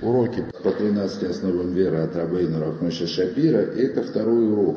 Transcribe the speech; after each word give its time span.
Уроки 0.00 0.44
по 0.62 0.70
13 0.70 1.22
основам 1.24 1.72
веры 1.72 1.98
от 1.98 2.16
Рабейна 2.16 2.60
Рахмаша 2.60 3.06
Шапира– 3.06 3.58
это 3.76 4.02
второй 4.02 4.50
урок, 4.50 4.76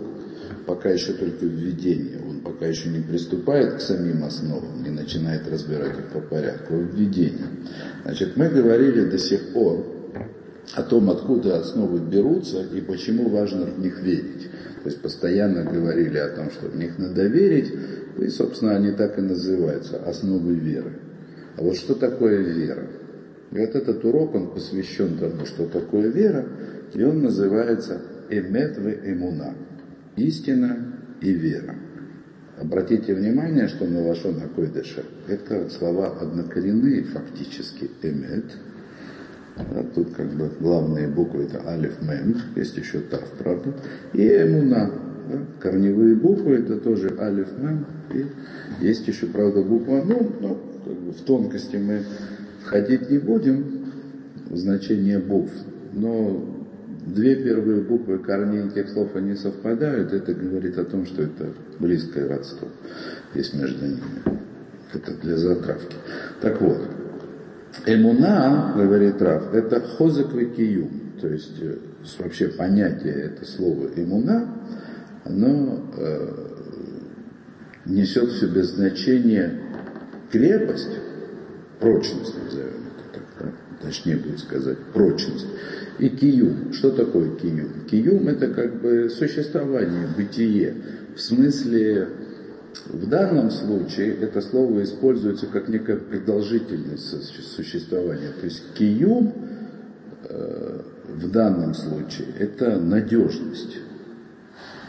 пока 0.65 0.89
еще 0.89 1.13
только 1.13 1.45
введение. 1.45 2.19
Он 2.29 2.41
пока 2.41 2.65
еще 2.65 2.89
не 2.89 3.01
приступает 3.01 3.75
к 3.75 3.81
самим 3.81 4.25
основам, 4.25 4.83
не 4.83 4.89
начинает 4.89 5.47
разбирать 5.49 5.97
их 5.97 6.07
по 6.11 6.19
порядку, 6.19 6.75
введение. 6.75 7.47
Значит, 8.03 8.35
мы 8.35 8.49
говорили 8.49 9.05
до 9.05 9.17
сих 9.17 9.53
пор 9.53 9.85
о 10.73 10.83
том, 10.83 11.09
откуда 11.09 11.59
основы 11.59 11.99
берутся 11.99 12.61
и 12.61 12.81
почему 12.81 13.29
важно 13.29 13.65
в 13.65 13.79
них 13.79 14.01
верить. 14.01 14.49
То 14.83 14.89
есть 14.89 15.01
постоянно 15.01 15.63
говорили 15.63 16.17
о 16.17 16.29
том, 16.29 16.51
что 16.51 16.67
в 16.67 16.75
них 16.75 16.97
надо 16.97 17.25
верить, 17.25 17.73
и, 18.17 18.27
собственно, 18.27 18.75
они 18.75 18.91
так 18.91 19.17
и 19.17 19.21
называются– 19.21 19.97
основы 20.05 20.55
веры. 20.55 21.06
А 21.57 21.63
вот 21.63 21.75
что 21.75 21.95
такое 21.95 22.37
вера? 22.37 22.87
И 23.51 23.57
вот 23.57 23.75
этот 23.75 24.05
урок, 24.05 24.35
он 24.35 24.51
посвящен 24.51 25.17
тому, 25.17 25.45
что 25.45 25.65
такое 25.67 26.09
вера, 26.09 26.45
и 26.93 27.03
он 27.03 27.23
называется 27.23 28.01
«Эмет 28.29 28.77
в 28.77 28.87
эмуна»– 28.87 29.53
истина 30.17 30.99
и 31.21 31.31
вера. 31.31 31.75
Обратите 32.59 33.13
внимание, 33.13 33.67
что 33.67 33.85
на 33.85 34.05
Лашон 34.07 34.41
Акойдыша 34.41 35.03
это 35.27 35.69
слова 35.69 36.17
однокоренные 36.19 37.03
фактически 37.03 37.89
«эмет», 38.03 38.45
да, 39.55 39.83
тут 39.95 40.13
как 40.13 40.27
бы 40.33 40.51
главные 40.59 41.07
буквы 41.07 41.45
это 41.45 41.67
алиф, 41.67 41.99
мем, 42.01 42.35
есть 42.55 42.77
еще 42.77 42.99
тав, 42.99 43.23
правда, 43.39 43.73
и 44.13 44.27
эмуна, 44.27 44.91
да, 45.31 45.39
корневые 45.59 46.15
буквы 46.15 46.57
это 46.57 46.77
тоже 46.77 47.15
алиф, 47.19 47.47
мем, 47.57 47.85
и 48.13 48.25
есть 48.85 49.07
еще, 49.07 49.25
правда, 49.25 49.63
буква 49.63 50.03
ну, 50.05 50.31
ну 50.39 50.57
как 50.87 50.97
бы 50.97 51.11
в 51.11 51.21
тонкости 51.21 51.75
мы 51.75 52.03
Входить 52.67 53.09
не 53.09 53.17
будем 53.17 53.93
значение 54.51 55.19
букв, 55.19 55.53
но 55.93 56.45
две 57.05 57.35
первые 57.37 57.81
буквы 57.81 58.17
корней 58.17 58.67
этих 58.67 58.89
слов 58.89 59.15
они 59.15 59.35
совпадают, 59.35 60.11
это 60.11 60.33
говорит 60.33 60.77
о 60.77 60.83
том, 60.83 61.05
что 61.05 61.23
это 61.23 61.53
близкое 61.79 62.27
родство 62.27 62.67
есть 63.33 63.53
между 63.53 63.85
ними. 63.85 64.01
Это 64.93 65.13
для 65.13 65.37
затравки. 65.37 65.95
Так 66.41 66.59
вот, 66.59 66.89
эмуна, 67.85 68.73
говорит 68.75 69.21
Раф, 69.21 69.53
это 69.53 69.79
хозак 69.79 70.31
киюм, 70.31 71.13
то 71.21 71.29
есть 71.29 71.61
э, 71.61 71.77
вообще 72.19 72.49
понятие 72.49 73.13
это 73.13 73.45
слово 73.45 73.87
эмуна, 73.95 74.55
оно 75.23 75.89
э, 75.95 76.47
несет 77.85 78.29
в 78.29 78.39
себе 78.41 78.63
значение 78.63 79.66
крепость, 80.31 80.97
прочность, 81.79 82.33
назовем 82.43 82.87
это 82.87 83.13
так, 83.13 83.23
да? 83.39 83.85
точнее 83.85 84.17
будет 84.17 84.39
сказать, 84.39 84.77
прочность. 84.93 85.47
И 85.99 86.09
киюм. 86.09 86.73
Что 86.73 86.91
такое 86.91 87.35
киюм? 87.35 87.85
Киюм 87.89 88.27
это 88.27 88.47
как 88.49 88.81
бы 88.81 89.09
существование, 89.09 90.07
бытие. 90.15 90.75
В 91.15 91.19
смысле, 91.19 92.07
в 92.85 93.07
данном 93.09 93.49
случае 93.49 94.15
это 94.15 94.41
слово 94.41 94.83
используется 94.83 95.47
как 95.47 95.67
некая 95.67 95.97
продолжительность 95.97 97.55
существования. 97.55 98.31
То 98.39 98.45
есть 98.45 98.63
киюм 98.75 99.33
э, 100.29 100.81
в 101.07 101.31
данном 101.31 101.73
случае 101.73 102.27
это 102.39 102.79
надежность, 102.79 103.77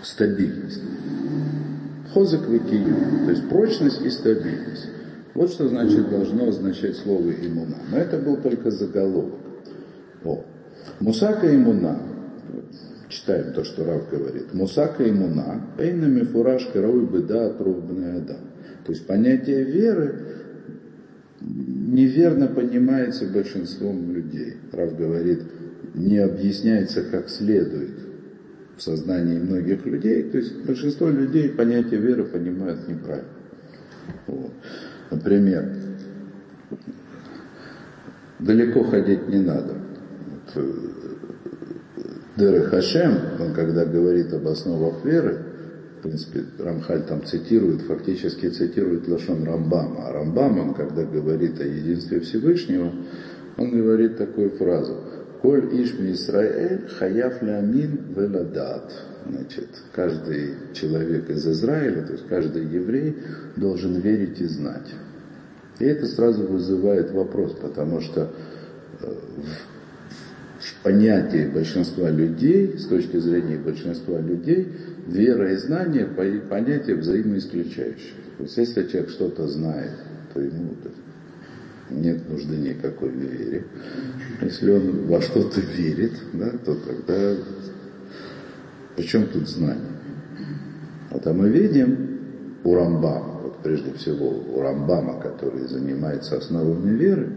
стабильность. 0.03 0.83
Хозак 2.13 2.43
киюм, 2.47 3.25
то 3.25 3.31
есть 3.31 3.49
прочность 3.49 4.03
и 4.03 4.11
стабильность. 4.11 4.89
Вот 5.35 5.51
что 5.51 5.69
значит 5.69 6.11
должно 6.11 6.49
означать 6.49 6.97
слово 6.97 7.31
имуна. 7.31 7.77
Но 7.91 7.99
это 7.99 8.19
был 8.19 8.37
только 8.39 8.71
заголовок. 8.71 9.35
О. 10.25 10.45
Мусака 11.01 11.55
имуна, 11.55 12.01
читаем 13.09 13.53
то, 13.53 13.65
что 13.65 13.85
Рав 13.85 14.11
говорит. 14.11 14.53
Мусака 14.53 15.09
имуна, 15.09 15.63
эйнами 15.79 16.25
фураж 16.25 16.67
карауй 16.73 17.07
беда 17.07 17.47
адам. 17.47 18.37
То 18.85 18.93
есть 18.93 19.07
понятие 19.07 19.65
веры 19.65 20.25
неверно 21.41 22.49
понимается 22.49 23.27
большинством 23.27 24.13
людей. 24.13 24.55
Рав 24.73 24.97
говорит, 24.97 25.43
не 25.95 26.19
объясняется 26.19 27.03
как 27.03 27.29
следует 27.29 27.91
в 28.77 28.83
сознании 28.83 29.39
многих 29.39 29.85
людей. 29.85 30.23
То 30.25 30.39
есть 30.39 30.65
большинство 30.65 31.09
людей 31.09 31.49
понятие 31.51 32.01
веры 32.01 32.25
понимают 32.25 32.89
неправильно. 32.89 33.29
Вот. 34.27 34.53
Например, 35.11 35.69
далеко 38.39 38.85
ходить 38.85 39.29
не 39.29 39.41
надо. 39.41 39.75
Э, 40.55 40.63
Деры 42.37 42.63
Хашем, 42.65 43.19
он 43.41 43.53
когда 43.53 43.85
говорит 43.85 44.33
об 44.33 44.47
основах 44.47 45.05
веры, 45.05 45.39
в 45.99 46.03
принципе, 46.03 46.45
Рамхаль 46.59 47.03
там 47.03 47.25
цитирует, 47.25 47.83
фактически 47.83 48.49
цитирует 48.49 49.09
Лашон 49.09 49.43
Рамбама. 49.45 50.07
А 50.07 50.13
Рамбам, 50.13 50.61
он 50.61 50.75
когда 50.75 51.05
говорит 51.05 51.61
о 51.61 51.65
единстве 51.65 52.21
Всевышнего, 52.21 52.93
он 53.57 53.71
говорит 53.73 54.17
такую 54.17 54.51
фразу. 54.51 54.95
Коль 55.43 55.69
ишми 55.83 56.13
Исраэль 56.13 56.89
хаяф 56.99 57.43
лямин 57.43 58.15
веладат. 58.17 58.93
Значит, 59.29 59.69
каждый 59.95 60.55
человек 60.73 61.29
из 61.31 61.47
Израиля, 61.47 62.03
то 62.03 62.13
есть 62.13 62.27
каждый 62.29 62.65
еврей 62.65 63.17
должен 63.57 64.01
верить 64.01 64.41
и 64.41 64.47
знать. 64.47 64.89
И 65.79 65.85
это 65.85 66.07
сразу 66.07 66.45
вызывает 66.45 67.13
вопрос, 67.13 67.53
потому 67.53 68.01
что 68.01 68.33
э, 69.01 69.15
в 70.59 70.83
понятии 70.83 71.49
большинства 71.53 72.11
людей, 72.11 72.79
с 72.79 72.87
точки 72.87 73.19
зрения 73.19 73.59
большинства 73.59 74.19
людей, 74.19 74.73
вера 75.07 75.53
и 75.53 75.57
знание– 75.57 76.07
понятия 76.51 76.95
взаимоисключающие. 76.95 78.15
То 78.39 78.45
есть 78.45 78.57
если 78.57 78.87
человек 78.89 79.11
что-то 79.11 79.47
знает, 79.47 79.93
то 80.35 80.41
ему 80.41 80.75
нет 81.91 82.29
нужды 82.29 82.57
никакой 82.57 83.11
вере. 83.11 83.65
Если 84.43 84.71
он 84.71 85.07
во 85.07 85.21
что-то 85.21 85.61
верит, 85.61 86.13
да, 86.33 86.51
то 86.65 86.75
тогда 86.75 87.37
причем 88.99 89.29
тут 89.29 89.49
знание? 89.49 89.93
Это 91.13 91.33
мы 91.33 91.49
видим 91.49 92.19
у 92.65 92.75
Рамбама, 92.75 93.41
вот 93.45 93.59
прежде 93.63 93.93
всего 93.93 94.29
у 94.29 94.61
Рамбама, 94.61 95.21
который 95.21 95.69
занимается 95.69 96.37
основами 96.37 96.97
веры, 96.97 97.29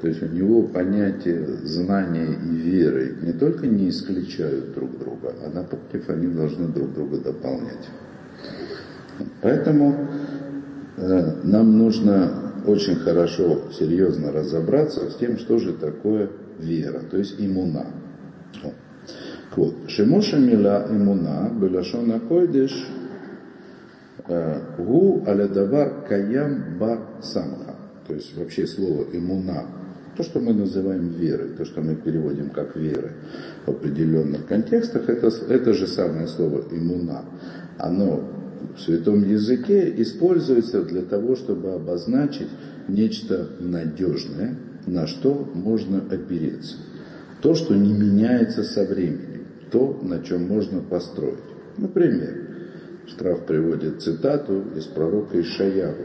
то 0.00 0.06
есть 0.06 0.22
у 0.22 0.26
него 0.26 0.62
понятие 0.62 1.44
знания 1.64 2.28
и 2.28 2.54
веры 2.54 3.16
не 3.20 3.32
только 3.32 3.66
не 3.66 3.88
исключают 3.88 4.74
друг 4.74 4.96
друга, 4.96 5.34
а 5.44 5.50
напротив, 5.52 6.08
они 6.08 6.28
должны 6.28 6.68
друг 6.68 6.94
друга 6.94 7.18
дополнять. 7.18 7.88
Поэтому 9.42 10.08
э, 10.96 11.32
нам 11.42 11.76
нужно 11.76 12.47
очень 12.68 12.96
хорошо, 12.96 13.72
серьезно 13.72 14.30
разобраться 14.30 15.10
с 15.10 15.16
тем, 15.16 15.38
что 15.38 15.58
же 15.58 15.72
такое 15.72 16.30
вера, 16.58 17.00
то 17.10 17.16
есть 17.16 17.36
иммуна. 17.38 17.86
Вот. 19.56 19.74
Шимоша 19.88 20.38
мила 20.38 20.86
имуна, 20.90 21.50
белашона 21.60 22.20
койдеш, 22.20 22.72
э, 24.28 24.60
гу 24.78 25.24
алядавар 25.26 26.04
каям 26.06 26.78
бар 26.78 27.00
самха. 27.22 27.74
То 28.06 28.14
есть 28.14 28.36
вообще 28.36 28.66
слово 28.66 29.06
имуна, 29.12 29.66
то, 30.16 30.22
что 30.22 30.38
мы 30.38 30.52
называем 30.52 31.08
верой, 31.08 31.50
то, 31.56 31.64
что 31.64 31.80
мы 31.80 31.94
переводим 31.96 32.50
как 32.50 32.76
веры 32.76 33.12
в 33.66 33.70
определенных 33.70 34.46
контекстах, 34.46 35.08
это, 35.08 35.28
это 35.48 35.72
же 35.72 35.86
самое 35.86 36.28
слово 36.28 36.64
имуна. 36.70 37.24
Оно 37.78 38.37
в 38.76 38.80
святом 38.80 39.28
языке 39.28 39.92
используется 39.98 40.82
для 40.82 41.02
того, 41.02 41.36
чтобы 41.36 41.72
обозначить 41.72 42.48
нечто 42.88 43.48
надежное, 43.60 44.56
на 44.86 45.06
что 45.06 45.50
можно 45.54 46.02
опереться. 46.10 46.76
То, 47.42 47.54
что 47.54 47.74
не 47.74 47.92
меняется 47.92 48.62
со 48.64 48.84
временем, 48.84 49.46
то, 49.70 49.98
на 50.02 50.22
чем 50.22 50.48
можно 50.48 50.80
построить. 50.80 51.38
Например, 51.76 52.48
Штраф 53.08 53.46
приводит 53.46 54.02
цитату 54.02 54.64
из 54.76 54.84
пророка 54.84 55.40
Ишаяру. 55.40 56.04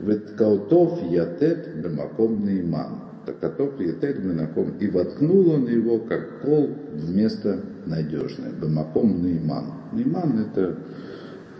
«Веткаутов 0.00 1.02
ятет 1.10 1.68
бемаком 1.82 2.44
наиман». 2.44 3.00
Такатов 3.24 3.80
ятет 3.80 4.22
бемаком. 4.22 4.74
И 4.78 4.88
воткнул 4.88 5.48
он 5.50 5.66
его, 5.66 6.00
как 6.00 6.40
кол, 6.42 6.70
в 6.92 7.14
место 7.14 7.60
надежное. 7.86 8.50
Бемаком 8.50 9.22
наиман. 9.22 9.72
Наиман 9.92 10.40
это 10.40 10.76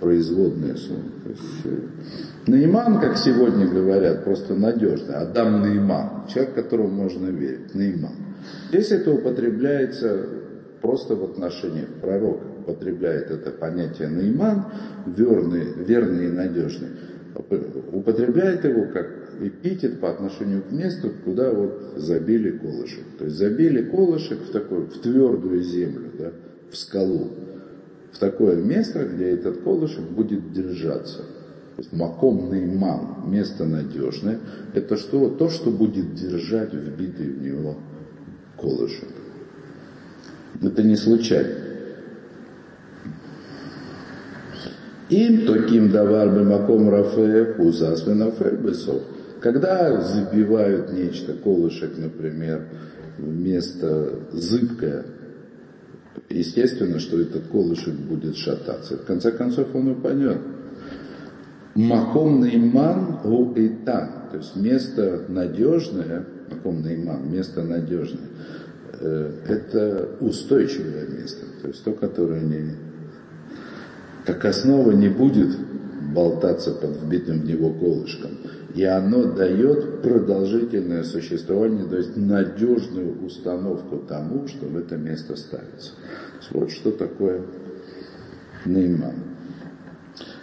производные 0.05 0.77
суммы. 0.77 1.13
То 1.25 1.31
есть, 1.31 1.81
Наиман, 2.47 3.01
как 3.01 3.17
сегодня 3.17 3.67
говорят, 3.67 4.23
просто 4.25 4.55
надежный. 4.55 5.15
Адам 5.15 5.63
Наиман, 5.63 6.27
человек, 6.29 6.55
которому 6.55 6.91
можно 6.91 7.29
верить. 7.29 7.75
Наиман. 7.75 8.13
Здесь 8.69 8.91
это 8.91 9.13
употребляется 9.13 10.27
просто 10.83 11.17
в 11.17 11.25
отношении 11.25 11.87
пророка. 12.03 12.45
Употребляет 12.61 13.31
это 13.31 13.51
понятие 13.51 14.09
Наиман, 14.09 14.67
верный, 15.07 15.73
верный 15.87 16.27
и 16.27 16.31
надежный. 16.31 16.89
Употребляет 17.93 18.65
его 18.65 18.93
как 18.93 19.07
эпитет 19.41 20.01
по 20.01 20.11
отношению 20.11 20.63
к 20.65 20.71
месту, 20.71 21.13
куда 21.25 21.51
вот 21.51 21.95
забили 21.97 22.59
колышек. 22.59 23.05
То 23.19 23.25
есть 23.25 23.39
забили 23.39 23.83
колышек 23.83 24.39
в 24.41 24.53
такую, 24.53 24.87
в 24.87 24.99
твердую 25.01 25.63
землю, 25.63 26.11
да, 26.19 26.33
в 26.71 26.77
скалу, 26.77 27.31
в 28.15 28.19
такое 28.19 28.57
место, 28.57 29.05
где 29.05 29.31
этот 29.31 29.63
колышек 29.63 30.05
будет 30.05 30.53
держаться. 30.53 31.19
То 31.77 31.83
есть 31.83 31.93
маком 31.93 32.49
наиман, 32.49 33.29
место 33.29 33.65
надежное, 33.65 34.39
это 34.73 34.97
что? 34.97 35.29
То, 35.31 35.51
что 35.51 35.71
будет 35.71 36.15
держать 36.15 36.73
вбитый 36.73 37.27
в 37.27 37.43
него 37.43 37.77
колышек. 38.57 39.09
Это 40.63 40.85
не 40.85 40.97
случайно. 40.97 41.55
Им 45.11 45.47
таким 45.47 45.91
давар 45.91 46.31
маком 46.45 46.89
рафе 46.89 47.55
пузас 47.57 48.05
бесов. 48.05 49.03
Когда 49.41 50.01
забивают 50.01 50.93
нечто, 50.93 51.35
колышек, 51.35 51.99
например, 51.99 52.69
вместо 53.19 54.21
зыбкое, 54.33 55.05
естественно, 56.29 56.99
что 56.99 57.21
этот 57.21 57.47
колышек 57.49 57.95
будет 57.95 58.37
шататься. 58.37 58.97
В 58.97 59.05
конце 59.05 59.33
концов 59.33 59.75
он 59.75 59.89
упадет. 59.89 60.39
Маком 61.75 62.41
наиман 62.41 63.21
у 63.25 63.53
итан, 63.57 64.29
то 64.31 64.37
есть 64.37 64.55
место 64.55 65.25
надежное, 65.29 66.25
маком 66.51 66.83
наиман, 66.83 67.31
место 67.33 67.63
надежное, 67.65 68.29
э, 69.01 69.33
это 69.49 70.11
устойчивое 70.21 71.09
место, 71.09 71.47
то 71.63 71.69
есть 71.69 71.83
то, 71.83 71.93
которое 71.93 72.43
не, 72.43 72.77
как 74.25 74.45
основа 74.45 74.93
не 74.93 75.09
будет 75.09 75.51
болтаться 76.13 76.73
под 76.73 76.97
вбитым 77.03 77.41
в 77.41 77.45
него 77.47 77.71
колышком. 77.73 78.39
И 78.75 78.85
оно 78.85 79.33
дает 79.33 80.03
продолжительное 80.03 81.05
существование, 81.05 81.85
то 81.85 81.97
есть 81.97 82.17
надежную 82.17 83.25
установку 83.25 83.99
тому, 83.99 84.49
что 84.49 84.67
в 84.67 84.77
это 84.77 84.97
место 84.97 85.37
ставится. 85.37 85.93
Вот 86.51 86.71
что 86.71 86.91
такое 86.91 87.43
Нейман. 88.67 89.15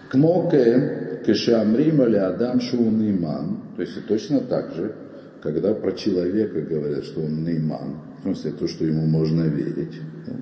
Кмоке 0.09 1.21
кешамрим 1.25 2.03
или 2.03 2.17
адам 2.17 2.61
шоу 2.61 2.89
Нейман. 2.89 3.61
То 3.75 3.81
есть 3.81 4.05
точно 4.07 4.41
так 4.41 4.73
же, 4.75 4.95
когда 5.41 5.73
про 5.73 5.91
человека 5.91 6.61
говорят, 6.61 7.03
что 7.05 7.21
он 7.21 7.43
Нейман, 7.43 7.97
в 8.21 8.23
смысле 8.23 8.51
то, 8.51 8.67
что 8.67 8.85
ему 8.85 9.07
можно 9.07 9.43
верить. 9.43 9.99
Да? 10.27 10.33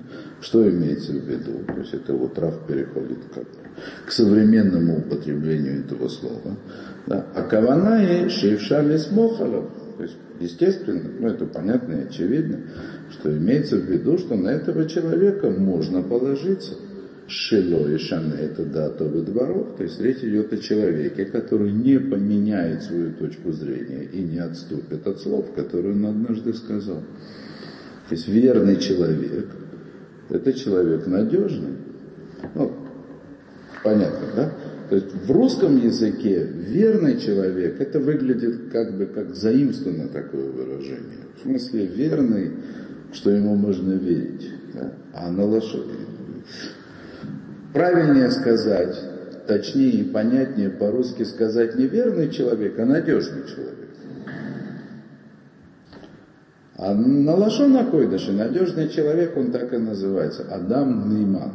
Что 0.42 0.70
имеется 0.70 1.14
в 1.14 1.26
виду? 1.26 1.64
То 1.66 1.80
есть 1.80 1.94
это 1.94 2.14
вот 2.14 2.34
трав 2.34 2.68
переходит 2.68 3.20
как 3.34 3.46
к 4.06 4.12
современному 4.12 5.00
употреблению 5.00 5.86
этого 5.86 6.10
слова. 6.10 6.58
Да? 7.08 7.26
А 7.34 7.44
кавана 7.44 8.04
и 8.04 8.30
шейфшали 8.30 8.98
смохалов. 8.98 9.72
То 9.98 10.04
есть, 10.04 10.18
естественно, 10.42 11.04
ну 11.20 11.28
это 11.28 11.46
понятно 11.46 11.94
и 11.94 12.08
очевидно, 12.08 12.60
что 13.12 13.36
имеется 13.36 13.78
в 13.78 13.86
виду, 13.86 14.18
что 14.18 14.36
на 14.36 14.50
этого 14.50 14.88
человека 14.88 15.50
можно 15.50 16.02
положиться. 16.02 16.76
Шело 17.28 17.88
и 17.88 17.98
шане 18.00 18.34
это 18.40 18.66
дата 18.66 19.06
дворов, 19.06 19.76
то 19.78 19.84
есть 19.84 20.02
речь 20.02 20.24
идет 20.24 20.52
о 20.52 20.58
человеке, 20.58 21.26
который 21.26 21.72
не 21.72 22.00
поменяет 22.00 22.82
свою 22.82 23.14
точку 23.14 23.52
зрения 23.52 24.04
и 24.12 24.24
не 24.24 24.40
отступит 24.40 25.06
от 25.06 25.20
слов, 25.20 25.54
которые 25.54 25.94
он 25.94 26.08
однажды 26.08 26.54
сказал. 26.56 27.04
То 28.10 28.16
есть 28.16 28.28
верный 28.28 28.78
человек, 28.78 29.46
это 30.30 30.54
человек 30.54 31.06
надежный. 31.06 31.78
Ну, 32.56 32.72
понятно, 33.84 34.28
да? 34.36 34.52
То 34.90 34.96
есть 34.96 35.14
в 35.14 35.32
русском 35.32 35.78
языке 35.78 36.44
верный 36.44 37.20
человек, 37.20 37.80
это 37.80 38.00
выглядит 38.00 38.72
как 38.72 38.98
бы 38.98 39.06
как 39.06 39.36
заимствовано 39.36 40.08
такое 40.08 40.50
выражение. 40.50 41.28
В 41.38 41.44
смысле 41.44 41.86
верный, 41.86 42.52
что 43.14 43.30
ему 43.30 43.56
можно 43.56 43.94
верить. 43.94 44.50
Да? 44.74 44.94
А 45.14 45.30
на 45.30 45.46
лошади. 45.46 45.94
Правильнее 47.74 48.32
сказать, 48.32 49.00
точнее 49.48 49.92
и 49.92 50.04
понятнее 50.04 50.72
по-русски 50.72 51.22
сказать 51.22 51.76
не 51.76 51.86
верный 51.86 52.32
человек, 52.32 52.80
а 52.80 52.86
надежный 52.88 53.44
человек. 53.48 53.79
А 56.82 56.94
на 56.94 57.36
Лашона 57.36 57.84
Койдыше 57.84 58.32
надежный 58.32 58.88
человек, 58.88 59.36
он 59.36 59.52
так 59.52 59.74
и 59.74 59.78
называется, 59.78 60.46
Адам 60.50 61.10
Нейман. 61.10 61.52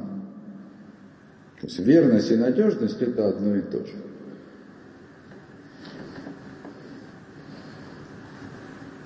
То 1.60 1.66
есть 1.66 1.78
верность 1.78 2.30
и 2.30 2.36
надежность 2.36 3.00
это 3.00 3.28
одно 3.28 3.56
и 3.56 3.62
то 3.62 3.78
же. 3.78 3.94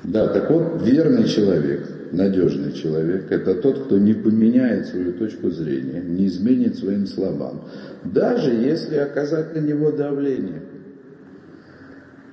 Да, 0.02 0.26
так 0.26 0.50
вот, 0.50 0.82
верный 0.82 1.28
человек, 1.28 1.86
надежный 2.10 2.72
человек, 2.72 3.30
это 3.30 3.54
тот, 3.54 3.84
кто 3.84 3.98
не 3.98 4.14
поменяет 4.14 4.86
свою 4.86 5.12
точку 5.12 5.50
зрения, 5.50 6.00
не 6.00 6.26
изменит 6.26 6.78
своим 6.78 7.06
словам, 7.06 7.68
даже 8.02 8.50
если 8.50 8.96
оказать 8.96 9.54
на 9.54 9.60
него 9.60 9.92
давление. 9.92 10.62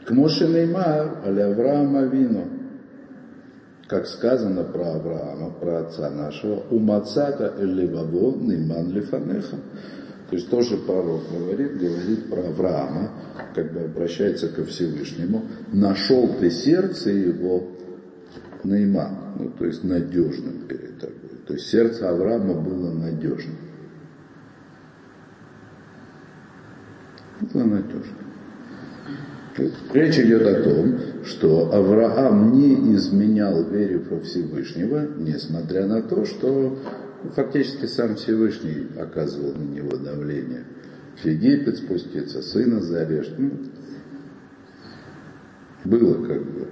К 0.06 0.12
Моше 0.12 0.48
Неймар, 0.48 1.18
аля 1.24 1.52
Авраама 1.52 2.06
Вину– 2.06 2.48
как 3.88 4.08
сказано 4.08 4.64
про 4.64 4.96
Авраама, 4.96 5.52
про 5.52 5.82
отца 5.82 6.10
нашего, 6.10 6.64
у 6.72 6.80
Мацата 6.80 7.54
Элеваво 7.60 8.36
Ниман 8.36 8.92
Лифанеха. 8.92 9.58
То 10.30 10.36
есть 10.36 10.50
тоже 10.50 10.78
пророк 10.78 11.22
говорит, 11.32 11.78
говорит 11.78 12.30
про 12.30 12.48
Авраама, 12.48 13.12
как 13.54 13.72
бы 13.74 13.82
обращается 13.82 14.50
ко 14.50 14.66
Всевышнему, 14.66 15.44
нашел 15.72 16.28
ты 16.40 16.50
сердце 16.50 17.12
его 17.12 17.68
Нейман, 18.64 19.36
ну, 19.38 19.52
то 19.52 19.66
есть 19.66 19.84
надежным 19.84 20.68
перед 20.68 21.00
тобой. 21.00 21.16
То 21.46 21.54
есть 21.54 21.68
сердце 21.68 22.10
Авраама 22.10 22.56
было 22.56 22.92
надежным. 22.92 23.58
Было 27.54 27.64
надежным. 27.64 28.25
Речь 29.94 30.20
идет 30.20 30.46
о 30.46 30.64
том, 30.64 31.00
что 31.24 31.74
Авраам 31.74 32.52
не 32.54 32.94
изменял 32.96 33.64
вере 33.64 34.00
во 34.00 34.20
Всевышнего, 34.20 35.08
несмотря 35.18 35.86
на 35.86 36.02
то, 36.02 36.26
что 36.26 36.78
фактически 37.36 37.86
сам 37.86 38.16
Всевышний 38.16 38.88
оказывал 39.00 39.54
на 39.54 39.64
него 39.64 39.96
давление. 39.96 40.64
В 41.16 41.26
Египет 41.26 41.78
спуститься, 41.78 42.42
сына 42.42 42.82
зарежь. 42.82 43.34
Ну, 43.38 43.52
было 45.86 46.26
как 46.26 46.44
бы. 46.44 46.68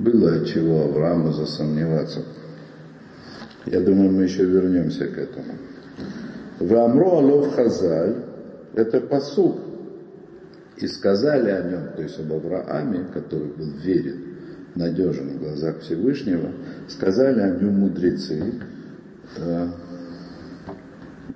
Было 0.00 0.34
от 0.34 0.46
чего 0.46 0.82
Аврааму 0.82 1.32
засомневаться. 1.32 2.24
Я 3.66 3.80
думаю, 3.80 4.10
мы 4.10 4.24
еще 4.24 4.44
вернемся 4.44 5.06
к 5.06 5.16
этому. 5.16 5.54
Вамро 6.58 7.18
Алов 7.18 7.54
Хазаль– 7.54 8.16
это 8.74 9.00
посук, 9.00 9.67
и 10.82 10.86
сказали 10.86 11.50
о 11.50 11.62
нем, 11.62 11.82
то 11.96 12.02
есть 12.02 12.18
об 12.18 12.32
Аврааме, 12.32 13.06
который 13.12 13.48
был 13.48 13.70
верен, 13.82 14.24
надежен 14.74 15.30
в 15.30 15.38
глазах 15.40 15.80
Всевышнего, 15.80 16.52
сказали 16.88 17.40
о 17.40 17.56
нем 17.56 17.74
мудрецы. 17.74 18.54
Э, 19.36 19.68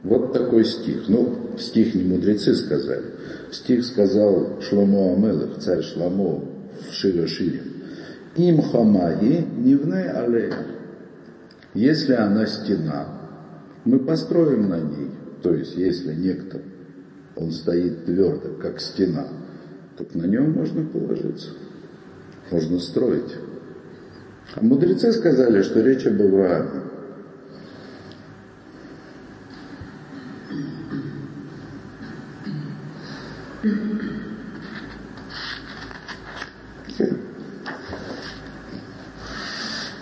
вот 0.02 0.32
такой 0.32 0.64
стих. 0.64 1.08
Ну, 1.08 1.56
стих 1.58 1.94
не 1.94 2.04
мудрецы 2.04 2.54
сказали. 2.54 3.04
Стих 3.50 3.84
сказал 3.84 4.60
Шломо 4.60 5.14
Амелах, 5.14 5.58
царь 5.58 5.82
Шломо 5.82 6.44
в 6.88 6.92
Широ 6.92 7.26
Шире. 7.26 7.62
Им 8.36 8.62
хамаи 8.62 9.46
нивне 9.58 10.10
алея. 10.10 10.66
Если 11.74 12.14
она 12.14 12.46
стена, 12.46 13.06
мы 13.84 13.98
построим 13.98 14.68
на 14.68 14.80
ней. 14.80 15.10
То 15.42 15.54
есть, 15.54 15.76
если 15.76 16.14
некто 16.14 16.60
он 17.42 17.50
стоит 17.50 18.04
твердо, 18.04 18.50
как 18.60 18.80
стена, 18.80 19.26
так 19.98 20.14
на 20.14 20.24
нем 20.24 20.52
можно 20.52 20.84
положиться, 20.84 21.50
можно 22.50 22.78
строить. 22.78 23.36
А 24.54 24.62
мудрецы 24.62 25.12
сказали, 25.12 25.62
что 25.62 25.80
речь 25.80 26.06
об 26.06 26.20
Аврааме. 26.20 26.82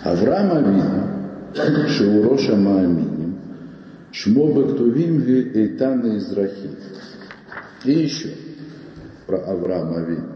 Авраам 0.03 0.53
Авина, 0.53 1.89
Шеуроша 1.89 2.57
Мааминим, 2.57 3.39
Шмо 4.13 4.53
Бактувим 4.53 5.23
Эйтана 5.23 6.19
Израхим. 6.19 6.77
И 7.85 7.93
еще 7.93 8.35
про 9.27 9.39
Авраама 9.39 10.01
Вину. 10.01 10.35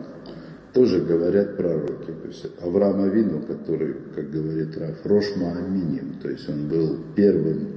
Тоже 0.72 1.00
говорят 1.00 1.56
пророки. 1.56 2.12
То 2.22 2.28
есть 2.28 2.46
Авраама 2.62 3.08
Вину, 3.08 3.42
который, 3.42 3.94
как 4.14 4.30
говорит 4.30 4.76
Раф, 4.78 5.04
Рошма 5.04 5.52
Аминим, 5.58 6.14
то 6.20 6.30
есть 6.30 6.48
он 6.48 6.68
был 6.68 6.98
первым, 7.14 7.68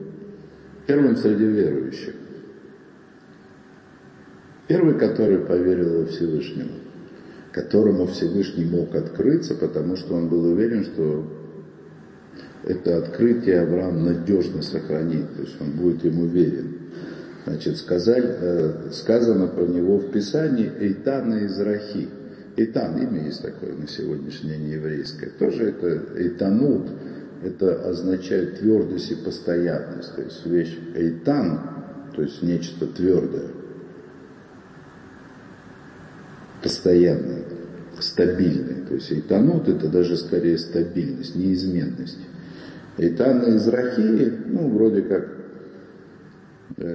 первым 0.88 1.16
среди 1.16 1.46
верующих. 1.46 2.16
Первый, 4.68 4.98
который 4.98 5.40
поверил 5.40 6.02
во 6.02 6.06
Всевышнего. 6.08 6.72
которому 7.54 8.06
Всевышний 8.06 8.66
мог 8.66 8.94
открыться, 8.94 9.56
потому 9.56 9.96
что 9.96 10.14
он 10.14 10.30
был 10.30 10.46
уверен, 10.46 10.84
что 10.84 11.26
это 12.64 12.98
открытие 12.98 13.62
Авраам 13.62 14.04
надежно 14.04 14.62
сохранит, 14.62 15.36
то 15.36 15.42
есть 15.42 15.60
он 15.60 15.72
будет 15.72 16.04
ему 16.04 16.26
верен. 16.26 16.77
Значит, 17.48 17.78
сказали, 17.78 18.28
э, 18.28 18.92
сказано 18.92 19.48
про 19.48 19.66
него 19.66 20.00
в 20.00 20.12
Писании 20.12 20.70
Эйтана 20.80 21.36
из 21.46 21.58
Рахи. 21.58 22.10
Эйтан, 22.58 22.98
имя 22.98 23.24
есть 23.24 23.42
такое 23.42 23.74
на 23.74 23.88
сегодняшний 23.88 24.50
день 24.50 24.70
еврейское. 24.72 25.30
Тоже 25.30 25.70
это 25.70 26.04
Эйтанут, 26.18 26.90
это 27.42 27.88
означает 27.88 28.60
твердость 28.60 29.12
и 29.12 29.16
постоянность. 29.16 30.14
То 30.14 30.24
есть 30.24 30.46
вещь 30.46 30.78
Эйтан, 30.94 31.62
то 32.14 32.22
есть 32.22 32.44
нечто 32.44 32.86
твердое, 32.86 33.48
постоянное, 36.62 37.44
стабильное. 38.02 38.86
То 38.90 38.96
есть 38.96 39.10
Эйтанут 39.14 39.70
это 39.70 39.88
даже 39.88 40.18
скорее 40.18 40.58
стабильность, 40.58 41.34
неизменность. 41.34 42.20
Эйтан 42.98 43.56
из 43.56 43.66
Рахи, 43.70 44.34
ну, 44.48 44.68
вроде 44.70 45.04
как 45.04 45.37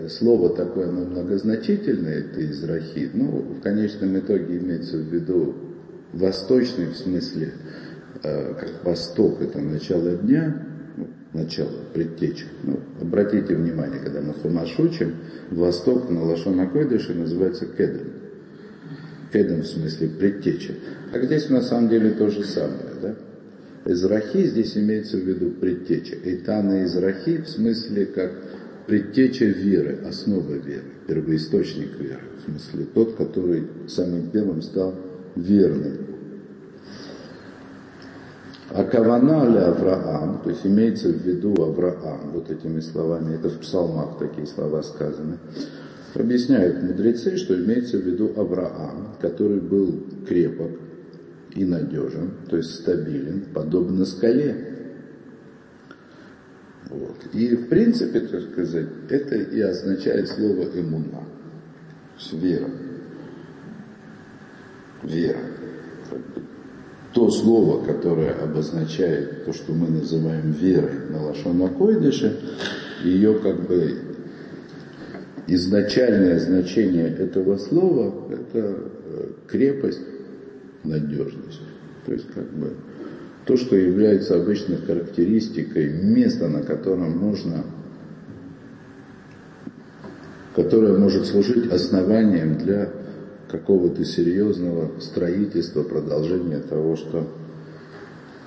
слово 0.09 0.51
такое, 0.51 0.89
оно 0.89 1.05
многозначительное, 1.05 2.21
это 2.21 2.45
израхи, 2.51 3.11
но 3.13 3.25
в 3.27 3.61
конечном 3.61 4.19
итоге 4.19 4.59
имеется 4.59 4.97
в 4.97 5.13
виду 5.13 5.55
восточный 6.13 6.87
в 6.87 6.97
смысле, 6.97 7.53
э, 8.23 8.55
как 8.55 8.85
восток, 8.85 9.41
это 9.43 9.59
начало 9.59 10.13
дня, 10.13 10.67
ну, 10.97 11.09
начало, 11.33 11.73
предтеча. 11.93 12.45
Ну, 12.63 12.79
обратите 13.01 13.55
внимание, 13.57 13.99
когда 14.01 14.21
мы 14.21 14.35
хумаш 14.35 14.79
учим, 14.79 15.15
восток 15.51 16.11
на 16.11 16.23
Лашона 16.25 16.69
Койдыше 16.69 17.15
называется 17.15 17.67
кедем. 17.67 18.13
Кедем 19.33 19.63
в 19.63 19.67
смысле 19.67 20.09
предтеча. 20.09 20.75
А 21.13 21.19
здесь 21.19 21.49
на 21.49 21.63
самом 21.63 21.89
деле 21.89 22.11
то 22.11 22.29
же 22.29 22.45
самое, 22.45 22.95
да? 23.01 23.17
Израхи 23.85 24.47
здесь 24.47 24.77
имеется 24.77 25.17
в 25.17 25.21
виду 25.21 25.51
предтеча. 25.51 26.15
Эйтана 26.23 26.85
израхи 26.85 27.39
в 27.39 27.49
смысле 27.49 28.07
как 28.07 28.31
предтеча 28.87 29.45
веры, 29.45 30.01
основа 30.07 30.53
веры, 30.53 30.85
первоисточник 31.07 31.99
веры, 31.99 32.23
в 32.39 32.51
смысле 32.51 32.87
тот, 32.95 33.17
который 33.17 33.67
самым 33.89 34.31
первым 34.31 34.63
стал 34.63 34.95
верным. 35.37 35.99
А 38.71 38.85
кавана 38.85 39.49
ли 39.51 39.59
Авраам, 39.59 40.41
то 40.43 40.51
есть 40.51 40.65
имеется 40.65 41.09
в 41.09 41.23
виду 41.27 41.55
Авраам, 41.63 42.31
вот 42.33 42.51
этими 42.51 42.81
словами, 42.81 43.35
это 43.35 43.51
в 43.51 43.59
псалмах 43.59 44.19
такие 44.19 44.47
слова 44.47 44.83
сказаны, 44.83 45.39
объясняют 46.15 46.83
мудрецы, 46.83 47.37
что 47.37 47.55
имеется 47.55 47.99
в 47.99 48.01
виду 48.01 48.33
Авраам, 48.35 49.17
который 49.21 49.61
был 49.61 50.03
крепок 50.27 50.71
и 51.55 51.65
надежен, 51.65 52.31
то 52.49 52.57
есть 52.57 52.75
стабилен, 52.77 53.45
подобно 53.53 54.07
скале, 54.07 54.72
вот. 56.93 57.17
И 57.33 57.57
в 57.57 57.69
принципе, 57.69 58.21
так 58.21 58.43
сказать, 58.53 58.87
это 59.09 59.37
и 59.37 59.61
означает 59.61 60.29
слово 60.29 60.65
иммуна. 60.75 61.25
Вера. 62.33 62.69
Вера. 65.03 65.39
То 67.13 67.31
слово, 67.31 67.85
которое 67.85 68.33
обозначает 68.33 69.45
то, 69.45 69.53
что 69.53 69.73
мы 69.73 69.89
называем 69.89 70.53
верой 70.53 71.09
на 71.11 71.23
Лашона 71.23 71.69
Койдыше, 71.69 72.39
ее 73.03 73.39
как 73.39 73.67
бы 73.67 73.99
изначальное 75.47 76.39
значение 76.39 77.09
этого 77.09 77.57
слова– 77.59 78.15
это 78.31 78.59
э, 78.59 79.29
крепость, 79.49 80.01
надежность. 80.85 81.61
То 82.07 82.13
есть 82.13 82.29
как 82.33 82.51
бы 82.53 82.77
то, 83.45 83.57
что 83.57 83.77
является 83.77 84.37
обычной 84.37 84.77
характеристикой 84.77 85.89
места, 85.91 86.49
на 86.49 86.63
котором 86.63 87.19
можно, 87.19 87.65
которое 90.55 90.97
может 90.97 91.27
служить 91.27 91.71
основанием 91.73 92.57
для 92.59 92.91
какого-то 93.51 94.05
серьезного 94.05 95.01
строительства, 95.01 95.83
продолжения 95.83 96.61
того, 96.61 96.97
что, 96.97 97.29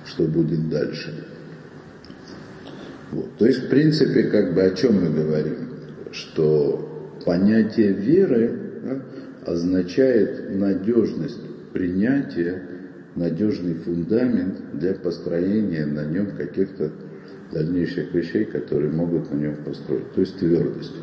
что 0.06 0.24
будет 0.24 0.68
дальше. 0.70 1.26
Вот. 3.12 3.36
То 3.38 3.46
есть, 3.46 3.64
в 3.64 3.68
принципе, 3.68 4.24
как 4.24 4.54
бы 4.54 4.62
о 4.62 4.70
чем 4.70 4.94
мы 5.04 5.10
говорим? 5.10 5.68
Что 6.10 7.18
понятие 7.24 7.92
веры 7.92 8.58
да, 8.82 9.52
означает 9.52 10.56
надежность 10.56 11.40
принятия 11.72 12.62
надежный 13.16 13.74
фундамент 13.74 14.78
для 14.78 14.94
построения 14.94 15.86
на 15.86 16.04
нем 16.04 16.36
каких-то 16.36 16.92
дальнейших 17.52 18.12
вещей, 18.14 18.44
которые 18.44 18.92
могут 18.92 19.32
на 19.32 19.36
нем 19.36 19.56
построить, 19.64 20.12
то 20.12 20.20
есть 20.20 20.38
твердость. 20.38 20.94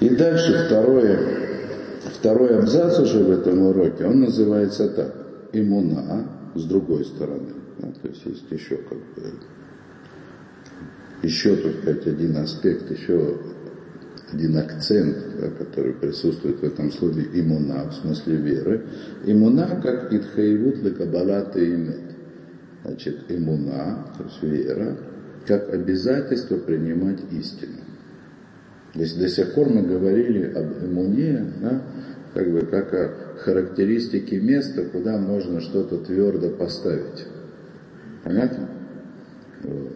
И 0.00 0.08
дальше 0.10 0.66
второе, 0.66 1.18
второй 2.18 2.58
абзац 2.58 2.98
уже 3.00 3.20
в 3.20 3.30
этом 3.30 3.66
уроке, 3.66 4.04
он 4.06 4.20
называется 4.20 4.88
так. 4.88 5.14
Имуна 5.52 6.26
с 6.54 6.64
другой 6.64 7.04
стороны. 7.04 7.52
Да, 7.78 7.88
то 8.02 8.08
есть 8.08 8.26
есть 8.26 8.50
еще 8.50 8.76
как 8.76 8.98
бы 8.98 9.32
еще 11.22 11.56
тут 11.56 11.76
сказать, 11.80 12.06
один 12.06 12.36
аспект, 12.36 12.90
еще 12.90 13.38
один 14.32 14.56
акцент, 14.56 15.16
да, 15.40 15.50
который 15.50 15.92
присутствует 15.92 16.60
в 16.60 16.64
этом 16.64 16.90
слове 16.90 17.28
имуна, 17.34 17.90
в 17.90 17.94
смысле 17.94 18.36
веры. 18.36 18.86
Имуна 19.24 19.80
как 19.82 20.12
итхаевут 20.12 20.82
лекабалата 20.82 21.64
имет. 21.64 22.00
Значит, 22.84 23.24
имуна, 23.28 24.06
то 24.16 24.24
есть 24.24 24.42
вера, 24.42 24.96
как 25.46 25.72
обязательство 25.72 26.56
принимать 26.56 27.20
истину. 27.32 27.78
То 28.92 29.00
есть 29.00 29.18
до 29.18 29.28
сих 29.28 29.54
пор 29.54 29.70
мы 29.70 29.82
говорили 29.82 30.52
об 30.52 30.84
имуне, 30.84 31.52
да, 31.60 31.82
как 32.34 32.50
бы 32.50 32.60
как 32.62 32.94
о 32.94 33.38
характеристике 33.38 34.40
места, 34.40 34.84
куда 34.84 35.18
можно 35.18 35.60
что-то 35.60 35.98
твердо 35.98 36.50
поставить. 36.50 37.26
Понятно? 38.22 38.68
Вот. 39.62 39.93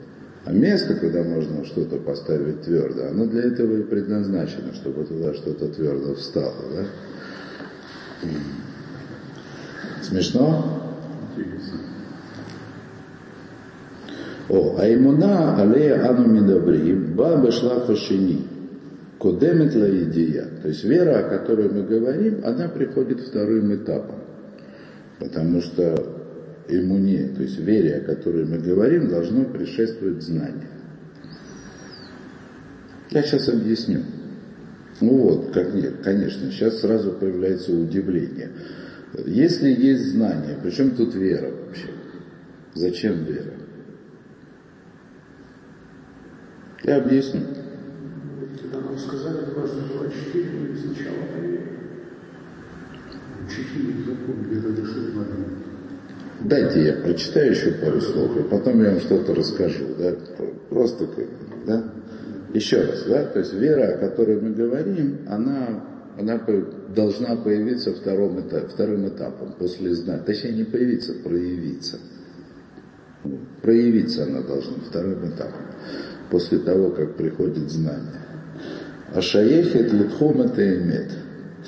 А 0.49 0.53
место, 0.53 0.95
куда 0.95 1.23
можно 1.25 1.63
что-то 1.67 1.99
поставить 1.99 2.63
твердо, 2.63 3.09
оно 3.09 3.27
для 3.27 3.43
этого 3.43 3.77
и 3.77 3.83
предназначено, 3.83 4.73
чтобы 4.73 5.05
туда 5.05 5.35
что-то 5.35 5.69
твердо 5.69 6.15
встало. 6.15 6.55
Да? 6.75 8.29
Смешно? 10.03 11.05
О, 14.49 14.77
а 14.79 14.91
имуна 14.91 15.61
алея 15.61 16.09
ану 16.09 16.27
мидабри, 16.27 16.95
баба 16.95 17.53
шла 17.53 17.81
фашини, 17.81 18.49
кодемет 19.19 19.77
идея. 19.77 20.47
То 20.63 20.69
есть 20.69 20.83
вера, 20.83 21.19
о 21.19 21.29
которой 21.29 21.69
мы 21.69 21.83
говорим, 21.83 22.41
она 22.43 22.69
приходит 22.69 23.21
вторым 23.21 23.75
этапом. 23.75 24.21
Потому 25.19 25.61
что 25.61 26.18
иммуне, 26.69 27.29
то 27.29 27.43
есть 27.43 27.59
вере, 27.59 27.97
о 27.97 28.01
которой 28.01 28.45
мы 28.45 28.59
говорим, 28.59 29.09
должно 29.09 29.45
предшествовать 29.45 30.23
знание. 30.23 30.69
Я 33.11 33.23
сейчас 33.23 33.49
объясню. 33.49 34.03
Ну 35.01 35.17
вот, 35.17 35.53
как 35.53 35.75
нет, 35.75 36.03
конечно, 36.03 36.51
сейчас 36.51 36.81
сразу 36.81 37.13
появляется 37.13 37.73
удивление. 37.73 38.51
Если 39.27 39.71
есть 39.71 40.13
знание, 40.13 40.59
причем 40.63 40.91
тут 40.91 41.15
вера 41.15 41.51
вообще? 41.51 41.89
Зачем 42.75 43.25
вера? 43.25 43.55
Я 46.85 46.97
объясню. 46.99 47.41
Когда 48.61 48.81
нам 48.81 48.99
сказали, 48.99 49.47
два 49.47 49.67
четыре, 50.09 50.51
мы 50.51 50.77
сначала 50.77 51.17
поверили. 51.35 51.69
Закон, 54.07 54.43
где-то 54.43 54.71
дышит 54.71 55.15
момент. 55.15 55.58
Дайте 56.41 56.85
я 56.85 56.93
прочитаю 56.95 57.51
еще 57.51 57.73
пару 57.73 58.01
слов, 58.01 58.37
и 58.37 58.43
потом 58.43 58.83
я 58.83 58.91
вам 58.91 59.01
что-то 59.01 59.35
расскажу. 59.35 59.87
Да? 59.99 60.15
Просто 60.69 61.07
как 61.07 61.27
да? 61.67 61.85
Еще 62.55 62.81
раз, 62.81 63.05
да? 63.05 63.25
То 63.25 63.41
есть 63.41 63.53
вера, 63.53 63.95
о 63.95 63.99
которой 63.99 64.41
мы 64.41 64.51
говорим, 64.51 65.19
она, 65.29 65.85
она 66.19 66.41
должна 66.95 67.37
появиться 67.37 67.93
вторым, 67.93 68.41
этап, 68.41 68.71
вторым 68.71 69.07
этапом, 69.09 69.55
после 69.59 69.95
знания. 69.95 70.23
Точнее, 70.25 70.53
не 70.53 70.65
появиться, 70.65 71.13
проявиться. 71.23 71.99
Проявиться 73.61 74.23
она 74.25 74.41
должна 74.41 74.77
вторым 74.89 75.29
этапом, 75.29 75.61
после 76.31 76.59
того, 76.61 76.91
как 76.91 77.17
приходит 77.17 77.71
знание. 77.71 78.23
А 79.13 79.21
шаехет 79.21 79.93
литхом 79.93 80.41
это 80.41 80.63
имеет. 80.63 81.11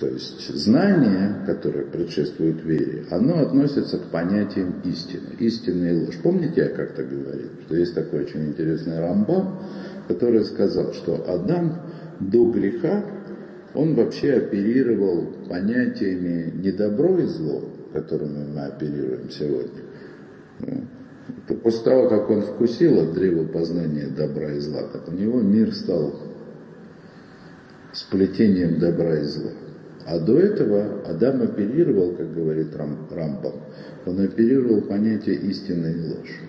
То 0.00 0.06
есть 0.06 0.48
знание, 0.56 1.44
которое 1.44 1.84
предшествует 1.84 2.64
вере, 2.64 3.04
оно 3.10 3.40
относится 3.40 3.98
к 3.98 4.04
понятиям 4.04 4.80
истины, 4.82 5.34
истины 5.38 5.90
и 5.90 6.06
ложь. 6.06 6.18
Помните, 6.22 6.62
я 6.62 6.68
как-то 6.70 7.04
говорил, 7.04 7.50
что 7.66 7.76
есть 7.76 7.94
такой 7.94 8.20
очень 8.24 8.48
интересный 8.48 8.98
Рамбам, 8.98 9.62
который 10.08 10.42
сказал, 10.44 10.94
что 10.94 11.22
Адам 11.28 11.82
до 12.18 12.50
греха 12.50 13.04
он 13.74 13.94
вообще 13.94 14.38
оперировал 14.38 15.26
понятиями 15.48 16.50
не 16.56 16.72
добро 16.72 17.18
и 17.18 17.26
зло, 17.26 17.62
которыми 17.92 18.46
мы 18.54 18.62
оперируем 18.62 19.30
сегодня. 19.30 19.82
После 21.62 21.84
того, 21.84 22.08
как 22.08 22.30
он 22.30 22.40
вкусил 22.40 23.00
от 23.00 23.12
древа 23.12 23.46
познания 23.46 24.06
добра 24.06 24.50
и 24.50 24.60
зла, 24.60 24.82
так 24.90 25.08
у 25.08 25.12
него 25.12 25.42
мир 25.42 25.74
стал 25.74 26.14
сплетением 27.92 28.78
добра 28.80 29.18
и 29.18 29.24
зла. 29.24 29.50
А 30.10 30.18
до 30.18 30.40
этого 30.40 31.02
Адам 31.06 31.42
оперировал, 31.42 32.16
как 32.16 32.34
говорит 32.34 32.74
Рамбам, 32.74 33.52
он 34.04 34.20
оперировал 34.20 34.80
понятие 34.82 35.36
истины 35.36 35.86
и 35.86 36.08
ложь. 36.08 36.40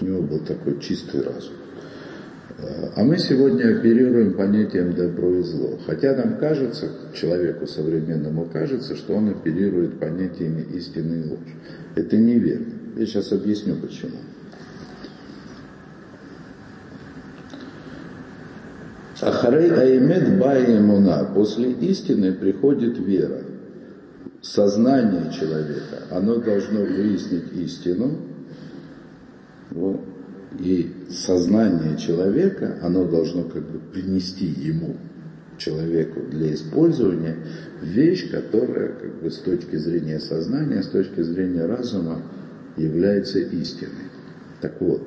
У 0.00 0.04
него 0.06 0.22
был 0.22 0.38
такой 0.38 0.80
чистый 0.80 1.20
разум. 1.20 1.52
А 2.96 3.04
мы 3.04 3.18
сегодня 3.18 3.76
оперируем 3.76 4.32
понятием 4.32 4.94
добро 4.94 5.34
и 5.34 5.42
зло. 5.42 5.78
Хотя 5.86 6.16
нам 6.16 6.38
кажется, 6.38 6.88
человеку 7.12 7.66
современному 7.66 8.46
кажется, 8.50 8.96
что 8.96 9.14
он 9.14 9.28
оперирует 9.28 10.00
понятиями 10.00 10.62
истины 10.74 11.22
и 11.22 11.28
ложь. 11.28 11.54
Это 11.96 12.16
неверно. 12.16 12.72
Я 12.96 13.04
сейчас 13.04 13.30
объясню 13.32 13.76
почему. 13.76 14.16
Ахарей 19.24 19.70
Аймед 19.70 20.38
Баимуна. 20.38 21.30
После 21.34 21.72
истины 21.72 22.32
приходит 22.32 22.98
вера. 22.98 23.40
Сознание 24.42 25.32
человека. 25.32 26.02
Оно 26.10 26.36
должно 26.36 26.80
выяснить 26.80 27.52
истину. 27.54 28.18
Вот. 29.70 30.00
И 30.60 30.92
сознание 31.10 31.96
человека, 31.96 32.78
оно 32.82 33.04
должно 33.06 33.44
как 33.44 33.62
бы 33.62 33.78
принести 33.92 34.46
ему, 34.46 34.96
человеку, 35.58 36.20
для 36.30 36.54
использования 36.54 37.36
вещь, 37.82 38.30
которая 38.30 38.92
как 38.92 39.22
бы 39.22 39.30
с 39.30 39.38
точки 39.38 39.76
зрения 39.76 40.20
сознания, 40.20 40.82
с 40.82 40.88
точки 40.88 41.22
зрения 41.22 41.64
разума 41.64 42.22
является 42.76 43.38
истиной. 43.38 44.10
Так 44.60 44.80
вот, 44.80 45.02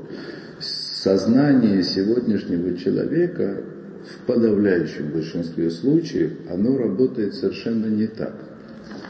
сознание 0.60 1.84
сегодняшнего 1.84 2.76
человека 2.78 3.64
в 4.08 4.26
подавляющем 4.26 5.12
большинстве 5.12 5.70
случаев, 5.70 6.32
оно 6.50 6.78
работает 6.78 7.36
совершенно 7.36 7.88
не 7.88 8.08
так. 8.08 8.36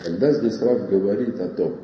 Когда 0.03 0.33
здесь 0.33 0.59
Раф 0.61 0.89
говорит 0.89 1.39
о 1.39 1.49
том, 1.49 1.75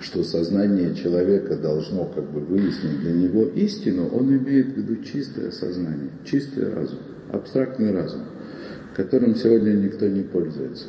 что 0.00 0.22
сознание 0.22 0.94
человека 0.94 1.56
должно 1.56 2.06
как 2.06 2.30
бы 2.30 2.40
выяснить 2.40 3.00
для 3.00 3.12
него 3.12 3.44
истину, 3.44 4.08
он 4.08 4.34
имеет 4.34 4.74
в 4.74 4.76
виду 4.76 5.02
чистое 5.02 5.50
сознание, 5.50 6.10
чистый 6.24 6.72
разум, 6.72 7.00
абстрактный 7.32 7.92
разум, 7.92 8.22
которым 8.96 9.34
сегодня 9.34 9.72
никто 9.72 10.06
не 10.06 10.22
пользуется. 10.22 10.86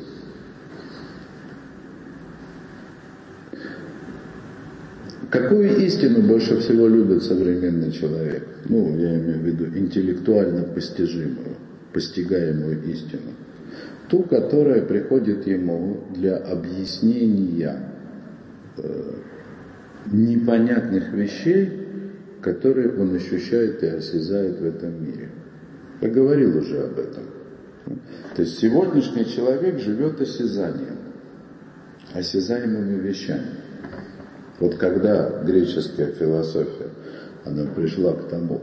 Какую 5.32 5.78
истину 5.78 6.24
больше 6.24 6.58
всего 6.60 6.90
любит 6.90 7.24
современный 7.24 7.90
человек? 7.94 8.46
Ну, 8.68 8.98
я 8.98 9.18
имею 9.18 9.40
в 9.40 9.46
виду 9.46 9.66
интеллектуально 9.78 10.64
постижимую, 10.64 11.56
постигаемую 11.94 12.84
истину. 12.92 13.32
Ту, 14.10 14.24
которая 14.24 14.82
приходит 14.82 15.48
ему 15.48 16.04
для 16.14 16.36
объяснения 16.36 17.94
э, 18.76 19.14
непонятных 20.12 21.14
вещей, 21.14 21.88
которые 22.42 23.00
он 23.00 23.16
ощущает 23.16 23.82
и 23.84 23.88
осязает 23.88 24.60
в 24.60 24.66
этом 24.66 25.02
мире. 25.02 25.30
Я 26.02 26.10
говорил 26.10 26.58
уже 26.58 26.84
об 26.84 27.00
этом. 27.00 27.24
То 28.36 28.42
есть 28.42 28.60
сегодняшний 28.60 29.26
человек 29.26 29.80
живет 29.80 30.20
осязанием, 30.20 30.98
осязаемыми 32.14 33.00
вещами. 33.00 33.61
Вот 34.62 34.76
когда 34.76 35.42
греческая 35.44 36.12
философия, 36.12 36.90
она 37.46 37.66
пришла 37.66 38.14
к 38.14 38.30
тому, 38.30 38.62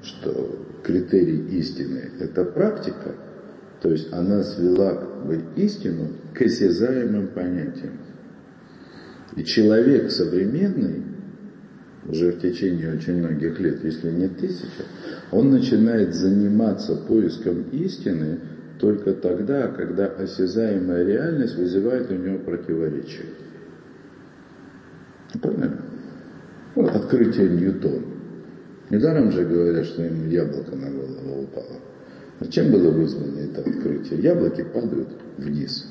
что 0.00 0.56
критерий 0.84 1.58
истины– 1.58 2.12
это 2.20 2.44
практика, 2.44 3.16
то 3.82 3.90
есть 3.90 4.12
она 4.12 4.44
свела 4.44 4.94
как 4.94 5.26
бы, 5.26 5.40
истину 5.56 6.12
к 6.32 6.42
осязаемым 6.42 7.26
понятиям. 7.28 7.94
И 9.34 9.42
человек 9.42 10.12
современный, 10.12 11.02
уже 12.08 12.30
в 12.30 12.40
течение 12.40 12.94
очень 12.94 13.16
многих 13.16 13.58
лет, 13.58 13.82
если 13.82 14.12
не 14.12 14.28
тысяча, 14.28 14.84
он 15.32 15.50
начинает 15.50 16.14
заниматься 16.14 16.94
поиском 16.94 17.64
истины 17.72 18.38
только 18.78 19.12
тогда, 19.12 19.66
когда 19.66 20.06
осязаемая 20.06 21.04
реальность 21.04 21.56
вызывает 21.56 22.12
у 22.12 22.14
него 22.14 22.38
противоречие. 22.38 23.24
Правильно? 25.40 25.80
Вот 26.74 26.94
открытие 26.94 27.48
Ньютона. 27.50 28.02
Недаром 28.90 29.32
же 29.32 29.44
говорят, 29.44 29.86
что 29.86 30.02
ему 30.02 30.26
яблоко 30.30 30.76
на 30.76 30.90
голову 30.90 31.42
упало. 31.42 31.80
А 32.38 32.46
чем 32.46 32.70
было 32.70 32.90
вызвано 32.90 33.40
это 33.40 33.60
открытие? 33.62 34.20
Яблоки 34.20 34.62
падают 34.62 35.08
вниз. 35.38 35.86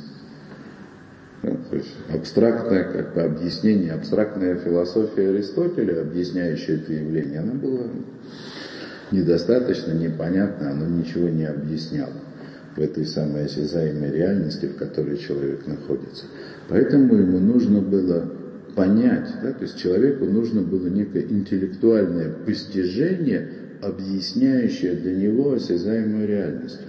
Да, 1.43 1.51
то 1.69 1.75
есть 1.75 1.89
абстрактное 2.09 2.83
как 2.91 3.13
бы, 3.13 3.21
объяснение, 3.21 3.91
абстрактная 3.93 4.55
философия 4.55 5.29
Аристотеля, 5.29 6.01
объясняющая 6.01 6.77
это 6.77 6.93
явление, 6.93 7.39
она 7.39 7.53
была 7.53 7.81
недостаточно 9.11 9.91
непонятна, 9.91 10.71
она 10.71 10.87
ничего 10.87 11.29
не 11.29 11.45
объясняла 11.45 12.13
в 12.75 12.79
этой 12.79 13.05
самой 13.05 13.45
осязаемой 13.45 14.11
реальности, 14.11 14.65
в 14.65 14.75
которой 14.75 15.17
человек 15.17 15.67
находится. 15.67 16.25
Поэтому 16.67 17.15
ему 17.15 17.39
нужно 17.39 17.81
было 17.81 18.31
понять, 18.75 19.29
да, 19.41 19.53
то 19.53 19.63
есть 19.63 19.77
человеку 19.77 20.25
нужно 20.25 20.61
было 20.61 20.87
некое 20.87 21.23
интеллектуальное 21.23 22.29
постижение, 22.29 23.49
объясняющее 23.81 24.93
для 24.95 25.15
него 25.15 25.53
осязаемую 25.53 26.27
реальность. 26.27 26.81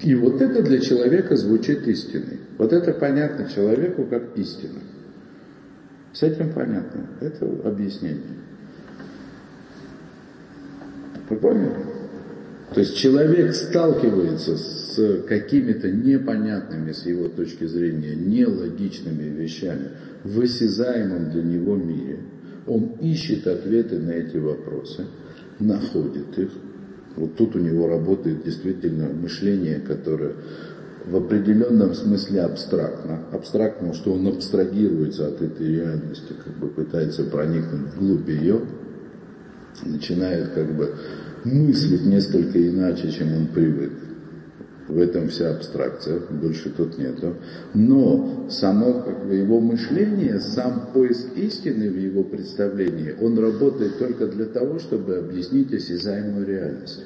И 0.00 0.14
вот 0.14 0.40
это 0.40 0.62
для 0.62 0.80
человека 0.80 1.36
звучит 1.36 1.86
истиной. 1.88 2.40
Вот 2.58 2.72
это 2.72 2.92
понятно 2.92 3.48
человеку 3.48 4.04
как 4.04 4.36
истина. 4.36 4.80
С 6.12 6.22
этим 6.22 6.52
понятно. 6.52 7.06
Это 7.20 7.46
объяснение. 7.64 8.22
Вы 11.28 11.36
поняли? 11.36 11.74
То 12.72 12.80
есть 12.80 12.96
человек 12.96 13.54
сталкивается 13.54 14.56
с 14.56 15.22
какими-то 15.28 15.90
непонятными 15.90 16.92
с 16.92 17.04
его 17.06 17.28
точки 17.28 17.64
зрения, 17.66 18.14
нелогичными 18.14 19.24
вещами 19.24 19.90
в 20.24 20.40
осязаемом 20.40 21.30
для 21.30 21.42
него 21.42 21.76
мире. 21.76 22.20
Он 22.66 22.92
ищет 23.00 23.46
ответы 23.46 23.98
на 23.98 24.12
эти 24.12 24.38
вопросы, 24.38 25.04
находит 25.60 26.38
их. 26.38 26.50
Вот 27.16 27.36
тут 27.36 27.54
у 27.54 27.58
него 27.60 27.86
работает 27.86 28.42
действительно 28.44 29.08
мышление, 29.08 29.78
которое 29.80 30.32
в 31.06 31.16
определенном 31.16 31.94
смысле 31.94 32.42
абстрактно. 32.42 33.20
Абстрактно, 33.30 33.92
что 33.92 34.14
он 34.14 34.26
абстрагируется 34.26 35.28
от 35.28 35.42
этой 35.42 35.66
реальности, 35.66 36.32
как 36.44 36.56
бы 36.56 36.68
пытается 36.68 37.24
проникнуть 37.24 37.94
вглубь 37.94 38.28
ее, 38.28 38.62
начинает 39.84 40.50
как 40.54 40.74
бы 40.74 40.94
мыслит 41.44 42.04
несколько 42.06 42.58
иначе, 42.68 43.10
чем 43.10 43.34
он 43.34 43.46
привык. 43.48 43.92
В 44.88 44.98
этом 44.98 45.28
вся 45.28 45.50
абстракция, 45.50 46.20
больше 46.28 46.68
тут 46.68 46.98
нету. 46.98 47.36
Но 47.72 48.46
само 48.50 49.00
как 49.00 49.26
бы, 49.26 49.34
его 49.34 49.58
мышление, 49.58 50.40
сам 50.40 50.90
поиск 50.92 51.34
истины 51.36 51.90
в 51.90 51.96
его 51.96 52.22
представлении, 52.22 53.14
он 53.18 53.38
работает 53.38 53.98
только 53.98 54.26
для 54.26 54.44
того, 54.44 54.78
чтобы 54.78 55.16
объяснить 55.16 55.72
осязаемую 55.72 56.46
реальность. 56.46 57.02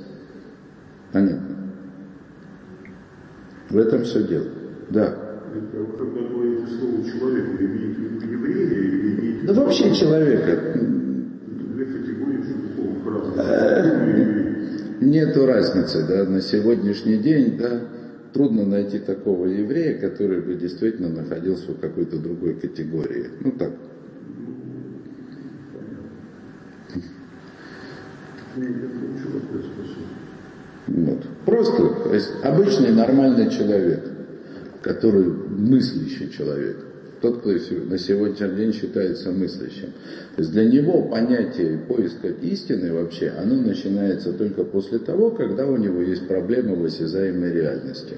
Понятно? 1.12 1.56
В 3.70 3.78
этом 3.78 4.02
все 4.02 4.26
дело. 4.26 4.46
Да. 4.90 5.16
Когда 5.52 6.20
говорите 6.20 6.66
слово 6.78 7.04
человек, 7.04 7.46
вы 7.58 7.64
имеете 7.64 8.00
в 8.00 8.22
виду 8.22 8.32
еврея 8.32 8.66
или 8.66 9.46
Да 9.46 9.54
вообще 9.54 9.94
человека. 9.94 10.78
Две 11.74 11.84
категории 11.84 12.42
животных 12.42 13.06
разных. 13.06 14.48
Нету 15.00 15.46
разницы, 15.46 16.04
да, 16.06 16.24
на 16.24 16.40
сегодняшний 16.40 17.18
день, 17.18 17.56
да, 17.56 17.82
трудно 18.32 18.64
найти 18.64 18.98
такого 18.98 19.46
еврея, 19.46 19.98
который 19.98 20.40
бы 20.40 20.54
действительно 20.54 21.08
находился 21.08 21.72
в 21.72 21.80
какой-то 21.80 22.18
другой 22.18 22.54
категории. 22.54 23.26
Ну 23.40 23.52
так. 23.52 23.72
Вот. 30.88 31.18
Просто 31.44 31.82
обычный 32.42 32.92
нормальный 32.92 33.50
человек, 33.50 34.04
который 34.82 35.26
мыслящий 35.26 36.30
человек. 36.30 36.87
Тот, 37.20 37.40
кто 37.40 37.50
на 37.50 37.98
сегодняшний 37.98 38.56
день 38.56 38.72
считается 38.72 39.30
мыслящим. 39.30 39.92
То 40.36 40.42
есть 40.42 40.52
для 40.52 40.64
него 40.64 41.02
понятие 41.02 41.78
поиска 41.78 42.28
истины 42.28 42.92
вообще, 42.92 43.30
оно 43.30 43.56
начинается 43.56 44.32
только 44.32 44.64
после 44.64 44.98
того, 44.98 45.30
когда 45.30 45.66
у 45.66 45.76
него 45.76 46.00
есть 46.02 46.28
проблемы 46.28 46.76
в 46.76 46.84
осязаемой 46.84 47.52
реальности. 47.52 48.16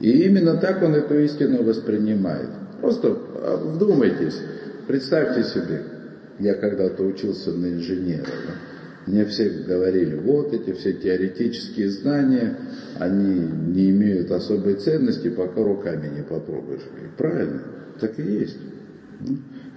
И 0.00 0.22
именно 0.22 0.56
так 0.56 0.82
он 0.82 0.94
эту 0.94 1.18
истину 1.18 1.62
воспринимает. 1.62 2.48
Просто 2.80 3.08
а, 3.08 3.56
вдумайтесь, 3.56 4.38
представьте 4.86 5.44
себе, 5.44 5.82
я 6.38 6.54
когда-то 6.54 7.02
учился 7.02 7.52
на 7.52 7.66
инженера, 7.66 8.24
да? 8.24 8.54
мне 9.06 9.24
все 9.26 9.50
говорили, 9.50 10.14
вот 10.16 10.52
эти 10.52 10.72
все 10.72 10.92
теоретические 10.94 11.90
знания, 11.90 12.56
они 12.98 13.40
не 13.74 13.90
имеют 13.90 14.30
особой 14.30 14.74
ценности, 14.74 15.28
пока 15.28 15.62
руками 15.62 16.08
не 16.08 16.22
попробуешь. 16.22 16.82
И 16.82 17.16
правильно, 17.16 17.62
так 18.00 18.18
и 18.18 18.22
есть. 18.22 18.56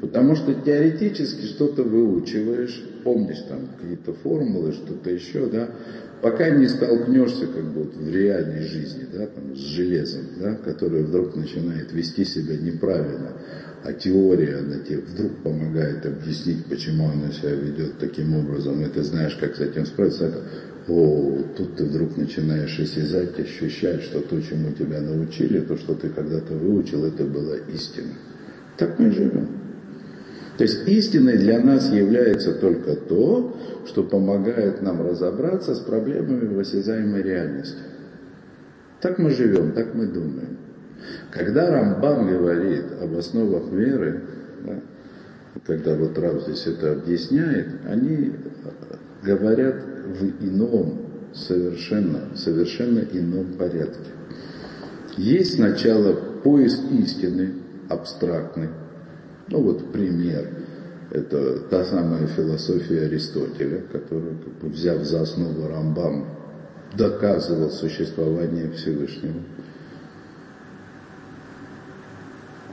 Потому 0.01 0.36
что 0.36 0.53
теоретически 0.53 1.45
что-то 1.45 1.83
выучиваешь, 1.83 2.83
помнишь 3.03 3.41
там 3.47 3.69
какие-то 3.79 4.13
формулы, 4.13 4.73
что-то 4.73 5.09
еще, 5.09 5.47
да, 5.47 5.69
пока 6.21 6.49
не 6.49 6.67
столкнешься 6.67 7.47
как 7.47 7.63
бы 7.63 7.83
вот 7.83 7.95
в 7.95 8.13
реальной 8.13 8.63
жизни, 8.63 9.05
да, 9.12 9.27
там, 9.27 9.55
с 9.55 9.59
железом, 9.59 10.21
да, 10.39 10.55
которое 10.55 11.03
вдруг 11.03 11.36
начинает 11.36 11.93
вести 11.93 12.25
себя 12.25 12.57
неправильно, 12.57 13.33
а 13.83 13.93
теория, 13.93 14.57
она 14.57 14.79
тебе 14.79 14.99
вдруг 14.99 15.38
помогает 15.43 16.05
объяснить, 16.05 16.65
почему 16.65 17.09
она 17.09 17.31
себя 17.31 17.51
ведет 17.51 17.97
таким 17.97 18.36
образом, 18.36 18.81
и 18.81 18.89
ты 18.89 19.03
знаешь, 19.03 19.36
как 19.36 19.55
с 19.55 19.59
этим 19.59 19.86
справиться, 19.86 20.33
о, 20.88 21.43
тут 21.56 21.76
ты 21.76 21.86
вдруг 21.86 22.17
начинаешь 22.17 22.78
осязать, 22.80 23.39
ощущать, 23.39 24.04
что 24.04 24.19
то, 24.19 24.41
чему 24.41 24.72
тебя 24.72 25.00
научили, 25.00 25.62
то, 25.62 25.78
что 25.78 25.96
ты 25.96 26.10
когда-то 26.10 26.54
выучил, 26.54 27.06
это 27.06 27.24
была 27.24 27.56
истина. 27.74 28.13
Так 28.78 29.00
мы 29.00 29.12
живем. 29.12 29.48
То 30.58 30.65
есть 30.65 30.88
истиной 30.88 31.38
для 31.38 31.60
нас 31.60 31.91
является 31.91 32.54
только 32.54 32.96
то, 32.96 33.58
что 33.88 34.04
помогает 34.04 34.82
нам 34.82 35.02
разобраться 35.02 35.74
с 35.74 35.80
проблемами 35.80 36.54
в 36.54 36.60
осязаемой 36.60 37.24
реальности. 37.24 37.78
Так 39.02 39.19
мы 39.19 39.32
живем, 39.32 39.72
так 39.72 39.96
мы 39.96 40.06
думаем. 40.06 40.58
Когда 41.32 41.69
Рамбам 41.69 42.28
говорит 42.28 42.86
об 43.02 43.17
основах 43.17 43.72
веры, 43.72 44.22
да, 44.65 44.80
когда 45.65 45.96
вот 45.96 46.17
Рав 46.17 46.43
здесь 46.43 46.65
это 46.67 46.93
объясняет, 46.93 47.67
они 47.86 48.34
говорят 49.23 49.75
в 50.05 50.45
ином, 50.45 51.01
совершенно, 51.33 52.36
совершенно 52.36 52.99
ином 52.99 53.53
порядке. 53.53 54.12
Есть 55.17 55.55
сначала 55.55 56.13
поиск 56.43 56.79
истины, 56.91 57.53
абстрактный, 57.89 58.69
ну 59.47 59.62
вот 59.62 59.91
пример. 59.91 60.47
Это 61.12 61.59
та 61.69 61.86
самая 61.86 62.25
философия 62.27 63.03
Аристотеля, 63.03 63.81
которую, 63.91 64.38
как 64.39 64.53
бы, 64.53 64.69
взяв 64.69 65.03
за 65.03 65.21
основу 65.21 65.67
Рамбам, 65.67 66.25
доказывал 66.97 67.69
существование 67.69 68.71
Всевышнего. 68.71 69.41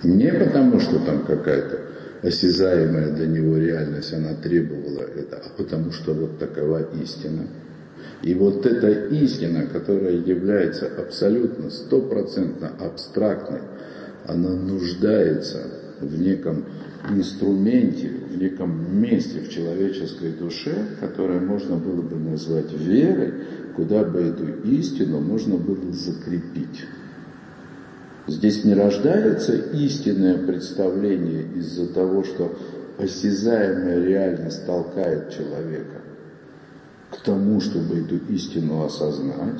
Не 0.02 0.32
потому, 0.32 0.80
что 0.80 0.98
там 1.00 1.24
какая-то 1.26 1.89
осязаемая 2.22 3.12
для 3.12 3.26
него 3.26 3.56
реальность, 3.56 4.12
она 4.12 4.34
требовала 4.34 5.02
это, 5.02 5.36
а 5.36 5.48
потому 5.56 5.92
что 5.92 6.12
вот 6.12 6.38
такова 6.38 6.86
истина. 7.02 7.46
И 8.22 8.34
вот 8.34 8.66
эта 8.66 8.90
истина, 8.90 9.66
которая 9.66 10.16
является 10.16 10.86
абсолютно, 10.86 11.70
стопроцентно 11.70 12.72
абстрактной, 12.78 13.60
она 14.26 14.50
нуждается 14.50 15.62
в 16.00 16.20
неком 16.20 16.66
инструменте, 17.08 18.10
в 18.30 18.36
неком 18.36 19.00
месте 19.00 19.40
в 19.40 19.48
человеческой 19.48 20.32
душе, 20.32 20.74
которое 21.00 21.40
можно 21.40 21.76
было 21.76 22.02
бы 22.02 22.16
назвать 22.16 22.72
верой, 22.72 23.32
куда 23.74 24.04
бы 24.04 24.20
эту 24.20 24.46
истину 24.68 25.20
можно 25.20 25.56
было 25.56 25.92
закрепить. 25.92 26.84
Здесь 28.30 28.64
не 28.64 28.74
рождается 28.74 29.56
истинное 29.56 30.38
представление 30.38 31.42
из-за 31.56 31.92
того, 31.92 32.22
что 32.22 32.56
осязаемая 32.96 34.04
реальность 34.04 34.64
толкает 34.66 35.30
человека 35.30 36.00
к 37.10 37.20
тому, 37.22 37.60
чтобы 37.60 37.98
эту 37.98 38.18
истину 38.32 38.84
осознать, 38.84 39.58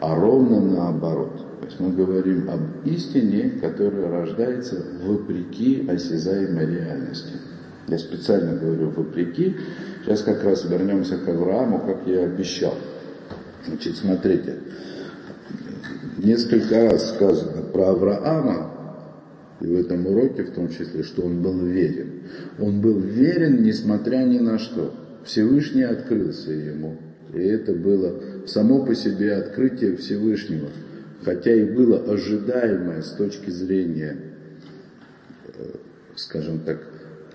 а 0.00 0.14
ровно 0.14 0.60
наоборот. 0.62 1.44
То 1.60 1.66
есть 1.66 1.78
мы 1.78 1.92
говорим 1.92 2.48
об 2.48 2.86
истине, 2.86 3.58
которая 3.60 4.08
рождается 4.08 4.82
вопреки 5.02 5.86
осязаемой 5.86 6.64
реальности. 6.74 7.34
Я 7.86 7.98
специально 7.98 8.58
говорю 8.58 8.88
вопреки. 8.96 9.56
Сейчас 10.02 10.22
как 10.22 10.42
раз 10.42 10.64
вернемся 10.64 11.18
к 11.18 11.28
Аврааму, 11.28 11.80
как 11.80 12.06
я 12.06 12.24
обещал. 12.24 12.76
Значит, 13.66 13.98
смотрите, 13.98 14.54
несколько 16.18 16.90
раз 16.90 17.14
сказано 17.14 17.62
про 17.62 17.90
Авраама, 17.90 18.72
и 19.60 19.66
в 19.66 19.74
этом 19.74 20.06
уроке 20.06 20.44
в 20.44 20.52
том 20.52 20.68
числе, 20.68 21.02
что 21.02 21.22
он 21.22 21.42
был 21.42 21.58
верен. 21.64 22.22
Он 22.58 22.80
был 22.80 23.00
верен, 23.00 23.62
несмотря 23.62 24.18
ни 24.18 24.38
на 24.38 24.58
что. 24.58 24.94
Всевышний 25.24 25.82
открылся 25.82 26.52
ему. 26.52 26.98
И 27.34 27.40
это 27.40 27.72
было 27.72 28.20
само 28.46 28.84
по 28.84 28.94
себе 28.94 29.34
открытие 29.34 29.96
Всевышнего, 29.96 30.68
хотя 31.24 31.52
и 31.52 31.64
было 31.64 31.98
ожидаемое 31.98 33.02
с 33.02 33.12
точки 33.12 33.50
зрения, 33.50 34.16
э, 35.48 35.64
скажем 36.14 36.60
так, 36.60 36.78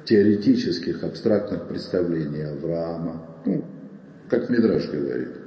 теоретических, 0.06 1.04
абстрактных 1.04 1.68
представлений 1.68 2.44
Авраама. 2.44 3.26
Ну, 3.46 3.66
как 4.30 4.50
Мидраш 4.50 4.90
говорит. 4.90 5.41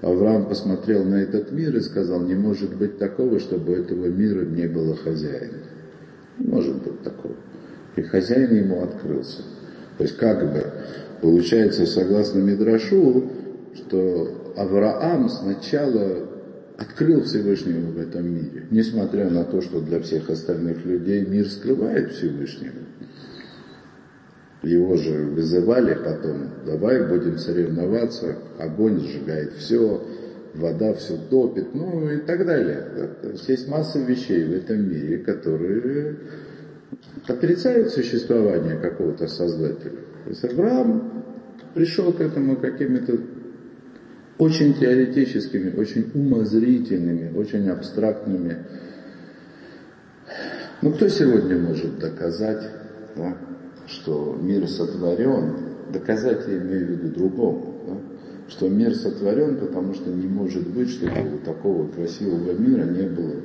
Авраам 0.00 0.46
посмотрел 0.46 1.04
на 1.04 1.16
этот 1.16 1.50
мир 1.50 1.76
и 1.76 1.80
сказал, 1.80 2.22
не 2.22 2.34
может 2.34 2.76
быть 2.76 2.98
такого, 2.98 3.40
чтобы 3.40 3.72
у 3.72 3.76
этого 3.76 4.06
мира 4.06 4.44
не 4.44 4.66
было 4.68 4.96
хозяина. 4.96 5.58
Не 6.38 6.46
может 6.46 6.76
быть 6.82 7.02
такого. 7.02 7.34
И 7.96 8.02
хозяин 8.02 8.54
ему 8.54 8.82
открылся. 8.82 9.42
То 9.96 10.04
есть 10.04 10.16
как 10.16 10.52
бы 10.52 10.64
получается, 11.20 11.84
согласно 11.86 12.38
Мидрашу, 12.38 13.24
что 13.74 14.52
Авраам 14.56 15.28
сначала 15.28 16.28
открыл 16.76 17.22
Всевышнего 17.22 17.90
в 17.90 17.98
этом 17.98 18.32
мире, 18.32 18.66
несмотря 18.70 19.28
на 19.28 19.44
то, 19.44 19.60
что 19.60 19.80
для 19.80 20.00
всех 20.00 20.30
остальных 20.30 20.84
людей 20.84 21.26
мир 21.26 21.48
скрывает 21.48 22.12
Всевышнего. 22.12 22.87
Его 24.62 24.96
же 24.96 25.24
вызывали 25.24 25.94
потом, 25.94 26.50
давай 26.66 27.06
будем 27.06 27.38
соревноваться, 27.38 28.36
огонь 28.58 28.98
сжигает 29.00 29.52
все, 29.52 30.04
вода 30.54 30.94
все 30.94 31.16
топит, 31.30 31.74
ну 31.74 32.10
и 32.10 32.18
так 32.18 32.44
далее. 32.44 32.84
То 33.22 33.28
есть 33.30 33.48
есть 33.48 33.68
масса 33.68 34.00
вещей 34.00 34.44
в 34.44 34.52
этом 34.52 34.88
мире, 34.90 35.18
которые 35.18 36.16
отрицают 37.28 37.90
существование 37.90 38.76
какого-то 38.76 39.28
создателя. 39.28 40.00
То 40.24 40.30
есть 40.30 40.44
Авраам 40.44 41.24
пришел 41.74 42.12
к 42.12 42.20
этому 42.20 42.56
какими-то 42.56 43.16
очень 44.38 44.74
теоретическими, 44.74 45.76
очень 45.78 46.10
умозрительными, 46.14 47.36
очень 47.36 47.68
абстрактными. 47.68 48.64
Ну 50.82 50.92
кто 50.92 51.08
сегодня 51.08 51.58
может 51.58 51.98
доказать, 51.98 52.64
да, 53.16 53.36
что 53.88 54.38
мир 54.40 54.68
сотворен? 54.68 55.56
Доказать 55.92 56.46
я 56.46 56.58
имею 56.58 56.86
в 56.86 56.90
виду 56.90 57.08
другому, 57.14 57.74
да, 57.86 57.94
что 58.48 58.68
мир 58.68 58.94
сотворен, 58.94 59.56
потому 59.56 59.94
что 59.94 60.10
не 60.10 60.26
может 60.26 60.68
быть, 60.68 60.90
чтобы 60.90 61.34
у 61.34 61.38
такого 61.38 61.88
красивого 61.88 62.52
мира 62.52 62.84
не 62.84 63.08
было 63.08 63.36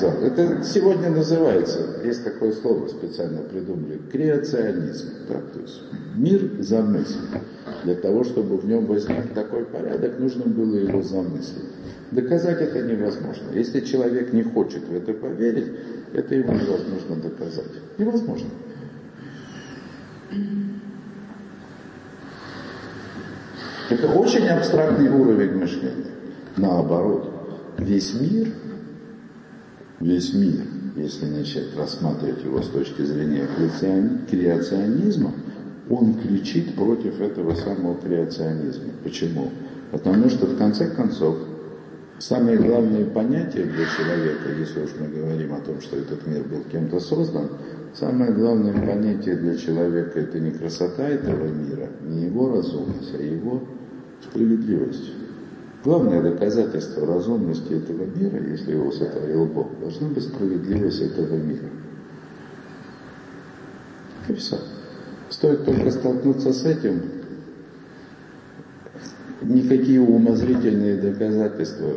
зал. 0.00 0.14
Это 0.22 0.62
сегодня 0.64 1.10
называется, 1.10 2.00
есть 2.04 2.24
такое 2.24 2.52
слово 2.52 2.88
специально 2.88 3.42
придумали, 3.42 4.00
креационизм. 4.10 5.08
Да? 5.28 5.40
То 5.52 5.60
есть 5.60 5.82
мир 6.16 6.50
замыслен. 6.60 7.42
Для 7.84 7.94
того, 7.94 8.24
чтобы 8.24 8.56
в 8.56 8.66
нем 8.66 8.86
возник 8.86 9.34
такой 9.34 9.64
порядок, 9.64 10.18
нужно 10.18 10.44
было 10.44 10.76
его 10.76 11.02
замыслить. 11.02 11.70
Доказать 12.10 12.60
это 12.60 12.82
невозможно. 12.82 13.50
Если 13.54 13.80
человек 13.80 14.32
не 14.32 14.42
хочет 14.42 14.86
в 14.88 14.94
это 14.94 15.12
поверить, 15.14 15.72
это 16.12 16.34
ему 16.34 16.52
невозможно 16.52 17.16
доказать. 17.22 17.72
Невозможно. 17.98 18.48
Это 23.90 24.08
очень 24.08 24.48
абстрактный 24.48 25.10
уровень 25.10 25.56
мышления. 25.56 26.12
Наоборот, 26.56 27.74
весь 27.78 28.14
мир 28.20 28.48
весь 30.02 30.34
мир, 30.34 30.64
если 30.96 31.26
начать 31.26 31.76
рассматривать 31.76 32.44
его 32.44 32.60
с 32.60 32.68
точки 32.68 33.02
зрения 33.02 33.48
креационизма, 34.28 35.32
он 35.88 36.14
кричит 36.14 36.74
против 36.74 37.20
этого 37.20 37.54
самого 37.54 37.96
креационизма. 37.96 38.92
Почему? 39.02 39.50
Потому 39.90 40.28
что 40.28 40.46
в 40.46 40.58
конце 40.58 40.88
концов 40.88 41.36
Самые 42.22 42.56
главные 42.56 43.04
понятия 43.06 43.64
для 43.64 43.84
человека, 43.84 44.52
если 44.56 44.84
уж 44.84 44.90
мы 45.00 45.08
говорим 45.08 45.54
о 45.54 45.60
том, 45.60 45.80
что 45.80 45.96
этот 45.96 46.24
мир 46.24 46.44
был 46.44 46.62
кем-то 46.70 47.00
создан, 47.00 47.48
самое 47.94 48.32
главное 48.32 48.72
понятие 48.72 49.36
для 49.36 49.56
человека 49.56 50.20
это 50.20 50.38
не 50.40 50.50
красота 50.50 51.08
этого 51.08 51.46
мира, 51.46 51.88
не 52.02 52.26
его 52.26 52.54
разумность, 52.54 53.14
а 53.14 53.22
его 53.22 53.62
справедливость. 54.22 55.12
Главное 55.84 56.22
доказательство 56.22 57.06
разумности 57.06 57.72
этого 57.72 58.04
мира, 58.04 58.40
если 58.40 58.72
его 58.72 58.92
сотворил 58.92 59.46
Бог, 59.46 59.78
должна 59.80 60.08
быть 60.08 60.22
справедливость 60.22 61.00
этого 61.02 61.34
мира. 61.36 61.68
И 64.28 64.34
все. 64.34 64.58
Стоит 65.28 65.64
только 65.64 65.90
столкнуться 65.90 66.52
с 66.52 66.64
этим, 66.64 67.02
никакие 69.42 70.00
умозрительные 70.00 70.96
доказательства 71.00 71.94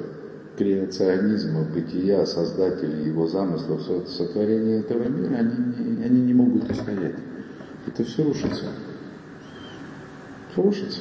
креационизма, 0.57 1.63
бытия, 1.63 2.25
создателя 2.25 2.99
его 3.01 3.27
замыслов, 3.27 3.81
сотворения 4.07 4.79
этого 4.79 5.03
мира, 5.03 5.35
они, 5.35 6.03
они 6.03 6.21
не 6.21 6.33
могут 6.33 6.69
устоять. 6.69 7.15
Это 7.87 8.03
все 8.03 8.23
рушится. 8.23 8.65
Все 10.51 10.61
рушится. 10.61 10.99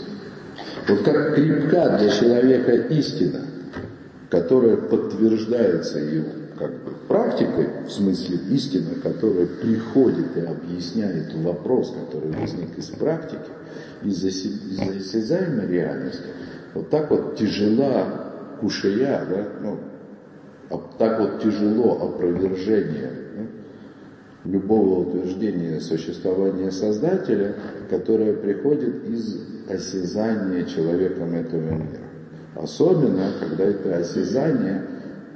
Вот 0.88 1.02
как 1.02 1.34
крепка 1.34 1.98
для 1.98 2.10
человека 2.10 2.72
истина, 2.94 3.40
которая 4.30 4.76
подтверждается 4.76 5.98
его 5.98 6.28
как 6.58 6.70
бы 6.70 6.92
практикой, 7.08 7.68
в 7.86 7.90
смысле 7.90 8.38
истина, 8.50 8.94
которая 9.02 9.46
приходит 9.46 10.36
и 10.36 10.40
объясняет 10.40 11.34
вопрос, 11.34 11.92
который 11.92 12.30
возник 12.32 12.78
из 12.78 12.86
практики, 12.90 13.40
из-за 14.02 14.28
из 14.28 14.80
осязаемой 14.80 15.66
реальности, 15.66 16.22
вот 16.74 16.90
так 16.90 17.10
вот 17.10 17.36
тяжела 17.36 18.23
кушая, 18.60 19.24
да, 19.28 19.48
ну, 19.62 19.78
так 20.98 21.20
вот 21.20 21.42
тяжело 21.42 22.08
опровержение 22.08 23.10
да, 23.36 24.50
любого 24.50 25.08
утверждения 25.08 25.80
существования 25.80 26.70
Создателя, 26.70 27.54
которое 27.90 28.34
приходит 28.34 29.04
из 29.08 29.40
осязания 29.68 30.64
человеком 30.64 31.34
этого 31.34 31.70
мира. 31.70 32.00
Особенно, 32.54 33.32
когда 33.40 33.64
это 33.64 33.96
осязание, 33.96 34.82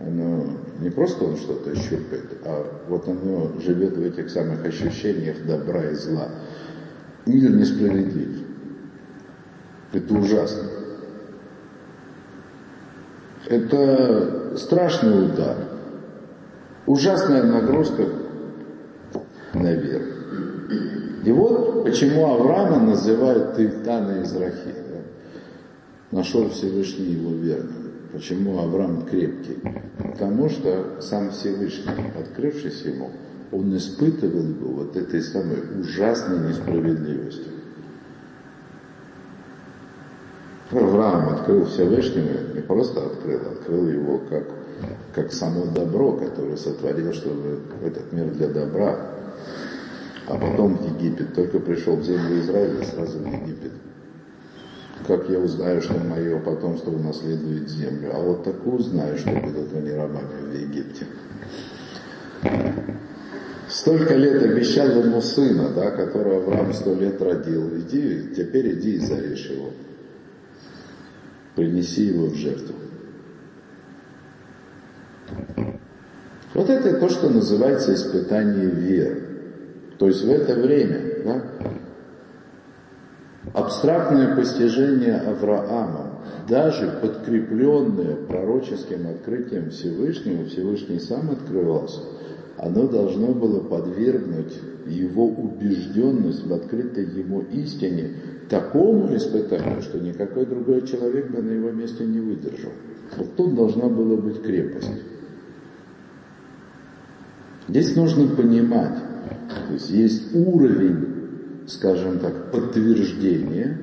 оно 0.00 0.58
не 0.80 0.90
просто 0.90 1.24
он 1.24 1.36
что-то 1.36 1.74
щупает, 1.74 2.38
а 2.44 2.84
вот 2.88 3.08
оно 3.08 3.58
живет 3.60 3.96
в 3.96 4.02
этих 4.02 4.30
самых 4.30 4.64
ощущениях 4.64 5.44
добра 5.46 5.90
и 5.90 5.94
зла. 5.94 6.28
Мир 7.26 7.50
несправедлив. 7.50 8.38
Это 9.92 10.14
ужасно. 10.14 10.68
Это 13.46 14.56
страшный 14.56 15.26
удар. 15.26 15.56
Ужасная 16.86 17.42
нагрузка 17.42 18.04
наверх. 19.54 20.06
И 21.24 21.32
вот 21.32 21.84
почему 21.84 22.26
Авраама 22.26 22.78
называют 22.78 23.56
Тильтана 23.56 24.22
из 24.22 24.34
Рахи. 24.34 24.74
Да? 24.90 26.18
Нашел 26.18 26.48
Всевышний 26.50 27.12
его 27.12 27.32
верным. 27.32 27.92
Почему 28.12 28.58
Авраам 28.58 29.04
крепкий? 29.04 29.58
Потому 29.98 30.48
что 30.48 31.00
сам 31.00 31.30
Всевышний, 31.30 31.92
открывшись 32.18 32.82
ему, 32.82 33.10
он 33.52 33.76
испытывал 33.76 34.42
его 34.42 34.84
вот 34.84 34.96
этой 34.96 35.20
самой 35.20 35.80
ужасной 35.80 36.48
несправедливостью. 36.48 37.57
Авраам 40.70 41.30
открыл 41.30 41.64
Всевышнего, 41.64 42.54
не 42.54 42.60
просто 42.60 43.00
открыл, 43.06 43.40
открыл 43.52 43.88
его 43.88 44.18
как, 44.28 44.44
как 45.14 45.32
само 45.32 45.64
добро, 45.66 46.12
которое 46.12 46.56
сотворил, 46.56 47.14
чтобы 47.14 47.60
этот 47.82 48.12
мир 48.12 48.26
для 48.26 48.48
добра. 48.48 49.14
А 50.26 50.36
потом 50.36 50.76
в 50.76 50.84
Египет, 50.84 51.34
только 51.34 51.58
пришел 51.58 51.96
в 51.96 52.04
землю 52.04 52.40
Израиля, 52.40 52.84
сразу 52.84 53.18
в 53.18 53.26
Египет. 53.26 53.72
Как 55.06 55.30
я 55.30 55.38
узнаю, 55.38 55.80
что 55.80 55.94
мое 56.00 56.38
потомство 56.38 56.90
унаследует 56.90 57.70
землю? 57.70 58.10
А 58.12 58.20
вот 58.20 58.44
так 58.44 58.66
узнаю, 58.66 59.16
что 59.16 59.30
будут 59.30 59.74
они 59.74 59.92
рабами 59.92 60.50
в 60.50 60.54
Египте. 60.54 61.06
Столько 63.70 64.14
лет 64.16 64.42
обещал 64.42 64.88
ему 64.88 65.22
сына, 65.22 65.70
да, 65.74 65.92
которого 65.92 66.42
Авраам 66.42 66.74
сто 66.74 66.94
лет 66.94 67.22
родил. 67.22 67.70
Иди, 67.78 68.34
теперь 68.36 68.74
иди 68.74 68.96
и 68.96 68.98
зарежь 68.98 69.48
его 69.48 69.70
принеси 71.58 72.04
его 72.04 72.26
в 72.26 72.36
жертву. 72.36 72.76
Вот 76.54 76.70
это 76.70 77.00
то, 77.00 77.08
что 77.08 77.28
называется 77.28 77.94
испытание 77.94 78.66
веры. 78.66 79.22
То 79.98 80.06
есть 80.06 80.24
в 80.24 80.30
это 80.30 80.54
время 80.54 81.00
да, 81.24 81.42
абстрактное 83.54 84.36
постижение 84.36 85.16
Авраама, 85.16 86.20
даже 86.48 86.96
подкрепленное 87.02 88.14
пророческим 88.14 89.08
открытием 89.08 89.70
Всевышнего, 89.70 90.44
Всевышний 90.44 91.00
сам 91.00 91.32
открывался, 91.32 92.02
оно 92.56 92.86
должно 92.86 93.34
было 93.34 93.60
подвергнуть 93.60 94.54
его 94.86 95.26
убежденность 95.26 96.46
в 96.46 96.52
открытой 96.54 97.04
ему 97.04 97.40
истине 97.52 98.14
такому 98.48 99.14
испытанию, 99.16 99.82
что 99.82 99.98
никакой 99.98 100.46
другой 100.46 100.86
человек 100.86 101.30
бы 101.30 101.42
на 101.42 101.50
его 101.50 101.70
месте 101.70 102.04
не 102.04 102.20
выдержал. 102.20 102.72
Вот 103.16 103.36
тут 103.36 103.54
должна 103.54 103.88
была 103.88 104.16
быть 104.16 104.42
крепость. 104.42 104.90
Здесь 107.68 107.96
нужно 107.96 108.34
понимать, 108.34 108.98
то 109.48 109.72
есть 109.74 109.90
есть 109.90 110.34
уровень, 110.34 111.66
скажем 111.66 112.18
так, 112.18 112.50
подтверждения. 112.50 113.78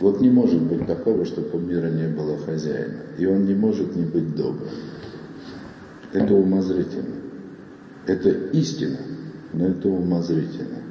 Вот 0.00 0.20
не 0.20 0.28
может 0.28 0.60
быть 0.60 0.86
такого, 0.86 1.24
чтобы 1.24 1.56
у 1.56 1.60
мира 1.60 1.88
не 1.88 2.08
было 2.08 2.36
хозяина. 2.36 3.00
И 3.16 3.24
он 3.24 3.46
не 3.46 3.54
может 3.54 3.96
не 3.96 4.04
быть 4.04 4.34
добрым. 4.36 4.68
Это 6.12 6.34
умозрительно. 6.34 7.16
Это 8.06 8.28
истина, 8.28 8.98
но 9.54 9.68
это 9.68 9.88
умозрительно. 9.88 10.83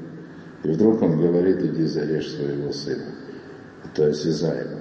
И 0.64 0.68
вдруг 0.70 1.02
он 1.02 1.20
говорит, 1.20 1.62
иди 1.62 1.86
зарежь 1.86 2.32
своего 2.32 2.72
сына. 2.72 3.04
Это 3.86 4.08
осязаемо. 4.08 4.80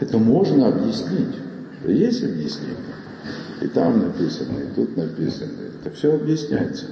Это 0.00 0.18
можно 0.18 0.68
объяснить. 0.68 1.36
Есть 1.86 2.24
объяснение. 2.24 2.76
И 3.62 3.68
там 3.68 4.00
написано, 4.00 4.58
и 4.58 4.74
тут 4.74 4.96
написано. 4.96 5.52
Это 5.80 5.94
все 5.94 6.14
объясняется. 6.14 6.86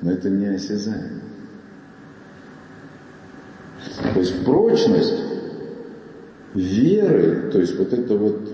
Но 0.00 0.12
это 0.12 0.30
не 0.30 0.46
осязаемо. 0.46 1.20
То 4.14 4.20
есть 4.20 4.44
прочность 4.44 5.20
веры, 6.54 7.50
то 7.52 7.60
есть 7.60 7.78
вот 7.78 7.92
это 7.92 8.16
вот 8.16 8.48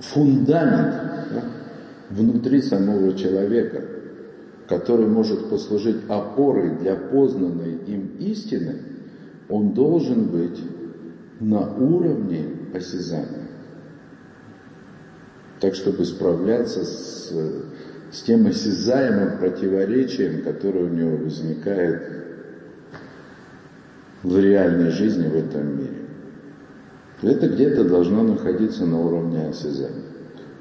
фундамент 0.00 0.94
да, 1.30 1.44
внутри 2.10 2.62
самого 2.62 3.16
человека, 3.16 3.82
который 4.72 5.06
может 5.06 5.50
послужить 5.50 5.98
опорой 6.08 6.70
для 6.76 6.96
познанной 6.96 7.74
им 7.86 8.12
истины, 8.20 8.76
он 9.50 9.74
должен 9.74 10.28
быть 10.28 10.58
на 11.40 11.76
уровне 11.76 12.46
осязания. 12.72 13.48
Так, 15.60 15.74
чтобы 15.74 16.06
справляться 16.06 16.86
с, 16.86 17.30
с 18.12 18.22
тем 18.22 18.46
осязаемым 18.46 19.36
противоречием, 19.36 20.42
которое 20.42 20.86
у 20.86 20.94
него 20.94 21.18
возникает 21.18 22.02
в 24.22 24.38
реальной 24.38 24.90
жизни 24.90 25.28
в 25.28 25.36
этом 25.36 25.80
мире. 25.80 25.98
Это 27.20 27.46
где-то 27.46 27.84
должно 27.84 28.22
находиться 28.22 28.86
на 28.86 29.00
уровне 29.00 29.48
осязания, 29.48 30.06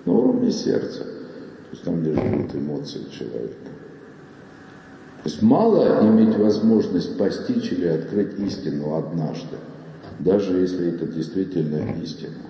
на 0.04 0.12
уровне 0.12 0.52
сердца, 0.52 1.00
то 1.00 1.72
есть 1.72 1.84
там, 1.84 2.02
где 2.02 2.12
живут 2.14 2.54
эмоции 2.54 3.10
человека. 3.10 3.71
То 5.24 5.30
есть 5.30 5.44
мало 5.44 6.02
иметь 6.02 6.36
возможность 6.36 7.16
постичь 7.16 7.72
или 7.72 7.86
открыть 7.86 8.40
истину 8.40 8.96
однажды, 8.96 9.58
даже 10.18 10.58
если 10.58 10.96
это 10.96 11.06
действительно 11.06 11.94
истина. 12.02 12.42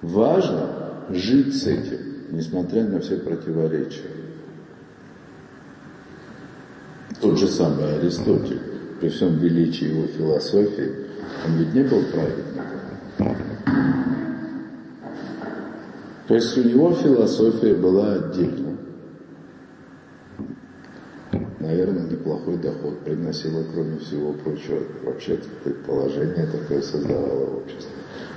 Важно 0.00 0.68
жить 1.08 1.56
с 1.56 1.66
этим, 1.66 1.98
несмотря 2.30 2.84
на 2.84 3.00
все 3.00 3.16
противоречия. 3.16 4.08
Тот 7.20 7.40
же 7.40 7.48
самый 7.48 7.96
Аристотель, 7.96 8.60
при 9.00 9.08
всем 9.08 9.38
величии 9.38 9.88
его 9.88 10.06
философии, 10.06 10.92
он 11.44 11.56
ведь 11.56 11.74
не 11.74 11.82
был 11.82 12.02
праведником. 12.04 13.56
То 16.28 16.34
есть 16.36 16.56
у 16.56 16.62
него 16.62 16.92
философия 16.92 17.74
была 17.74 18.12
отдельно 18.12 18.69
наверное, 21.70 22.10
неплохой 22.10 22.56
доход 22.56 23.00
приносило, 23.00 23.64
кроме 23.72 23.98
всего 23.98 24.32
прочего. 24.32 24.82
Вообще 25.04 25.38
предположение 25.64 26.46
такое 26.46 26.82
создавало 26.82 27.56
общество. 27.56 27.90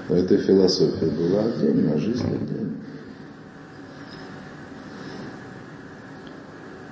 Но 0.09 0.15
эта 0.17 0.37
философия 0.37 1.07
была 1.07 1.45
отдельно, 1.45 1.97
жизнь 1.97 2.25
отдельно. 2.25 2.73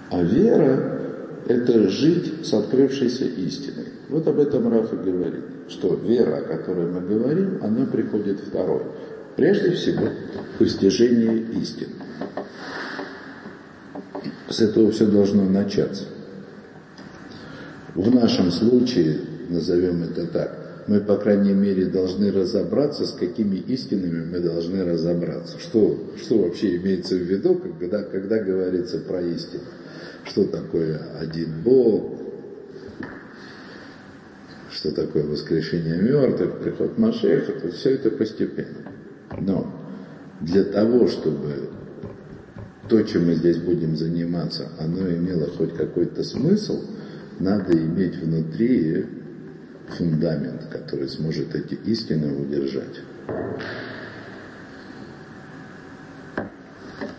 А 0.09 0.23
вера– 0.23 0.99
это 1.47 1.89
жить 1.89 2.45
с 2.45 2.53
открывшейся 2.53 3.25
истиной. 3.25 3.87
Вот 4.09 4.27
об 4.27 4.39
этом 4.39 4.69
Раф 4.69 4.91
и 4.93 4.97
говорит, 4.97 5.43
что 5.69 5.95
вера, 5.95 6.37
о 6.37 6.41
которой 6.41 6.87
мы 6.87 7.01
говорим, 7.01 7.59
она 7.61 7.85
приходит 7.85 8.39
второй. 8.39 8.83
Прежде 9.37 9.71
всего, 9.71 10.09
постижение 10.57 11.37
истины. 11.61 11.93
С 14.49 14.59
этого 14.59 14.91
все 14.91 15.05
должно 15.05 15.45
начаться. 15.45 16.03
В 17.95 18.13
нашем 18.13 18.51
случае, 18.51 19.19
назовем 19.49 20.03
это 20.03 20.25
так, 20.27 20.57
мы, 20.87 21.01
по 21.01 21.17
крайней 21.17 21.53
мере, 21.53 21.85
должны 21.85 22.31
разобраться, 22.31 23.05
с 23.05 23.11
какими 23.11 23.57
истинами 23.57 24.25
мы 24.25 24.39
должны 24.39 24.83
разобраться. 24.83 25.59
Что, 25.59 25.99
что 26.17 26.39
вообще 26.39 26.77
имеется 26.77 27.15
в 27.15 27.19
виду, 27.19 27.55
когда, 27.55 28.03
когда 28.03 28.39
говорится 28.39 28.99
про 28.99 29.21
истину? 29.21 29.63
Что 30.23 30.45
такое 30.45 31.01
один 31.19 31.61
Бог? 31.63 32.17
Что 34.71 34.91
такое 34.91 35.25
воскрешение 35.25 36.01
мертвых, 36.01 36.59
приход 36.59 36.97
Машеха? 36.97 37.51
То 37.53 37.71
все 37.71 37.91
это 37.91 38.09
постепенно. 38.09 38.91
Но 39.39 39.69
для 40.39 40.63
того, 40.63 41.07
чтобы 41.07 41.69
то, 42.89 43.01
чем 43.03 43.25
мы 43.27 43.35
здесь 43.35 43.57
будем 43.57 43.95
заниматься, 43.95 44.69
оно 44.79 45.07
имело 45.09 45.47
хоть 45.47 45.75
какой-то 45.75 46.23
смысл, 46.23 46.81
надо 47.41 47.73
иметь 47.73 48.15
внутри 48.15 49.05
фундамент, 49.97 50.65
который 50.71 51.09
сможет 51.09 51.53
эти 51.55 51.73
истины 51.85 52.33
удержать. 52.33 53.01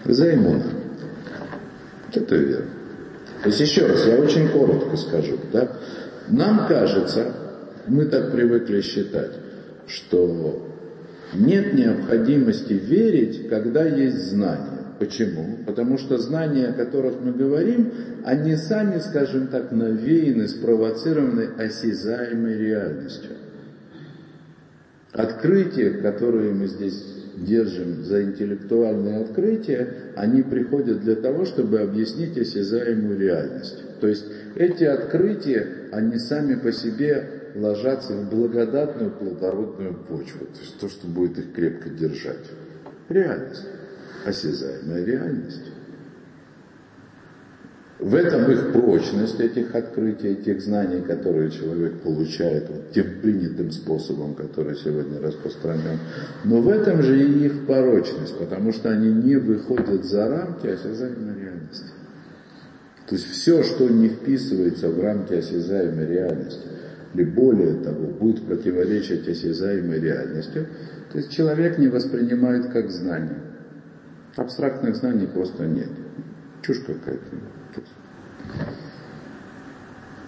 Займуна. 0.05 0.65
Это 2.15 2.37
вера. 2.37 2.65
То 3.43 3.49
есть 3.49 3.61
еще 3.61 3.87
раз, 3.87 4.07
я 4.07 4.17
очень 4.17 4.49
коротко 4.49 4.97
скажу. 4.97 5.39
Да? 5.53 5.69
Нам 6.29 6.67
кажется, 6.69 7.33
мы 7.87 8.05
так 8.05 8.33
привыкли 8.33 8.81
считать, 8.81 9.33
что 9.87 10.69
нет 11.35 11.75
необходимости 11.75 12.75
верить, 12.75 13.49
когда 13.49 13.85
есть 13.85 14.31
знание. 14.31 14.82
Почему? 14.99 15.59
Потому 15.67 15.99
что 15.99 16.19
знания, 16.19 16.69
о 16.69 16.73
которых 16.73 17.21
мы 17.21 17.33
говорим, 17.33 17.93
они 18.25 18.57
сами, 18.57 18.99
скажем 18.99 19.49
так, 19.49 19.73
навеяны, 19.73 20.49
спровоцированы 20.49 21.51
осязаемой 21.59 22.59
реальностью. 22.59 23.31
Открытия, 25.13 25.91
которые 25.91 26.53
мы 26.53 26.69
здесь 26.69 27.05
держим 27.37 28.05
за 28.05 28.23
интеллектуальные 28.23 29.23
открытия, 29.23 30.13
они 30.17 30.43
приходят 30.43 31.01
для 31.01 31.17
того, 31.17 31.45
чтобы 31.45 31.81
объяснить 31.81 32.39
осязаемую 32.39 33.19
реальность. 33.19 33.83
То 34.01 34.07
есть 34.07 34.25
эти 34.55 34.85
открытия, 34.85 35.67
они 35.93 36.19
сами 36.19 36.55
по 36.55 36.73
себе 36.73 37.25
ложатся 37.55 38.15
в 38.15 38.31
благодатную 38.31 39.11
плодородную 39.11 39.95
почву, 39.95 40.47
то 40.47 40.61
есть 40.61 40.79
то, 40.81 40.89
что 40.89 41.07
будет 41.07 41.39
их 41.39 41.53
крепко 41.53 41.91
держать. 41.91 42.51
Реальность 43.09 43.67
осязаемая 44.27 45.05
реальность. 45.05 45.73
В 48.03 48.17
этом 48.17 48.51
их 48.51 48.73
прочность, 48.73 49.39
этих 49.39 49.77
открытий, 49.77 50.31
этих 50.31 50.61
знаний, 50.61 51.03
которые 51.03 51.53
человек 51.53 52.01
получает 52.01 52.69
вот 52.69 52.91
тем 52.93 53.21
принятым 53.23 53.71
способом, 53.71 54.35
который 54.35 54.75
сегодня 54.75 55.21
распространен. 55.21 56.01
Но 56.43 56.61
в 56.61 56.69
этом 56.69 57.01
же 57.01 57.23
и 57.23 57.47
их 57.47 57.65
порочность, 57.65 58.37
потому 58.37 58.73
что 58.73 58.91
они 58.91 59.13
не 59.13 59.37
выходят 59.37 60.05
за 60.05 60.29
рамки 60.29 60.67
осязаемой 60.67 61.41
реальности. 61.41 61.93
То 63.07 63.15
есть 63.15 63.31
все, 63.31 63.63
что 63.63 63.89
не 63.89 64.09
вписывается 64.09 64.89
в 64.89 65.01
рамки 65.01 65.35
осязаемой 65.35 66.07
реальности, 66.07 66.67
или 67.15 67.25
более 67.25 67.85
того, 67.85 68.09
будет 68.09 68.45
противоречить 68.47 69.29
осязаемой 69.29 70.01
реальности, 70.01 70.67
то 71.13 71.19
есть 71.19 71.31
человек 71.31 71.79
не 71.79 71.87
воспринимает 71.87 72.73
как 72.73 72.91
знание. 72.91 73.52
Абстрактных 74.37 74.97
знаний 74.97 75.27
просто 75.27 75.67
нет. 75.67 75.89
Чушь 76.63 76.81
какая-то. 76.81 77.21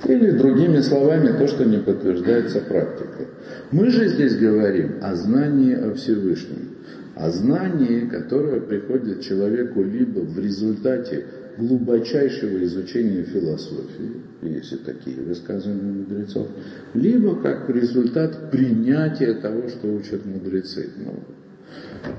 Или 0.06 0.32
другими 0.32 0.80
словами, 0.80 1.28
то, 1.38 1.48
что 1.48 1.64
не 1.64 1.78
подтверждается 1.78 2.60
практикой. 2.60 3.28
Мы 3.70 3.90
же 3.90 4.08
здесь 4.08 4.36
говорим 4.36 4.98
о 5.00 5.14
знании 5.14 5.74
о 5.74 5.94
Всевышнем. 5.94 6.70
О 7.14 7.30
знании, 7.30 8.00
которое 8.00 8.60
приходит 8.60 9.22
человеку 9.22 9.82
либо 9.82 10.20
в 10.20 10.38
результате 10.38 11.24
глубочайшего 11.56 12.62
изучения 12.64 13.22
философии, 13.22 14.22
если 14.42 14.76
такие 14.76 15.20
высказывания 15.20 15.92
мудрецов, 15.92 16.48
либо 16.94 17.40
как 17.40 17.70
результат 17.70 18.50
принятия 18.50 19.34
того, 19.34 19.68
что 19.68 19.94
учат 19.94 20.26
мудрецы. 20.26 20.90
Ну, 20.96 21.20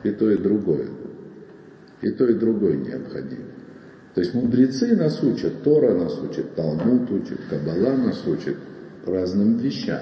и 0.03 0.11
то, 0.11 0.31
и 0.31 0.37
другое. 0.37 0.87
И 2.01 2.11
то, 2.11 2.25
и 2.27 2.33
другое 2.33 2.77
необходимо. 2.77 3.45
То 4.13 4.21
есть 4.21 4.33
мудрецы 4.33 4.95
нас 4.95 5.21
учат, 5.23 5.63
Тора 5.63 5.93
нас 5.93 6.17
учит, 6.19 6.55
Талмуд 6.55 7.11
учит, 7.11 7.39
Каббала 7.49 7.97
нас 7.97 8.25
учит 8.25 8.55
разным 9.05 9.57
вещам, 9.57 10.01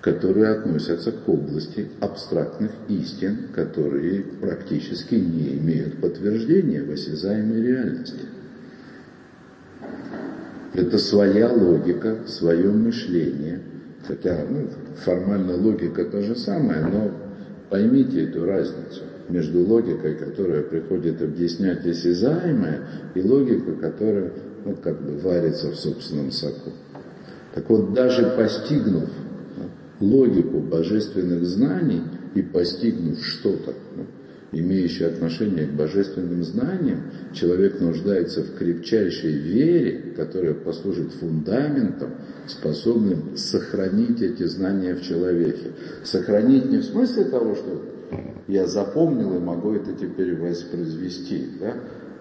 которые 0.00 0.48
относятся 0.48 1.12
к 1.12 1.28
области 1.28 1.88
абстрактных 2.00 2.72
истин, 2.88 3.48
которые 3.54 4.22
практически 4.22 5.14
не 5.14 5.56
имеют 5.58 6.00
подтверждения 6.00 6.82
в 6.82 6.90
осязаемой 6.90 7.62
реальности. 7.62 8.20
Это 10.72 10.96
своя 10.96 11.52
логика, 11.52 12.20
свое 12.26 12.70
мышление. 12.70 13.60
Хотя 14.06 14.44
ну, 14.48 14.68
формально 15.04 15.54
логика 15.54 16.04
то 16.06 16.22
же 16.22 16.34
самое, 16.34 16.80
но 16.80 17.10
поймите 17.68 18.24
эту 18.24 18.46
разницу 18.46 19.02
между 19.28 19.64
логикой, 19.64 20.14
которая 20.14 20.62
приходит 20.62 21.22
объяснять 21.22 21.86
осязаемое, 21.86 22.86
и 23.14 23.22
логикой, 23.22 23.76
которая 23.76 24.32
ну, 24.64 24.76
как 24.76 25.00
бы 25.02 25.18
варится 25.18 25.70
в 25.70 25.76
собственном 25.76 26.30
соку. 26.30 26.70
Так 27.54 27.68
вот, 27.68 27.92
даже 27.92 28.34
постигнув 28.36 29.08
логику 30.00 30.58
божественных 30.60 31.44
знаний 31.44 32.02
и 32.34 32.42
постигнув 32.42 33.22
что-то, 33.22 33.74
ну, 33.96 34.06
имеющее 34.52 35.08
отношение 35.08 35.66
к 35.66 35.72
божественным 35.72 36.42
знаниям, 36.44 37.04
человек 37.32 37.80
нуждается 37.80 38.42
в 38.42 38.54
крепчайшей 38.56 39.32
вере, 39.32 40.12
которая 40.16 40.54
послужит 40.54 41.12
фундаментом, 41.12 42.10
способным 42.46 43.36
сохранить 43.36 44.20
эти 44.20 44.44
знания 44.44 44.94
в 44.94 45.02
человеке. 45.02 45.72
Сохранить 46.04 46.66
не 46.66 46.78
в 46.78 46.84
смысле 46.84 47.24
того, 47.24 47.54
что 47.54 47.82
я 48.48 48.66
запомнил 48.66 49.36
и 49.36 49.40
могу 49.40 49.72
это 49.72 49.92
теперь 49.92 50.38
воспроизвести, 50.38 51.58
да? 51.60 51.74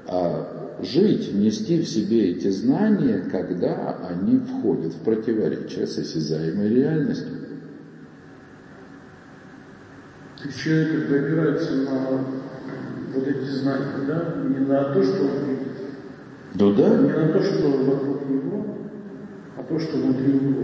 а 0.08 0.78
жить, 0.82 1.34
нести 1.34 1.80
в 1.80 1.88
себе 1.88 2.32
эти 2.32 2.50
знания, 2.50 3.26
когда 3.32 3.98
они 4.08 4.40
входят 4.40 4.94
в 4.94 5.04
противоречие 5.04 5.88
с 5.88 5.98
осязаемой 5.98 6.70
реальностью. 6.70 7.34
Есть 10.44 10.60
человек 10.60 11.06
опирается 11.06 11.76
на 11.76 12.00
вот 13.14 13.28
эти 13.28 13.46
знания, 13.46 14.06
да, 14.08 14.36
не 14.48 14.66
на 14.66 14.86
то, 14.94 15.04
что 15.04 15.24
он 15.24 15.50
видит. 15.50 15.68
Ну 16.56 16.74
да. 16.74 16.90
Не 16.98 17.10
на 17.10 17.28
то, 17.28 17.44
что 17.44 17.70
вокруг 17.70 18.30
него, 18.30 18.78
а 19.58 19.64
то, 19.64 19.80
что 19.80 19.98
внутри 19.98 20.34
него. 20.34 20.64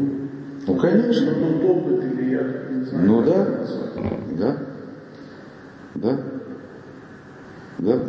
Ну 0.66 0.76
конечно. 0.76 1.32
Тот 1.34 1.64
опыт 1.64 2.04
или 2.06 2.32
я 2.32 2.44
не 2.72 2.84
знаю. 2.86 3.08
Ну 3.08 3.24
да. 3.24 3.68
Да. 4.38 4.67
Да? 6.02 6.20
Да? 7.80 8.00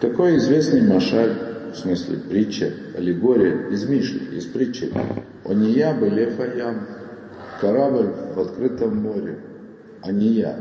Такой 0.00 0.36
известный 0.36 0.82
машаль, 0.82 1.36
в 1.72 1.76
смысле 1.76 2.18
притча, 2.18 2.72
аллегория 2.96 3.68
из 3.68 3.88
Мишли, 3.88 4.36
из 4.36 4.46
притчи. 4.46 4.92
Ония 5.44 5.94
бы 5.94 6.08
лефаям, 6.08 6.86
корабль 7.60 8.12
в 8.34 8.40
открытом 8.40 8.96
море. 8.96 9.38
Ания. 10.02 10.56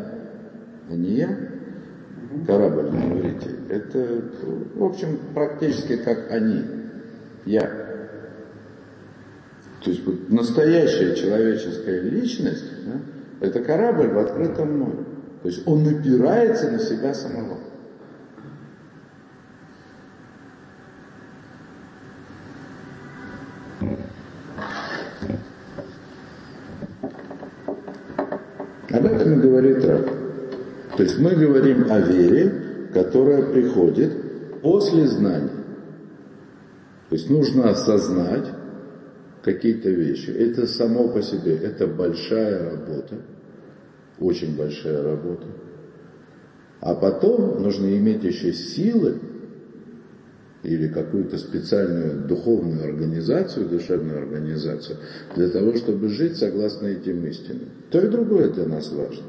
Ания? 0.90 1.52
Корабль 2.46 2.92
на 2.92 3.14
иврите. 3.14 3.50
Это, 3.70 4.22
в 4.76 4.84
общем, 4.84 5.20
практически 5.34 5.96
как 5.98 6.32
они. 6.32 6.62
Я. 7.46 7.62
То 9.84 9.90
есть 9.90 10.06
вот, 10.06 10.30
настоящая 10.30 11.16
человеческая 11.16 12.02
личность, 12.02 12.66
да, 12.86 13.48
это 13.48 13.62
корабль 13.62 14.10
в 14.10 14.18
открытом 14.20 14.80
море. 14.80 15.06
То 15.42 15.50
есть 15.50 15.66
он 15.66 15.84
напирается 15.84 16.70
на 16.72 16.80
себя 16.80 17.14
самого. 17.14 17.58
Об 28.92 29.06
этом 29.06 29.40
говорит 29.40 29.86
Раб. 29.86 30.10
То 30.98 31.04
есть 31.04 31.20
мы 31.20 31.36
говорим 31.36 31.90
о 31.90 32.00
вере, 32.00 32.90
которая 32.94 33.44
приходит 33.44 34.62
после 34.62 35.08
знания. 35.08 35.52
То 37.10 37.16
есть 37.16 37.30
нужно 37.30 37.70
осознать 37.70 38.48
какие-то 39.44 39.90
вещи. 39.90 40.32
Это 40.32 40.68
само 40.68 41.08
по 41.08 41.22
себе, 41.22 41.56
это 41.56 41.88
большая 41.88 42.72
работа, 42.72 43.16
очень 44.20 44.56
большая 44.58 45.04
работа. 45.04 45.46
А 46.82 46.96
потом 46.96 47.62
нужно 47.62 47.88
иметь 47.98 48.24
еще 48.24 48.54
силы 48.54 49.20
или 50.64 50.88
какую-то 50.88 51.38
специальную 51.38 52.28
духовную 52.28 52.84
организацию, 52.84 53.68
душевную 53.68 54.20
организацию, 54.20 54.98
для 55.36 55.50
того, 55.50 55.76
чтобы 55.76 56.10
жить 56.10 56.38
согласно 56.38 56.88
этим 56.88 57.26
истинам. 57.26 57.70
То 57.92 58.00
и 58.00 58.10
другое 58.10 58.50
для 58.50 58.66
нас 58.66 58.92
важно. 58.92 59.24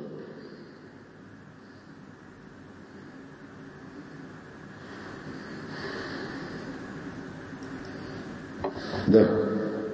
Да. 9.07 9.29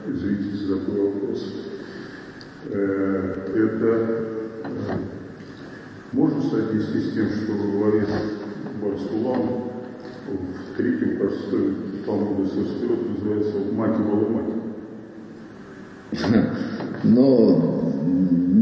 Извините 0.07 0.57
за 0.57 0.79
такой 0.79 1.01
вопрос. 1.11 1.53
Э, 2.71 3.35
это 3.55 4.36
можно 6.13 6.43
соотнести 6.43 7.01
с 7.01 7.15
тем, 7.15 7.29
что 7.31 7.53
говорит 7.53 8.09
Барсулам 8.83 9.73
в 10.29 10.77
третьем, 10.77 11.19
кажется, 11.19 11.57
Талмуде 12.05 12.49
Состерот 12.49 13.09
называется 13.11 13.59
«Мати 13.73 14.01
Малымати». 14.01 14.53
Но 17.05 17.93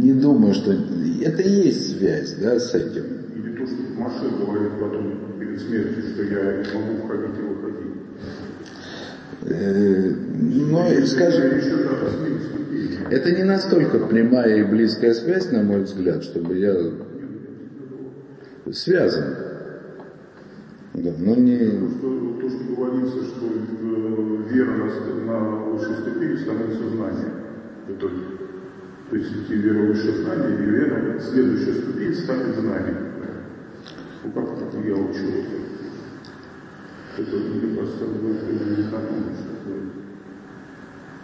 не 0.03 0.13
думаю, 0.13 0.55
что 0.55 0.73
это 0.73 1.43
и 1.43 1.67
есть 1.67 1.99
связь 1.99 2.35
да, 2.35 2.59
с 2.59 2.75
этим. 2.75 3.05
Или 3.35 3.57
то, 3.57 3.67
что 3.67 3.77
Маше 3.99 4.29
говорит 4.39 4.73
потом 4.81 5.39
перед 5.39 5.61
смертью, 5.61 6.03
что 6.13 6.23
я 6.23 6.63
не 6.63 6.75
могу 6.75 7.07
входить 7.07 7.39
и 7.39 7.43
выходить. 7.43 7.95
Э, 9.47 10.13
ну, 10.41 11.07
скажем, 11.07 11.61
это 13.11 13.33
не 13.33 13.45
настолько 13.45 13.99
прямая 13.99 14.57
и 14.61 14.63
близкая 14.65 15.15
связь, 15.15 15.51
на 15.51 15.63
мой 15.63 15.83
взгляд, 15.83 16.25
чтобы 16.25 16.59
я 16.59 16.75
связан. 18.73 19.25
Да, 20.95 21.11
но 21.19 21.35
не... 21.35 21.59
То, 21.59 21.91
что, 21.91 22.39
то, 22.41 22.49
что 22.49 22.75
говорится, 22.77 23.25
что 23.25 23.47
э, 23.47 24.37
вера 24.49 24.75
на, 24.75 25.25
на 25.25 25.57
высшей 25.71 25.97
ступени 25.97 26.37
становится 26.37 26.89
знанием 26.89 27.33
в 27.89 27.93
итоге. 27.93 28.23
То 29.11 29.17
есть 29.17 29.33
идти 29.33 29.55
вера 29.55 29.87
выше 29.87 30.23
знания, 30.23 30.57
и 30.57 30.67
вера, 30.71 31.21
следующая 31.21 31.75
ступень 31.75 32.15
станет 32.15 32.57
знанием. 32.57 32.97
Ну 34.25 34.31
как 34.33 34.45
это 34.57 34.79
я 34.79 34.95
учу 34.95 35.25
это? 35.29 35.65
Мне 37.17 37.27
будет 37.27 37.63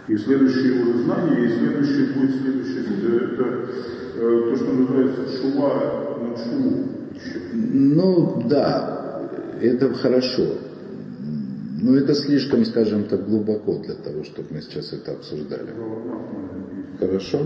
не 0.07 0.13
И 0.13 0.17
следующее 0.17 0.81
уровень 0.81 1.03
знания, 1.03 1.45
и 1.45 1.49
следующее 1.49 2.13
будет 2.13 2.41
следующее. 2.41 2.81
Это, 2.81 3.45
это 4.15 4.49
то, 4.49 4.55
что 4.55 4.73
называется 4.73 5.37
шува 5.37 6.17
на 6.19 6.37
шуву. 6.37 7.00
Ну 7.53 8.43
да, 8.47 9.29
это 9.61 9.93
хорошо. 9.93 10.57
Но 11.81 11.97
это 11.97 12.13
слишком, 12.13 12.63
скажем 12.65 13.05
так, 13.05 13.27
глубоко 13.27 13.79
для 13.79 13.95
того, 13.95 14.23
чтобы 14.23 14.47
мы 14.51 14.61
сейчас 14.61 14.93
это 14.93 15.13
обсуждали. 15.13 15.73
Хорошо? 16.99 17.39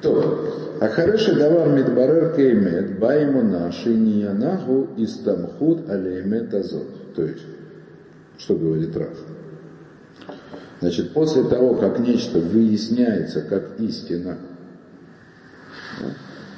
То, 0.00 0.78
а 0.80 0.88
хороший 0.88 1.34
давар 1.36 1.68
мидбарер 1.68 2.34
кеймет, 2.34 2.98
баймуна, 2.98 3.70
шиниянаху, 3.72 4.88
истамхут, 4.96 5.90
алеймет 5.90 6.54
азот. 6.54 7.14
То 7.14 7.24
есть, 7.24 7.44
что 8.38 8.54
говорит 8.54 8.96
Раф? 8.96 9.18
Значит, 10.80 11.12
после 11.12 11.44
того, 11.44 11.74
как 11.74 11.98
нечто 11.98 12.38
выясняется 12.38 13.42
как 13.42 13.78
истина, 13.80 14.38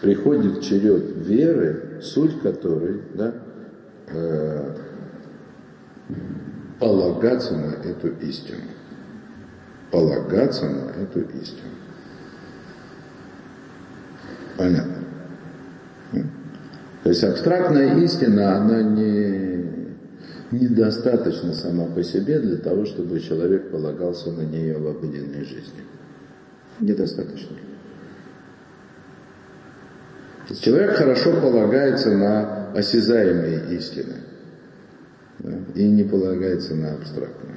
приходит 0.02 0.62
черед 0.62 1.16
веры, 1.16 2.00
суть 2.02 2.42
которой, 2.42 3.00
да, 3.14 3.34
э, 4.08 4.76
полагаться 6.80 7.56
на 7.56 7.74
эту 7.88 8.08
истину. 8.26 8.62
Полагаться 9.92 10.68
на 10.68 10.90
эту 11.02 11.20
истину. 11.20 11.70
Понятно? 14.58 14.96
То 17.04 17.08
есть 17.08 17.22
абстрактная 17.22 17.98
истина, 18.00 18.56
она 18.56 18.82
не, 18.82 19.64
недостаточно 20.50 21.52
сама 21.52 21.86
по 21.86 22.02
себе 22.02 22.40
для 22.40 22.56
того, 22.56 22.86
чтобы 22.86 23.20
человек 23.20 23.70
полагался 23.70 24.32
на 24.32 24.42
нее 24.42 24.78
в 24.78 24.86
обыденной 24.88 25.44
жизни. 25.44 25.82
Недостаточно. 26.80 27.56
Человек 30.60 30.96
хорошо 30.96 31.32
полагается 31.40 32.10
на 32.10 32.72
осязаемые 32.72 33.76
истины 33.76 34.16
да, 35.38 35.52
и 35.74 35.88
не 35.88 36.04
полагается 36.04 36.74
на 36.74 36.94
абстрактные. 36.94 37.56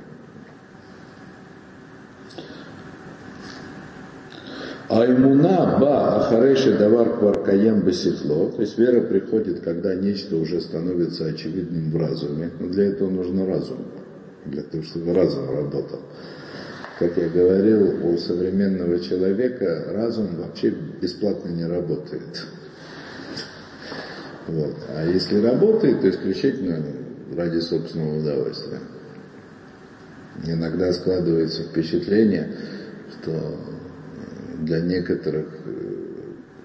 А 4.87 5.03
имуна 5.05 5.77
ба 5.79 6.17
ахареши 6.17 6.77
давар 6.77 7.17
кваркаем 7.17 7.81
бесихло, 7.81 8.51
то 8.51 8.61
есть 8.61 8.77
вера 8.77 9.01
приходит, 9.01 9.61
когда 9.61 9.95
нечто 9.95 10.35
уже 10.37 10.61
становится 10.61 11.25
очевидным 11.25 11.91
в 11.91 11.97
разуме. 11.97 12.51
Но 12.59 12.69
для 12.69 12.85
этого 12.85 13.09
нужно 13.09 13.47
разум, 13.47 13.79
для 14.45 14.61
того, 14.61 14.83
чтобы 14.83 15.13
разум 15.13 15.49
работал. 15.49 16.01
Как 16.99 17.17
я 17.17 17.27
говорил, 17.27 18.07
у 18.07 18.17
современного 18.17 18.99
человека 18.99 19.85
разум 19.91 20.27
вообще 20.37 20.69
бесплатно 21.01 21.49
не 21.49 21.65
работает. 21.65 22.45
Вот. 24.47 24.75
А 24.89 25.05
если 25.05 25.41
работает, 25.41 26.01
то 26.01 26.09
исключительно 26.09 26.83
ради 27.35 27.59
собственного 27.59 28.19
удовольствия. 28.19 28.79
Иногда 30.45 30.91
складывается 30.93 31.63
впечатление, 31.63 32.55
что 33.11 33.57
для 34.61 34.81
некоторых, 34.81 35.47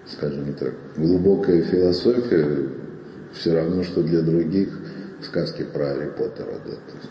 скажем 0.07 0.53
так, 0.55 0.75
глубокая 0.97 1.63
философия 1.63 2.69
все 3.33 3.55
равно, 3.55 3.83
что 3.85 4.03
для 4.03 4.23
других 4.23 4.69
сказки 5.23 5.63
про 5.63 5.95
Гарри 5.95 6.11
Поттера. 6.11 6.59
Да? 6.67 6.73
То 6.73 6.97
есть 7.01 7.11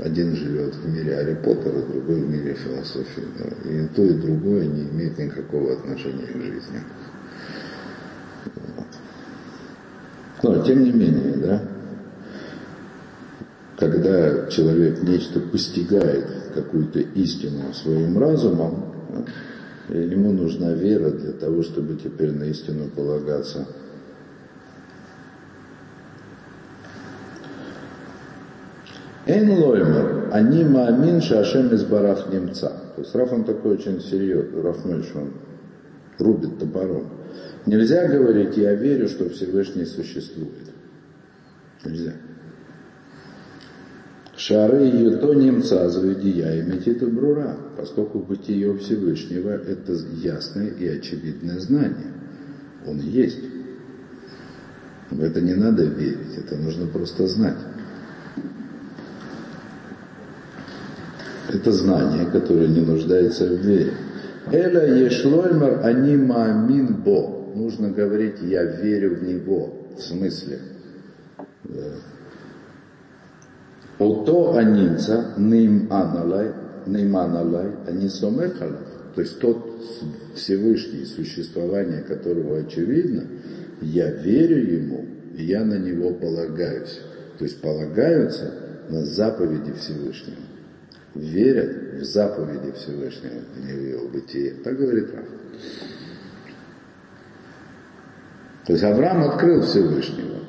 один 0.00 0.36
живет 0.36 0.74
в 0.74 0.88
мире 0.88 1.16
Гарри 1.16 1.34
Поттера, 1.34 1.82
другой 1.82 2.22
в 2.22 2.30
мире 2.30 2.54
философии. 2.54 3.24
Да? 3.38 3.70
И 3.70 3.88
то, 3.88 4.04
и 4.04 4.14
другое 4.14 4.66
не 4.66 4.88
имеет 4.88 5.18
никакого 5.18 5.72
отношения 5.72 6.26
к 6.26 6.36
жизни. 6.36 6.80
Тем 10.68 10.84
не 10.84 10.92
менее, 10.92 11.34
да, 11.38 11.62
когда 13.78 14.48
человек 14.48 15.02
нечто 15.02 15.40
постигает, 15.40 16.26
какую-то 16.54 16.98
истину 16.98 17.72
своим 17.72 18.18
разумом, 18.18 18.92
да, 19.88 19.98
ему 19.98 20.32
нужна 20.32 20.72
вера 20.72 21.10
для 21.10 21.32
того, 21.32 21.62
чтобы 21.62 21.94
теперь 21.94 22.32
на 22.32 22.44
истину 22.44 22.88
полагаться. 22.94 23.66
Эн 29.26 29.50
лоймер, 29.50 30.30
они 30.32 30.64
маамин 30.64 31.22
шашем 31.22 31.72
из 31.72 31.84
барах 31.84 32.30
немца. 32.32 32.72
То 32.96 33.02
есть 33.02 33.14
Раф 33.14 33.32
он 33.32 33.44
такой 33.44 33.74
очень 33.74 34.00
серьезный, 34.00 34.60
Раф 34.62 34.84
Мельш, 34.84 35.06
он 35.14 35.32
рубит 36.18 36.58
топором. 36.58 37.17
Нельзя 37.68 38.08
говорить, 38.08 38.56
я 38.56 38.74
верю, 38.74 39.08
что 39.08 39.28
Всевышний 39.28 39.84
существует. 39.84 40.72
Нельзя. 41.84 42.14
Шары 44.34 44.84
ее 44.84 45.18
то 45.18 45.34
немца 45.34 45.90
заведия 45.90 46.62
иметь 46.62 46.88
это 46.88 47.06
брура, 47.06 47.58
поскольку 47.76 48.20
бытие 48.20 48.74
Всевышнего 48.78 49.50
это 49.50 49.92
ясное 49.92 50.68
и 50.68 50.88
очевидное 50.88 51.60
знание. 51.60 52.14
Он 52.86 53.00
есть. 53.00 53.44
В 55.10 55.22
это 55.22 55.42
не 55.42 55.54
надо 55.54 55.84
верить, 55.84 56.38
это 56.38 56.56
нужно 56.56 56.86
просто 56.86 57.26
знать. 57.26 57.58
Это 61.52 61.70
знание, 61.72 62.24
которое 62.30 62.68
не 62.68 62.80
нуждается 62.80 63.44
в 63.44 63.56
вере. 63.56 63.92
Эля 64.50 65.04
ешлоймер 65.04 65.80
они 65.84 66.16
маамин 66.16 66.94
бо 67.04 67.37
нужно 67.58 67.90
говорить 67.90 68.40
«я 68.42 68.64
верю 68.64 69.16
в 69.16 69.22
Него». 69.22 69.74
В 69.98 70.00
смысле? 70.00 70.60
Ото 73.98 74.56
анинца 74.56 75.34
ним 75.36 75.88
аналай, 75.90 76.52
ним. 76.86 78.78
То 79.14 79.20
есть 79.22 79.40
тот, 79.40 79.58
Всевышний, 80.36 81.04
существование 81.04 82.02
которого 82.02 82.60
очевидно, 82.60 83.24
я 83.80 84.10
верю 84.12 84.58
ему, 84.58 85.06
и 85.36 85.44
я 85.44 85.64
на 85.64 85.78
него 85.78 86.14
полагаюсь. 86.14 87.00
То 87.38 87.44
есть 87.44 87.60
полагаются 87.60 88.52
на 88.88 89.04
заповеди 89.04 89.72
Всевышнего. 89.72 90.36
Верят 91.14 92.00
в 92.00 92.04
заповеди 92.04 92.72
Всевышнего, 92.76 93.42
а 93.56 93.66
не 93.66 93.72
в 93.72 93.82
его 93.82 94.08
бытие. 94.08 94.54
Так 94.62 94.76
говорит 94.76 95.12
Раф. 95.12 95.26
То 98.68 98.74
есть 98.74 98.84
Авраам 98.84 99.22
открыл 99.22 99.62
Всевышнего, 99.62 100.40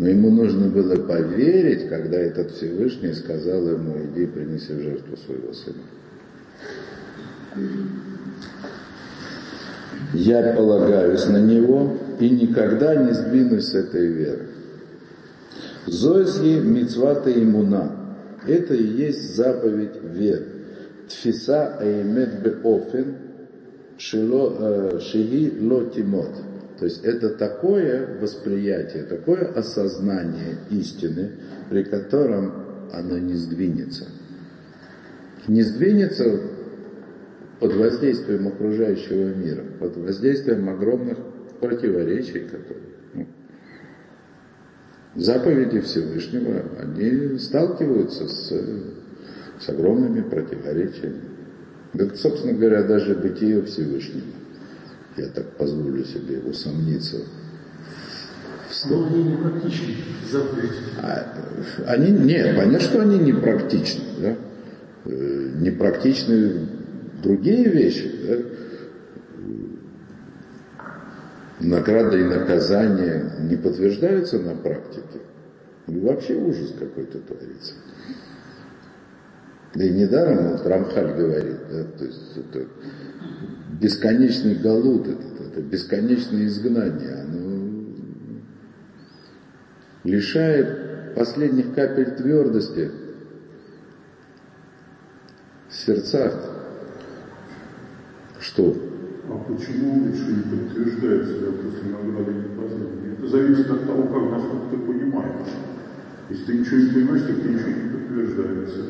но 0.00 0.08
ему 0.08 0.30
нужно 0.30 0.66
было 0.66 0.96
поверить, 0.96 1.88
когда 1.88 2.18
этот 2.18 2.50
Всевышний 2.50 3.12
сказал 3.12 3.68
ему, 3.68 3.94
иди 4.06 4.26
принеси 4.26 4.72
в 4.72 4.80
жертву 4.80 5.16
своего 5.16 5.52
сына. 5.52 5.76
Я 10.14 10.52
полагаюсь 10.54 11.24
на 11.28 11.36
него 11.36 11.96
и 12.18 12.28
никогда 12.28 12.96
не 12.96 13.12
сдвинусь 13.12 13.66
с 13.66 13.74
этой 13.76 14.08
веры. 14.08 14.48
Зоизги 15.86 16.58
мицвата 16.58 17.32
имуна. 17.32 17.92
Это 18.48 18.74
и 18.74 18.82
есть 18.82 19.36
заповедь 19.36 20.02
веры. 20.02 20.46
Тфиса 21.08 21.76
аимет 21.76 22.42
беофен 22.42 23.14
шило 23.96 24.56
э, 24.58 24.98
лотимот. 25.60 26.49
То 26.80 26.86
есть 26.86 27.04
это 27.04 27.28
такое 27.28 28.18
восприятие, 28.20 29.02
такое 29.02 29.52
осознание 29.52 30.56
истины, 30.70 31.32
при 31.68 31.84
котором 31.84 32.54
оно 32.90 33.18
не 33.18 33.34
сдвинется. 33.34 34.06
Не 35.46 35.62
сдвинется 35.62 36.40
под 37.60 37.74
воздействием 37.74 38.48
окружающего 38.48 39.34
мира, 39.34 39.62
под 39.78 39.98
воздействием 39.98 40.70
огромных 40.70 41.18
противоречий, 41.60 42.46
которые 42.46 42.80
ну, 43.12 43.26
заповеди 45.16 45.80
Всевышнего, 45.80 46.62
они 46.80 47.38
сталкиваются 47.38 48.26
с, 48.26 48.54
с 49.60 49.68
огромными 49.68 50.22
противоречиями. 50.22 51.20
Это, 51.92 52.16
собственно 52.16 52.54
говоря, 52.54 52.84
даже 52.84 53.16
бытие 53.16 53.60
Всевышнего. 53.64 54.39
Я 55.16 55.28
так 55.28 55.56
позволю 55.56 56.04
себе 56.04 56.38
усомниться. 56.40 57.18
Но 58.88 59.06
они 59.06 59.24
не 59.24 59.36
практичны, 59.36 59.94
заповеди. 60.30 60.74
А, 61.02 61.26
они, 61.86 62.12
нет, 62.12 62.56
понятно, 62.56 62.80
что 62.80 63.02
они 63.02 63.18
не 63.18 63.32
практичны. 63.32 64.04
Да? 64.20 64.36
Э, 65.06 65.50
не 65.56 65.70
практичны 65.70 66.68
другие 67.22 67.68
вещи. 67.68 68.10
Да? 68.26 68.36
Награда 71.60 72.16
и 72.16 72.24
наказание 72.24 73.32
не 73.40 73.56
подтверждаются 73.56 74.38
на 74.38 74.54
практике. 74.54 75.20
И 75.88 75.98
вообще 75.98 76.34
ужас 76.34 76.72
какой-то 76.78 77.18
творится. 77.18 77.74
Да 79.74 79.84
и 79.84 79.90
недаром 79.90 80.52
вот 80.52 80.66
Рамхаль 80.66 81.14
говорит, 81.14 81.58
да, 81.70 81.84
то 81.84 82.04
есть 82.04 82.36
это 82.36 82.66
бесконечный 83.78 84.54
галут, 84.54 85.06
это, 85.06 85.22
это 85.44 85.62
бесконечное 85.62 86.46
изгнание, 86.46 87.22
оно 87.22 87.40
лишает 90.04 91.14
последних 91.14 91.74
капель 91.74 92.16
твердости 92.16 92.90
в 95.68 95.74
сердцах. 95.74 96.34
Что? 98.40 98.74
А 99.28 99.38
почему 99.46 100.06
лучше 100.06 100.32
не 100.32 100.42
подтверждается 100.42 101.34
вопрос 101.46 101.74
награды 101.84 102.32
и 102.32 102.60
познания? 102.60 103.14
Это 103.18 103.28
зависит 103.28 103.70
от 103.70 103.86
того, 103.86 104.02
как 104.04 104.30
насколько 104.30 104.70
ты 104.70 104.76
понимаешь. 104.78 105.48
Если 106.30 106.44
ты 106.44 106.54
ничего 106.54 106.76
не 106.78 106.90
понимаешь, 106.90 107.22
то 107.22 107.32
ничего 107.32 107.68
не 107.68 107.90
подтверждается. 107.90 108.80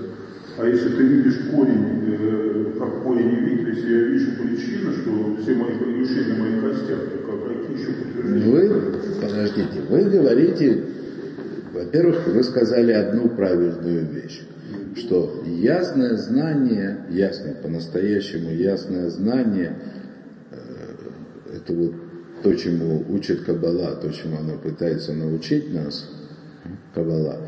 А 0.57 0.67
если 0.67 0.89
ты 0.91 1.03
видишь 1.03 1.51
корень, 1.51 2.05
э, 2.07 2.60
как 2.81 3.03
корень 3.03 3.29
видит, 3.29 3.77
если 3.77 3.93
я 3.93 4.05
вижу 4.07 4.31
причину, 4.33 4.93
что 4.93 5.37
все 5.43 5.55
мои 5.55 5.77
прегрешения 5.79 6.35
моих 6.35 6.63
костях, 6.63 6.99
то 7.11 7.37
какие 7.37 7.79
еще 7.79 7.93
подтверждения? 7.93 8.51
Вы, 8.51 9.21
подождите, 9.21 9.81
вы 9.89 10.05
говорите, 10.05 10.85
во-первых, 11.75 12.27
вы 12.27 12.43
сказали 12.43 12.93
одну 12.93 13.29
правильную 13.29 14.07
вещь 14.07 14.43
что 14.97 15.43
ясное 15.47 16.17
знание, 16.17 17.07
ясное, 17.11 17.55
по-настоящему 17.55 18.51
ясное 18.51 19.09
знание, 19.09 19.77
э, 20.51 21.57
это 21.57 21.73
вот 21.73 21.95
то, 22.43 22.55
чему 22.55 23.05
учит 23.09 23.43
Каббала, 23.43 23.95
то, 23.97 24.11
чему 24.11 24.39
она 24.39 24.55
пытается 24.55 25.13
научить 25.13 25.73
нас, 25.73 26.11
Каббала, 26.95 27.39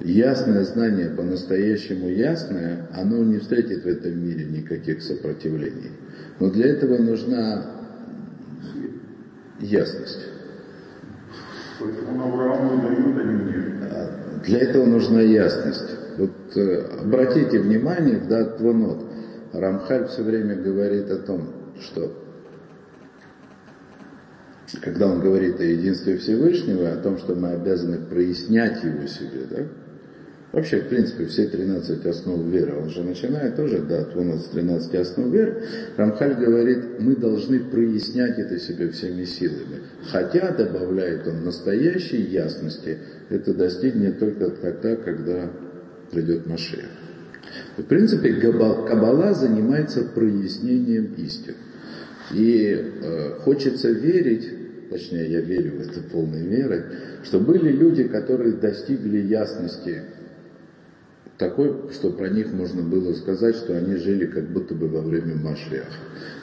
ясное 0.00 0.64
знание, 0.64 1.10
по-настоящему 1.10 2.08
ясное, 2.08 2.88
оно 2.92 3.22
не 3.24 3.38
встретит 3.38 3.84
в 3.84 3.86
этом 3.86 4.18
мире 4.18 4.44
никаких 4.44 5.02
сопротивлений. 5.02 5.90
Но 6.40 6.50
для 6.50 6.68
этого 6.68 6.98
нужна 6.98 7.66
ясность. 9.60 10.26
А 11.80 11.84
мне. 13.22 13.64
Для 14.44 14.58
этого 14.60 14.86
нужна 14.86 15.20
ясность. 15.20 15.90
Вот 16.18 16.56
э, 16.56 16.86
обратите 17.02 17.58
внимание 17.58 18.18
в 18.18 18.28
Датванот. 18.28 19.04
Рамхаль 19.52 20.08
все 20.08 20.22
время 20.22 20.56
говорит 20.56 21.10
о 21.10 21.18
том, 21.18 21.48
что 21.80 22.12
когда 24.82 25.08
он 25.08 25.20
говорит 25.20 25.60
о 25.60 25.64
единстве 25.64 26.16
Всевышнего, 26.18 26.92
о 26.92 26.96
том, 26.96 27.18
что 27.18 27.34
мы 27.34 27.50
обязаны 27.50 27.98
прояснять 27.98 28.82
его 28.82 29.06
себе, 29.06 29.46
да? 29.48 29.85
Вообще, 30.52 30.80
в 30.80 30.88
принципе, 30.88 31.26
все 31.26 31.46
13 31.48 32.06
основ 32.06 32.46
веры, 32.46 32.76
он 32.80 32.88
же 32.88 33.02
начинает 33.02 33.56
тоже, 33.56 33.78
да, 33.80 34.02
от 34.02 34.14
с 34.14 34.48
13 34.48 34.94
основ 34.94 35.32
веры, 35.32 35.62
Рамхаль 35.96 36.34
говорит, 36.34 37.00
мы 37.00 37.16
должны 37.16 37.60
прояснять 37.60 38.38
это 38.38 38.58
себе 38.58 38.88
всеми 38.90 39.24
силами. 39.24 39.80
Хотя, 40.10 40.52
добавляет 40.52 41.26
он, 41.26 41.44
настоящей 41.44 42.22
ясности 42.22 42.98
это 43.28 43.54
достигнет 43.54 44.20
только 44.20 44.50
тогда, 44.50 44.96
когда 44.96 45.50
придет 46.12 46.46
Машех. 46.46 46.84
В 47.76 47.82
принципе, 47.82 48.34
Каббала 48.34 49.34
занимается 49.34 50.04
прояснением 50.04 51.14
истин. 51.16 51.54
И 52.32 52.92
э, 53.02 53.38
хочется 53.40 53.90
верить, 53.90 54.88
точнее 54.90 55.30
я 55.30 55.40
верю 55.40 55.78
в 55.78 55.80
это 55.80 56.00
полной 56.00 56.46
верой, 56.46 56.82
что 57.24 57.40
были 57.40 57.70
люди, 57.70 58.04
которые 58.04 58.54
достигли 58.54 59.18
ясности 59.18 60.02
такой, 61.38 61.90
что 61.92 62.10
про 62.10 62.28
них 62.28 62.52
можно 62.52 62.82
было 62.82 63.12
сказать, 63.14 63.56
что 63.56 63.76
они 63.76 63.96
жили 63.96 64.26
как 64.26 64.44
будто 64.50 64.74
бы 64.74 64.88
во 64.88 65.00
время 65.00 65.36
Машеха. 65.36 65.86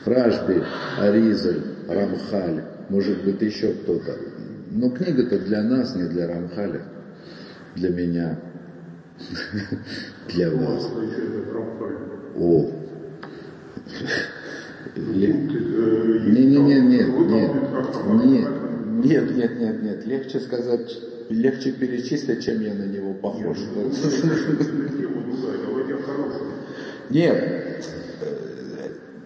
Ражби, 0.06 0.62
Аризаль, 1.00 1.62
Рамхаль, 1.88 2.64
может 2.90 3.24
быть 3.24 3.42
еще 3.42 3.74
кто-то. 3.74 4.16
Но 4.72 4.90
книга-то 4.90 5.40
для 5.40 5.64
нас, 5.64 5.96
не 5.96 6.08
для 6.08 6.28
Рамхаля, 6.28 6.84
для 7.76 7.90
меня. 7.90 8.40
Для 10.30 10.52
вас. 10.52 10.90
О. 12.36 12.72
Не-не-не, 14.96 16.80
нет, 16.82 17.08
нет, 17.08 17.52
нет, 18.24 18.48
нет, 19.04 19.36
нет, 19.36 19.60
нет, 19.60 19.84
нет, 19.84 20.06
легче 20.06 20.40
сказать, 20.40 20.90
легче 21.34 21.72
перечислить, 21.72 22.44
чем 22.44 22.62
я 22.62 22.74
на 22.74 22.84
него 22.84 23.14
похож. 23.14 23.58
Нет, 27.10 27.86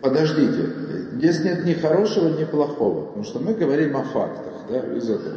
подождите, 0.01 0.69
здесь 1.15 1.43
нет 1.43 1.65
ни 1.65 1.73
хорошего, 1.73 2.37
ни 2.37 2.45
плохого, 2.45 3.05
потому 3.07 3.23
что 3.23 3.39
мы 3.39 3.53
говорим 3.53 3.95
о 3.97 4.03
фактах, 4.03 4.53
да, 4.69 4.79
из 4.95 5.09
этого. 5.09 5.35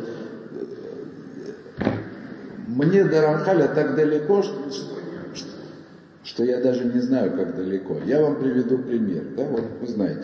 Мне 2.66 3.04
до 3.04 3.20
Рамхаля 3.20 3.68
так 3.68 3.96
далеко, 3.96 4.42
что, 4.42 4.54
что 6.22 6.44
я 6.44 6.60
даже 6.60 6.84
не 6.84 7.00
знаю, 7.00 7.32
как 7.36 7.56
далеко. 7.56 7.96
Я 8.06 8.22
вам 8.22 8.36
приведу 8.36 8.78
пример. 8.78 9.24
Да? 9.36 9.44
Вот 9.44 9.64
вы 9.80 9.86
знаете, 9.88 10.22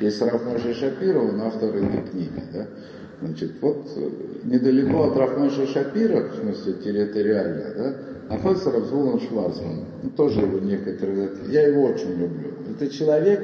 есть 0.00 0.20
Рафмоша 0.20 0.74
Шапира, 0.74 1.18
он 1.18 1.40
автор 1.40 1.74
этой 1.74 2.02
книги. 2.10 2.42
Да? 2.52 2.66
Значит, 3.20 3.52
вот 3.60 3.88
э, 3.96 4.10
недалеко 4.44 5.04
от 5.04 5.16
Рафмоша 5.16 5.66
Шапира, 5.66 6.28
в 6.28 6.34
смысле 6.36 6.74
территориально, 6.74 7.64
да, 7.76 8.34
находится 8.34 8.70
Равзулан 8.70 9.20
Шварцман. 9.20 9.84
Ну, 10.02 10.10
тоже 10.10 10.40
его 10.40 10.60
некоторые... 10.60 11.30
Я 11.48 11.66
его 11.66 11.84
очень 11.84 12.10
люблю. 12.10 12.52
Это 12.70 12.88
человек 12.88 13.40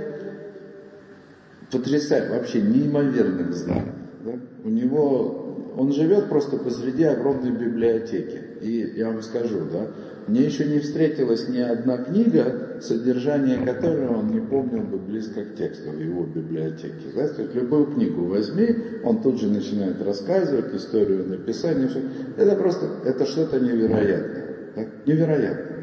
потрясает, 1.72 2.30
вообще 2.30 2.60
неимоверных 2.60 3.52
знаний. 3.52 3.92
Да? 4.24 4.32
У 4.62 4.68
него 4.68 5.44
он 5.76 5.92
живет 5.92 6.28
просто 6.28 6.56
посреди 6.56 7.04
огромной 7.04 7.50
библиотеки. 7.50 8.40
И 8.60 8.94
я 8.96 9.08
вам 9.10 9.22
скажу, 9.22 9.60
да, 9.72 9.88
мне 10.26 10.42
еще 10.42 10.64
не 10.64 10.78
встретилась 10.78 11.48
ни 11.48 11.58
одна 11.58 11.98
книга, 11.98 12.78
содержание 12.80 13.58
которой 13.58 14.08
он 14.08 14.28
не 14.28 14.40
помнил 14.40 14.82
бы 14.82 14.96
близко 14.98 15.44
к 15.44 15.54
тексту 15.54 15.90
в 15.90 15.98
его 15.98 16.24
библиотеке. 16.24 17.12
Да? 17.14 17.28
То 17.28 17.42
есть 17.42 17.54
любую 17.54 17.86
книгу 17.86 18.24
возьми, 18.26 18.76
он 19.04 19.20
тут 19.20 19.38
же 19.38 19.48
начинает 19.48 20.02
рассказывать 20.02 20.74
историю 20.74 21.28
написания. 21.28 21.88
Все. 21.88 22.00
Это 22.38 22.56
просто, 22.56 22.86
это 23.04 23.26
что-то 23.26 23.60
невероятное. 23.60 24.46
Да? 24.74 24.86
Невероятное. 25.06 25.74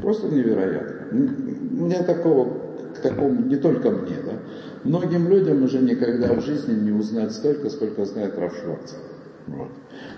Просто 0.00 0.28
невероятно. 0.28 1.06
У 1.12 1.84
меня 1.84 2.02
такого, 2.02 2.58
к 2.96 2.98
такому, 3.00 3.42
не 3.44 3.56
только 3.56 3.90
мне, 3.90 4.16
да, 4.24 4.32
многим 4.84 5.28
людям 5.28 5.62
уже 5.62 5.78
никогда 5.78 6.34
в 6.34 6.44
жизни 6.44 6.74
не 6.74 6.92
узнать 6.92 7.32
столько, 7.32 7.70
сколько 7.70 8.04
знает 8.04 8.36
Раф 8.36 8.54
Шварц. 8.56 8.94
Вот. 9.46 9.68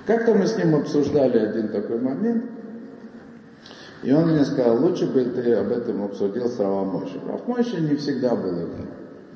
Как-то 0.06 0.34
мы 0.34 0.46
с 0.46 0.56
ним 0.56 0.74
обсуждали 0.74 1.38
один 1.38 1.68
такой 1.68 2.00
момент, 2.00 2.44
и 4.02 4.12
он 4.12 4.30
мне 4.30 4.44
сказал, 4.44 4.82
лучше 4.82 5.06
бы 5.06 5.24
ты 5.24 5.52
об 5.54 5.70
этом 5.70 6.04
обсудил 6.04 6.48
с 6.48 6.58
Равамойшей. 6.58 7.20
Равмойши 7.26 7.80
не 7.80 7.96
всегда 7.96 8.34
был 8.34 8.56
это. 8.56 8.86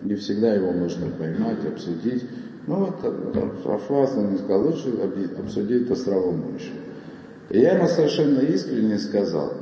Не 0.03 0.15
всегда 0.15 0.55
его 0.55 0.73
можно 0.73 1.11
поймать, 1.11 1.65
обсудить. 1.67 2.25
Ну 2.67 2.87
вот 2.87 3.65
Рафлас 3.65 4.15
мне 4.15 4.39
сказал, 4.39 4.67
лучше 4.67 4.89
обсудить 5.39 5.83
это 5.83 5.95
с 5.95 6.07
Равамойшей. 6.07 6.81
И 7.51 7.61
я 7.61 7.75
ему 7.75 7.87
совершенно 7.89 8.41
искренне 8.41 8.99
сказал, 8.99 9.53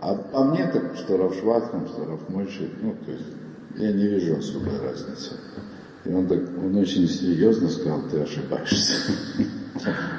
а 0.00 0.14
по 0.14 0.44
мне 0.44 0.70
так, 0.72 0.94
что 0.96 1.16
Равшватхам, 1.16 1.88
что 1.88 2.04
Равмойши, 2.04 2.70
ну 2.82 2.94
то 3.04 3.10
есть 3.10 3.26
я 3.78 3.92
не 3.92 4.06
вижу 4.06 4.36
особой 4.36 4.78
разницы. 4.78 5.32
И 6.04 6.12
он, 6.12 6.28
так, 6.28 6.40
он 6.56 6.76
очень 6.76 7.08
серьезно 7.08 7.68
сказал, 7.68 8.02
ты 8.10 8.20
ошибаешься. 8.20 9.12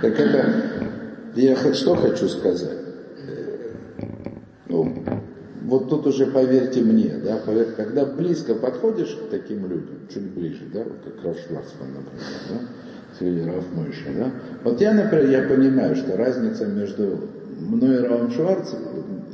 Так 0.01 0.19
это, 0.19 0.89
я 1.35 1.55
что 1.73 1.95
хочу 1.95 2.27
сказать? 2.27 2.82
Ну, 4.73 4.91
вот 5.65 5.87
тут 5.89 6.07
уже 6.07 6.25
поверьте 6.25 6.81
мне, 6.81 7.13
да, 7.23 7.37
поверь, 7.37 7.73
когда 7.77 8.05
близко 8.05 8.55
подходишь 8.55 9.15
к 9.15 9.29
таким 9.29 9.69
людям, 9.69 9.99
чуть 10.11 10.31
ближе, 10.31 10.63
да, 10.73 10.79
вот 10.79 10.97
как 11.03 11.23
Раф 11.23 11.37
Шварцман, 11.37 11.89
например, 11.93 12.41
да, 12.49 13.25
или 13.25 13.43
Раф 13.43 13.63
Мойша, 13.75 14.09
да, 14.17 14.31
вот 14.63 14.81
я, 14.81 14.93
например, 14.93 15.29
я 15.29 15.47
понимаю, 15.47 15.95
что 15.95 16.17
разница 16.17 16.65
между 16.65 17.19
мной 17.59 17.97
и 17.97 17.99
Равом 17.99 18.31
Шварцем, 18.31 18.79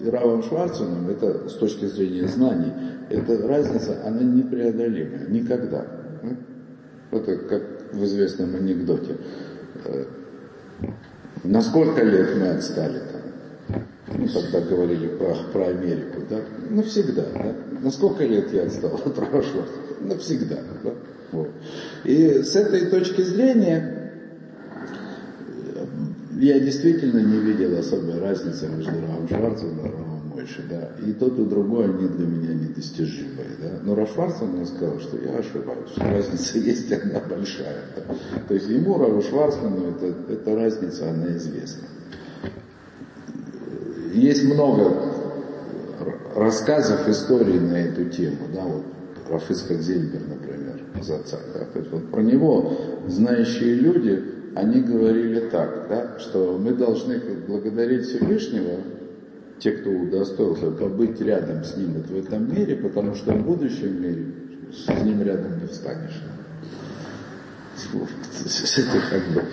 и 0.05 0.09
Равом 0.09 0.43
Шварценом, 0.43 1.09
это 1.09 1.47
с 1.47 1.53
точки 1.53 1.85
зрения 1.85 2.27
знаний, 2.27 2.73
эта 3.09 3.47
разница, 3.47 3.95
она 4.05 4.21
непреодолимая, 4.21 5.25
никогда. 5.29 5.85
Это 7.11 7.37
как 7.37 7.63
в 7.93 8.03
известном 8.03 8.55
анекдоте. 8.55 9.15
Э, 9.85 10.03
на 11.43 11.61
сколько 11.61 12.03
лет 12.03 12.37
мы 12.37 12.49
отстали 12.49 12.99
там? 12.99 13.18
Ну, 14.17 14.27
тогда 14.27 14.61
говорили 14.61 15.07
про, 15.07 15.35
про 15.51 15.67
Америку, 15.67 16.21
да, 16.29 16.41
навсегда, 16.69 17.25
да, 17.33 17.55
на 17.81 17.91
сколько 17.91 18.23
лет 18.25 18.51
я 18.53 18.63
отстал 18.63 18.95
от 18.95 19.15
прошлого, 19.15 19.65
навсегда, 20.01 20.59
да, 20.83 20.93
вот. 21.31 21.49
И 22.03 22.41
с 22.43 22.55
этой 22.55 22.87
точки 22.87 23.21
зрения 23.21 24.13
э, 25.75 25.85
я 26.39 26.59
действительно 26.59 27.19
не 27.19 27.39
видел 27.39 27.77
особой 27.77 28.19
разницы 28.19 28.67
между 28.67 28.91
Равом 28.91 29.27
Шварцем 29.27 29.79
и 29.79 29.83
Равом 29.83 30.31
Мойши, 30.33 30.63
да, 30.69 30.91
и 31.05 31.13
тот 31.13 31.37
и 31.37 31.45
другой, 31.45 31.85
они 31.85 32.07
для 32.07 32.25
меня 32.25 32.53
недостижимые, 32.53 33.49
да, 33.61 33.79
но 33.83 33.95
Рав 33.95 34.11
Шварцен 34.11 34.47
мне 34.47 34.65
сказал, 34.65 34.99
что 34.99 35.17
я 35.17 35.37
ошибаюсь, 35.37 35.91
разница 35.97 36.57
есть, 36.57 36.91
она 36.91 37.19
большая, 37.19 37.83
да. 37.95 38.15
то 38.47 38.53
есть 38.53 38.69
ему, 38.69 38.97
Раву 38.97 39.21
Шварцману, 39.21 39.91
это, 39.91 40.33
эта 40.33 40.55
разница, 40.55 41.09
она 41.09 41.27
известна. 41.35 41.87
Есть 44.13 44.43
много 44.45 44.95
рассказов, 46.35 47.07
историй 47.07 47.59
на 47.59 47.75
эту 47.75 48.05
тему, 48.05 48.47
да, 48.53 48.63
вот 48.63 48.83
Рафиска 49.29 49.75
Зельбер, 49.75 50.21
например, 50.27 50.81
из 50.99 51.09
отца, 51.11 51.37
то 51.73 51.79
есть 51.79 51.91
вот 51.91 52.09
про 52.09 52.21
него 52.21 52.73
знающие 53.07 53.75
люди, 53.75 54.23
они 54.55 54.81
говорили 54.81 55.49
так, 55.49 55.87
да, 55.89 56.19
что 56.19 56.57
мы 56.57 56.73
должны 56.73 57.19
благодарить 57.47 58.07
Всевышнего, 58.07 58.79
те, 59.59 59.71
кто 59.71 59.89
удостоился 59.89 60.71
побыть 60.71 61.19
рядом 61.21 61.63
с 61.63 61.75
ним 61.75 61.93
вот 61.93 62.07
в 62.07 62.17
этом 62.17 62.53
мире, 62.53 62.77
потому 62.77 63.13
что 63.13 63.33
в 63.33 63.45
будущем 63.45 64.01
мире 64.01 64.25
с 64.73 64.87
ним 65.03 65.21
рядом 65.21 65.59
не 65.59 65.67
встанешь. 65.67 66.23
Это 68.77 68.99
как 69.09 69.33
бы... 69.33 69.43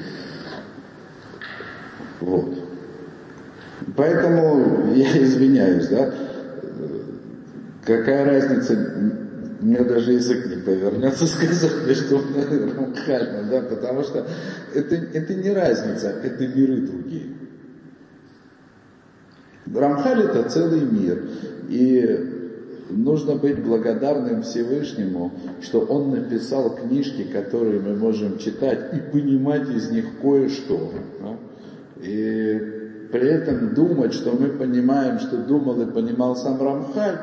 Вот. 2.20 2.65
Поэтому 3.96 4.94
я 4.94 5.22
извиняюсь, 5.22 5.88
да, 5.88 6.12
какая 7.84 8.24
разница, 8.24 8.74
меня 9.60 9.84
даже 9.84 10.12
язык 10.12 10.46
не 10.46 10.56
повернется 10.56 11.26
сказать, 11.26 11.96
что 11.96 12.20
Рамхальна, 12.76 13.48
да, 13.50 13.60
потому 13.62 14.02
что 14.02 14.26
это, 14.74 14.94
это 14.94 15.34
не 15.34 15.50
разница, 15.50 16.08
это 16.22 16.46
миры 16.46 16.82
другие. 16.82 17.36
Рамхаль 19.74 20.22
это 20.22 20.48
целый 20.48 20.80
мир, 20.80 21.28
и 21.68 22.32
нужно 22.90 23.34
быть 23.34 23.62
благодарным 23.62 24.42
Всевышнему, 24.42 25.32
что 25.60 25.80
Он 25.80 26.10
написал 26.10 26.76
книжки, 26.76 27.24
которые 27.24 27.80
мы 27.80 27.96
можем 27.96 28.38
читать 28.38 28.94
и 28.94 28.98
понимать 29.10 29.68
из 29.70 29.90
них 29.90 30.20
кое-что. 30.22 30.92
Да? 31.20 31.36
И 32.00 32.75
при 33.10 33.28
этом 33.28 33.74
думать, 33.74 34.12
что 34.12 34.32
мы 34.32 34.48
понимаем, 34.48 35.18
что 35.18 35.36
думал 35.38 35.80
и 35.82 35.86
понимал 35.86 36.36
сам 36.36 36.60
Рамхаль, 36.60 37.18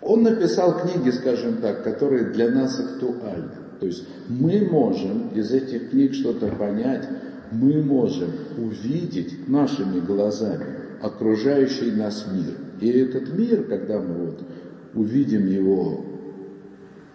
он 0.00 0.22
написал 0.24 0.80
книги, 0.80 1.10
скажем 1.10 1.58
так, 1.58 1.84
которые 1.84 2.32
для 2.32 2.50
нас 2.50 2.78
актуальны. 2.78 3.50
То 3.80 3.86
есть 3.86 4.06
мы 4.28 4.68
можем 4.70 5.28
из 5.34 5.52
этих 5.52 5.90
книг 5.90 6.14
что-то 6.14 6.48
понять, 6.48 7.08
мы 7.50 7.82
можем 7.82 8.30
увидеть 8.56 9.48
нашими 9.48 10.00
глазами 10.00 10.66
окружающий 11.02 11.90
нас 11.92 12.26
мир. 12.32 12.54
И 12.80 12.88
этот 12.90 13.36
мир, 13.36 13.64
когда 13.64 14.00
мы 14.00 14.26
вот 14.26 14.40
увидим 14.94 15.46
его 15.46 16.04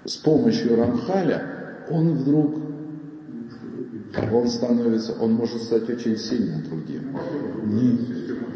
с 0.05 0.15
помощью 0.17 0.75
Рамхаля, 0.75 1.43
он 1.89 2.13
вдруг 2.13 2.55
он 4.31 4.47
становится, 4.47 5.13
он 5.19 5.33
может 5.33 5.61
стать 5.61 5.89
очень 5.89 6.17
сильным 6.17 6.63
другим. 6.63 7.17
Не, 7.65 7.99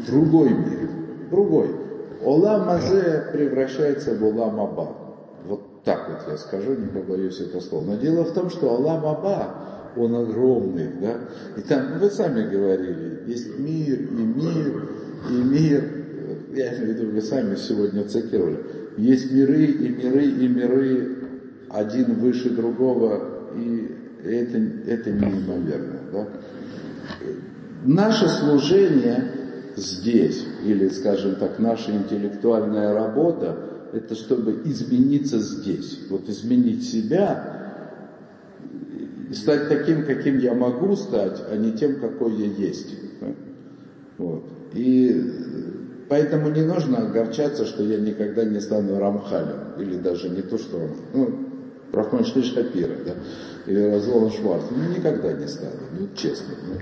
другой 0.06 0.50
мир, 0.50 0.90
другой. 1.30 1.70
Олам 2.24 2.68
Азе 2.68 3.24
превращается 3.32 4.14
в 4.14 4.24
Олам 4.24 4.60
Аба. 4.60 4.96
Вот 5.46 5.82
так 5.84 6.08
вот 6.08 6.30
я 6.30 6.36
скажу, 6.36 6.74
не 6.74 6.86
побоюсь 6.86 7.40
это 7.40 7.60
слова. 7.60 7.84
Но 7.84 7.96
дело 7.96 8.24
в 8.24 8.32
том, 8.32 8.50
что 8.50 8.70
Олам 8.70 9.04
Аба, 9.06 9.54
он 9.96 10.14
огромный, 10.14 10.88
да? 11.00 11.16
И 11.56 11.62
там, 11.62 11.98
вы 11.98 12.10
сами 12.10 12.48
говорили, 12.48 13.24
есть 13.26 13.58
мир, 13.58 14.00
и 14.00 14.22
мир, 14.22 14.88
и 15.30 15.32
мир. 15.32 15.84
Я 16.54 16.74
имею 16.74 16.94
в 16.94 16.98
виду, 17.00 17.12
вы 17.12 17.22
сами 17.22 17.56
сегодня 17.56 18.04
цитировали. 18.04 18.58
Есть 18.96 19.32
миры, 19.32 19.64
и 19.64 19.88
миры, 19.88 20.24
и 20.24 20.48
миры, 20.48 21.16
один 21.70 22.14
выше 22.14 22.50
другого, 22.50 23.22
и 23.56 24.01
это, 24.24 24.58
это 24.86 25.10
неимоверно. 25.10 26.00
Да? 26.12 26.28
Наше 27.84 28.28
служение 28.28 29.24
здесь, 29.76 30.44
или, 30.64 30.88
скажем 30.88 31.36
так, 31.36 31.58
наша 31.58 31.92
интеллектуальная 31.92 32.94
работа, 32.94 33.56
это 33.92 34.14
чтобы 34.14 34.62
измениться 34.64 35.38
здесь. 35.38 36.00
Вот 36.08 36.28
изменить 36.28 36.88
себя, 36.88 37.62
стать 39.32 39.68
таким, 39.68 40.04
каким 40.04 40.38
я 40.38 40.54
могу 40.54 40.94
стать, 40.96 41.42
а 41.50 41.56
не 41.56 41.72
тем, 41.72 42.00
какой 42.00 42.34
я 42.34 42.46
есть. 42.46 42.94
Вот. 44.18 44.44
И 44.74 46.04
поэтому 46.08 46.50
не 46.50 46.62
нужно 46.62 46.98
огорчаться, 46.98 47.66
что 47.66 47.82
я 47.82 47.98
никогда 47.98 48.44
не 48.44 48.60
стану 48.60 48.98
Рамхалем, 48.98 49.80
или 49.80 49.96
даже 49.96 50.28
не 50.28 50.42
то, 50.42 50.58
что 50.58 50.78
ну, 51.14 51.51
Рахман 51.92 52.24
Шапира, 52.24 52.96
да, 53.04 53.14
или 53.66 53.80
Разлова 53.80 54.30
Шварц, 54.30 54.64
ну 54.70 54.96
никогда 54.96 55.32
не 55.32 55.46
стану, 55.46 55.82
ну 55.98 56.08
честно. 56.16 56.54
Ну, 56.66 56.74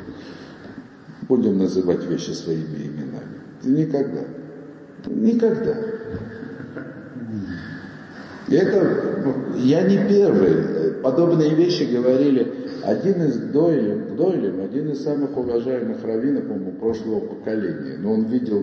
будем 1.28 1.58
называть 1.58 2.04
вещи 2.04 2.30
своими 2.30 2.86
именами. 2.86 3.40
Никогда. 3.62 4.22
Никогда. 5.06 5.76
Это, 8.48 9.22
ну, 9.24 9.56
я 9.58 9.82
не 9.82 9.96
первый. 10.08 10.94
Подобные 11.02 11.54
вещи 11.54 11.84
говорили 11.84 12.52
один 12.82 13.22
из 13.22 13.36
Дойлем, 13.36 14.16
Дойлем 14.16 14.60
один 14.62 14.90
из 14.90 15.02
самых 15.02 15.36
уважаемых 15.36 16.04
раввинов, 16.04 16.44
по-моему, 16.44 16.72
прошлого 16.72 17.20
поколения. 17.20 17.96
Но 17.98 18.12
он 18.14 18.24
видел 18.24 18.62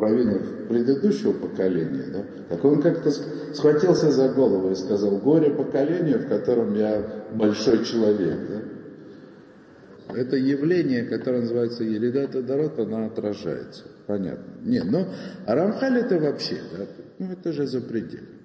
раввинов 0.00 0.68
предыдущего 0.68 1.32
поколения, 1.32 2.04
да, 2.12 2.24
так 2.48 2.64
он 2.64 2.82
как-то 2.82 3.10
схватился 3.10 4.10
за 4.10 4.28
голову 4.28 4.70
и 4.70 4.74
сказал, 4.74 5.18
горе 5.18 5.50
поколению, 5.50 6.20
в 6.20 6.28
котором 6.28 6.74
я 6.74 7.24
большой 7.32 7.84
человек. 7.84 8.38
Да. 8.48 10.14
Это 10.14 10.36
явление, 10.36 11.04
которое 11.04 11.42
называется 11.42 11.84
Елидата 11.84 12.42
Дарот, 12.42 12.78
оно 12.78 13.06
отражается. 13.06 13.84
Понятно. 14.06 14.54
Не, 14.62 14.82
ну, 14.82 15.06
а 15.46 15.54
Рамхаль 15.54 15.98
это 15.98 16.18
вообще, 16.18 16.60
да, 16.76 16.86
ну 17.18 17.32
это 17.32 17.52
же 17.52 17.66
запредельно. 17.66 18.38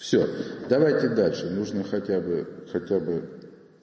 Все, 0.00 0.26
давайте 0.68 1.10
дальше. 1.10 1.50
Нужно 1.50 1.84
хотя 1.84 2.20
бы, 2.20 2.46
хотя 2.72 2.98
бы 2.98 3.22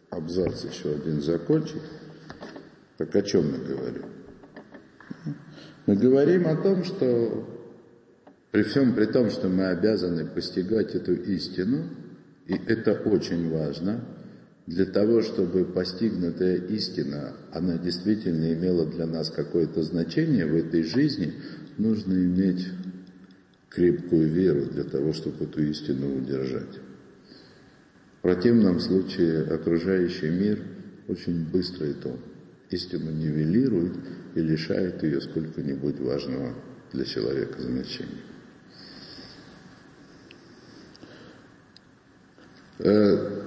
абзац 0.10 0.66
еще 0.66 0.96
один 0.96 1.22
закончить. 1.22 1.84
Так 2.98 3.16
о 3.16 3.22
чем 3.22 3.52
мы 3.52 3.60
говорим? 3.60 4.17
Мы 5.88 5.96
говорим 5.96 6.46
о 6.48 6.56
том, 6.58 6.84
что 6.84 7.48
при 8.52 8.64
всем 8.64 8.94
при 8.94 9.06
том, 9.06 9.30
что 9.30 9.48
мы 9.48 9.68
обязаны 9.68 10.26
постигать 10.26 10.94
эту 10.96 11.14
истину, 11.14 11.86
и 12.46 12.56
это 12.68 12.92
очень 12.92 13.50
важно, 13.50 14.04
для 14.68 14.86
того, 14.86 15.22
чтобы 15.22 15.64
постигнутая 15.64 16.58
истина, 16.58 17.38
она 17.54 17.78
действительно 17.78 18.52
имела 18.54 18.86
для 18.86 19.06
нас 19.06 19.30
какое-то 19.30 19.82
значение 19.82 20.46
в 20.46 20.56
этой 20.56 20.84
жизни, 20.84 21.36
нужно 21.78 22.14
иметь 22.16 22.68
крепкую 23.70 24.30
веру 24.30 24.66
для 24.66 24.84
того, 24.84 25.14
чтобы 25.14 25.46
эту 25.46 25.64
истину 25.64 26.18
удержать. 26.18 26.82
В 28.20 28.22
противном 28.24 28.82
случае 28.82 29.44
окружающий 29.44 30.32
мир 30.32 30.60
очень 31.08 31.50
быстро 31.50 31.86
эту 31.86 32.20
истину 32.72 33.12
нивелирует 33.12 33.94
и 34.38 34.42
лишает 34.42 35.02
ее 35.02 35.20
сколько-нибудь 35.20 36.00
важного 36.00 36.54
для 36.94 37.06
человека 37.06 37.60
значения. 37.60 38.22
Э, 42.78 43.46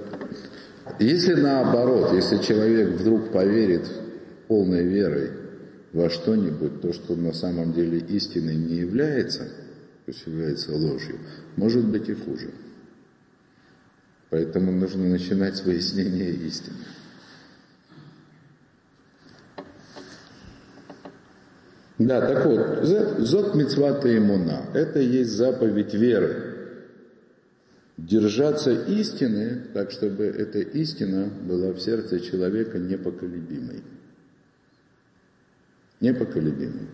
если 0.99 1.35
наоборот, 1.35 2.13
если 2.13 2.39
человек 2.39 2.89
вдруг 2.99 3.31
поверит 3.31 3.89
полной 4.49 4.83
верой 4.83 5.31
во 5.93 6.09
что-нибудь, 6.09 6.81
то, 6.81 6.91
что 6.91 7.15
на 7.15 7.31
самом 7.31 7.71
деле 7.71 7.99
истиной 7.99 8.57
не 8.57 8.75
является, 8.75 9.45
то 9.45 10.11
есть 10.11 10.27
является 10.27 10.73
ложью, 10.73 11.19
может 11.55 11.85
быть 11.85 12.09
и 12.09 12.13
хуже. 12.13 12.51
Поэтому 14.29 14.73
нужно 14.73 15.07
начинать 15.07 15.55
с 15.55 15.63
выяснения 15.63 16.31
истины. 16.31 16.75
Да, 22.07 22.21
так 22.21 22.45
вот, 22.45 22.83
зод 23.19 23.53
мецвата 23.55 24.17
имуна– 24.17 24.65
это 24.73 24.99
есть 24.99 25.31
заповедь 25.31 25.93
веры. 25.93 26.47
Держаться 27.97 28.71
истины, 28.71 29.67
так 29.73 29.91
чтобы 29.91 30.23
эта 30.25 30.59
истина 30.59 31.29
была 31.43 31.71
в 31.73 31.79
сердце 31.79 32.19
человека 32.19 32.79
непоколебимой. 32.79 33.83
Непоколебимой. 35.99 36.87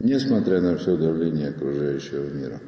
Несмотря 0.00 0.60
на 0.60 0.76
все 0.76 0.96
давление 0.96 1.48
окружающего 1.48 2.28
мира. 2.28 2.60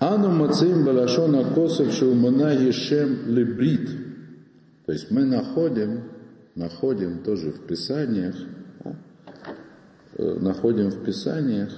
Ану 0.00 0.30
мацим 0.30 0.84
балашона 0.84 1.54
косов 1.54 1.92
шумана 1.92 2.52
ешем 2.52 3.28
лебрит. 3.28 3.90
То 4.86 4.92
есть 4.92 5.10
мы 5.12 5.24
находим 5.24 6.09
находим 6.54 7.22
тоже 7.22 7.50
в 7.50 7.66
Писаниях, 7.66 8.34
э, 10.16 10.38
находим 10.40 10.88
в 10.90 11.04
Писаниях, 11.04 11.70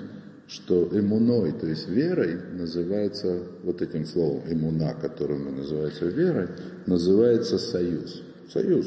что 0.48 0.88
эмуной, 0.92 1.52
то 1.52 1.66
есть 1.66 1.88
верой, 1.88 2.38
называется, 2.52 3.42
вот 3.62 3.80
этим 3.80 4.04
словом 4.04 4.42
эмуна, 4.46 4.94
которым 4.94 5.56
называется 5.56 6.06
верой, 6.06 6.48
называется 6.86 7.58
союз. 7.58 8.22
Союз. 8.52 8.86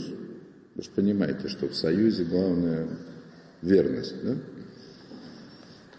Вы 0.75 0.83
же 0.83 0.89
понимаете, 0.93 1.47
что 1.47 1.67
в 1.67 1.75
союзе 1.75 2.25
главная 2.25 2.88
верность, 3.61 4.15
да? 4.23 4.36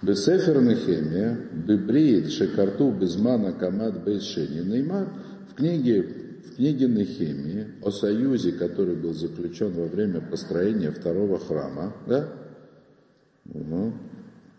Бесефер 0.02 0.60
Нехемия, 0.60 1.36
Бебриит, 1.52 2.30
Шекарту, 2.30 2.92
Безмана, 2.92 3.52
Камад, 3.52 4.04
Бейшени. 4.04 4.60
Неймар 4.60 5.08
в 5.50 5.54
книге 5.54 6.25
книге 6.56 6.88
Нехемии 6.88 7.66
о 7.82 7.90
союзе, 7.90 8.52
который 8.52 8.96
был 8.96 9.12
заключен 9.12 9.72
во 9.72 9.86
время 9.86 10.20
построения 10.20 10.90
второго 10.90 11.38
храма, 11.38 11.94
да? 12.06 12.28
Угу. 13.52 13.92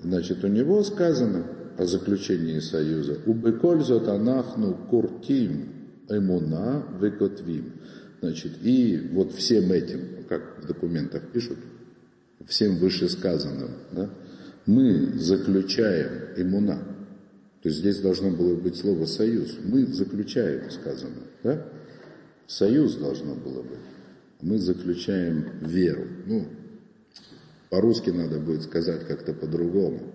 Значит, 0.03 0.43
у 0.43 0.47
него 0.47 0.83
сказано 0.83 1.45
о 1.77 1.85
заключении 1.85 2.59
союза 2.59 3.17
«Убеколь 3.25 3.83
зот 3.83 4.07
анахну 4.07 4.75
куртим 4.89 5.69
эмуна 6.09 6.85
векотвим». 7.01 7.73
Значит, 8.21 8.53
и 8.63 9.09
вот 9.11 9.33
всем 9.33 9.71
этим, 9.71 10.25
как 10.29 10.63
в 10.63 10.67
документах 10.67 11.23
пишут, 11.33 11.57
всем 12.45 12.77
вышесказанным, 12.77 13.71
да, 13.91 14.09
мы 14.65 15.13
заключаем 15.17 16.11
имуна. 16.37 16.79
То 17.61 17.69
есть 17.69 17.79
здесь 17.79 17.99
должно 17.99 18.31
было 18.31 18.55
быть 18.55 18.77
слово 18.77 19.05
«союз». 19.05 19.57
Мы 19.63 19.85
заключаем, 19.87 20.69
сказано. 20.69 21.23
Да? 21.43 21.65
Союз 22.47 22.95
должно 22.95 23.35
было 23.35 23.61
быть. 23.61 23.79
Мы 24.41 24.57
заключаем 24.57 25.45
веру. 25.61 26.07
Ну, 26.25 26.47
по-русски 27.69 28.11
надо 28.11 28.39
будет 28.39 28.63
сказать 28.63 29.05
как-то 29.05 29.33
по-другому. 29.33 30.13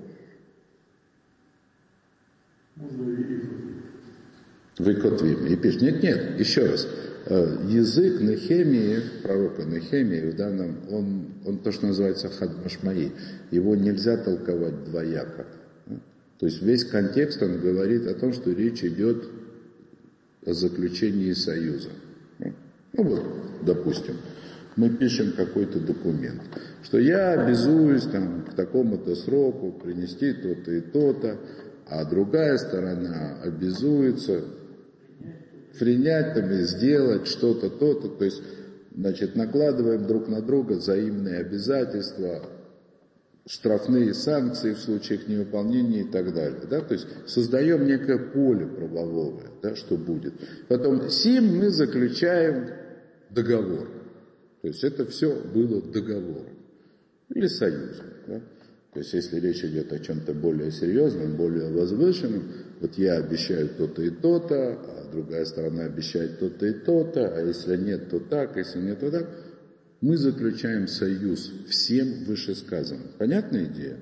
Выкотвим. 4.78 5.46
И 5.46 5.56
пишет, 5.56 5.82
нет, 5.82 6.02
нет, 6.02 6.40
еще 6.40 6.66
раз. 6.66 6.88
Э, 7.26 7.58
язык 7.68 8.20
Нехемии, 8.20 9.00
пророка 9.22 9.64
Нехемии 9.64 10.30
в 10.30 10.36
данном, 10.36 10.78
он, 10.90 11.26
он 11.44 11.58
то, 11.58 11.70
что 11.70 11.86
называется 11.86 12.30
хадмашмаи. 12.30 13.12
Его 13.50 13.76
нельзя 13.76 14.16
толковать 14.16 14.84
двояко. 14.84 15.46
То 16.38 16.46
есть 16.46 16.62
весь 16.62 16.84
контекст, 16.84 17.42
он 17.42 17.60
говорит 17.60 18.06
о 18.06 18.14
том, 18.14 18.32
что 18.32 18.50
речь 18.50 18.82
идет 18.82 19.28
о 20.44 20.54
заключении 20.54 21.32
союза. 21.34 21.90
Ну 22.94 23.04
вот, 23.04 23.22
допустим, 23.62 24.16
мы 24.76 24.90
пишем 24.90 25.32
какой-то 25.32 25.80
документ, 25.80 26.42
что 26.82 26.98
я 26.98 27.32
обязуюсь 27.32 28.04
там 28.04 28.44
к 28.44 28.54
такому-то 28.54 29.14
сроку 29.14 29.72
принести 29.72 30.32
то-то 30.32 30.72
и 30.72 30.80
то-то, 30.80 31.38
а 31.88 32.04
другая 32.04 32.56
сторона 32.58 33.38
обязуется 33.42 34.44
принять 35.78 36.34
там 36.34 36.50
и 36.50 36.62
сделать 36.62 37.26
что-то, 37.26 37.70
то-то, 37.70 38.08
то 38.08 38.24
есть, 38.24 38.42
значит, 38.94 39.36
накладываем 39.36 40.06
друг 40.06 40.28
на 40.28 40.42
друга 40.42 40.74
взаимные 40.74 41.38
обязательства, 41.38 42.42
штрафные 43.46 44.14
санкции 44.14 44.72
в 44.72 44.78
случаях 44.78 45.26
невыполнения 45.26 46.02
и 46.02 46.10
так 46.10 46.32
далее. 46.32 46.60
Да? 46.70 46.80
То 46.80 46.94
есть 46.94 47.06
создаем 47.26 47.86
некое 47.86 48.18
поле 48.18 48.66
правовое, 48.66 49.50
да, 49.62 49.74
что 49.74 49.96
будет. 49.96 50.34
Потом 50.68 51.10
сим 51.10 51.58
мы 51.58 51.70
заключаем 51.70 52.68
договор. 53.34 53.88
То 54.60 54.68
есть 54.68 54.84
это 54.84 55.06
все 55.06 55.34
было 55.34 55.82
договором 55.82 56.56
или 57.34 57.46
союзом. 57.46 58.06
Да? 58.26 58.40
То 58.92 58.98
есть 59.00 59.12
если 59.14 59.40
речь 59.40 59.64
идет 59.64 59.92
о 59.92 59.98
чем-то 59.98 60.34
более 60.34 60.70
серьезном, 60.70 61.36
более 61.36 61.70
возвышенном, 61.70 62.44
вот 62.80 62.98
я 62.98 63.16
обещаю 63.16 63.70
то-то 63.70 64.02
и 64.02 64.10
то-то, 64.10 64.72
а 64.74 65.10
другая 65.10 65.44
сторона 65.46 65.84
обещает 65.84 66.38
то-то 66.38 66.66
и 66.66 66.72
то-то, 66.74 67.34
а 67.34 67.40
если 67.40 67.76
нет, 67.76 68.10
то 68.10 68.20
так, 68.20 68.56
а 68.56 68.58
если 68.58 68.80
нет, 68.80 69.00
то 69.00 69.10
так, 69.10 69.28
мы 70.02 70.16
заключаем 70.16 70.88
союз 70.88 71.50
всем 71.68 72.24
вышесказанным. 72.24 73.08
Понятная 73.18 73.64
идея? 73.64 73.98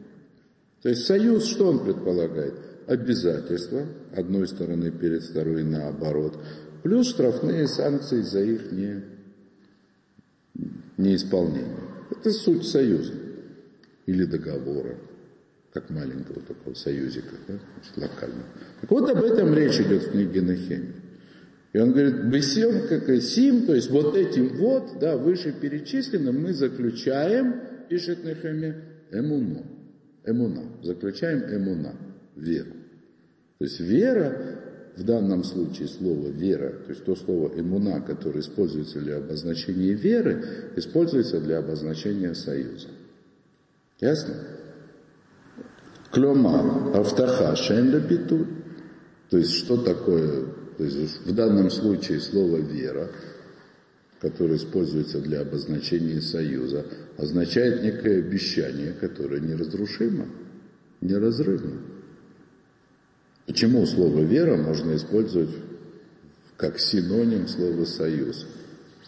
То 0.83 0.89
есть 0.89 1.05
союз, 1.05 1.45
что 1.45 1.69
он 1.69 1.85
предполагает? 1.85 2.55
Обязательства 2.87 3.87
одной 4.17 4.49
стороны 4.49 4.91
перед 4.91 5.23
второй 5.23 5.63
наоборот, 5.63 6.37
плюс 6.83 7.11
штрафные 7.11 7.69
санкции 7.69 8.23
за 8.23 8.41
их 8.41 8.73
не 8.73 9.05
неисполнение. 10.97 11.77
Это 12.11 12.31
суть 12.33 12.67
союза 12.67 13.13
или 14.07 14.25
договора, 14.25 14.97
как 15.73 15.91
маленького 15.91 16.41
такого 16.43 16.75
союзика, 16.75 17.37
да, 17.47 17.59
локального. 17.97 18.47
Так 18.81 18.91
вот 18.91 19.11
об 19.11 19.23
этом 19.23 19.55
речь 19.55 19.79
идет 19.81 20.05
в 20.05 20.11
книге 20.13 20.43
Нахемии. 20.43 20.95
И 21.73 21.79
он 21.79 21.93
говорит, 21.93 22.25
бесем 22.25 22.89
как 22.89 23.09
и 23.09 23.21
сим, 23.21 23.67
то 23.67 23.75
есть 23.75 23.91
вот 23.91 24.17
этим 24.17 24.57
вот, 24.57 24.99
да, 24.99 25.17
вышеперечисленным 25.17 26.43
мы 26.43 26.53
заключаем, 26.53 27.61
пишет 27.89 28.25
Нахемия, 28.25 28.77
эмуну, 29.13 29.65
эмуна, 30.27 30.65
заключаем 30.83 31.45
эмуна, 31.45 31.95
веру. 32.35 32.73
То 33.59 33.65
есть 33.65 33.79
вера 33.79 34.60
в 35.01 35.05
данном 35.05 35.45
случае 35.45 35.89
слово 35.89 36.29
«вера», 36.29 36.73
то 36.73 36.91
есть 36.91 37.05
то 37.05 37.17
слово 37.17 37.51
«иммуна», 37.59 38.03
которое 38.03 38.41
используется 38.41 39.01
для 39.01 39.17
обозначения 39.17 39.95
веры, 39.95 40.45
используется 40.77 41.41
для 41.41 41.59
обозначения 41.59 42.35
союза. 42.35 42.89
Ясно? 43.99 44.35
Клема 46.13 46.93
автаха 46.95 47.57
шен 47.57 47.91
лепитуль. 47.91 48.47
То 49.31 49.39
есть 49.39 49.53
что 49.53 49.79
такое, 49.79 50.45
то 50.77 50.85
есть 50.85 51.25
в 51.25 51.35
данном 51.35 51.71
случае 51.71 52.21
слово 52.21 52.59
вера, 52.59 53.09
которое 54.21 54.57
используется 54.57 55.21
для 55.21 55.41
обозначения 55.41 56.21
союза, 56.21 56.85
означает 57.17 57.83
некое 57.83 58.19
обещание, 58.19 58.93
которое 58.93 59.41
неразрушимо, 59.41 60.27
неразрывно. 61.01 62.00
Почему 63.51 63.85
слово 63.85 64.21
вера 64.21 64.57
можно 64.57 64.95
использовать 64.95 65.51
как 66.57 66.79
синоним 66.79 67.49
слова 67.49 67.85
союз? 67.85 68.47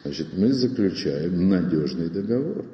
Значит, 0.02 0.36
мы 0.36 0.52
заключаем 0.52 1.48
надежный 1.48 2.08
договор. 2.08 2.64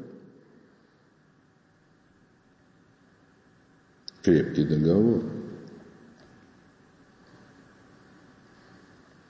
Крепкий 4.22 4.64
договор. 4.64 5.24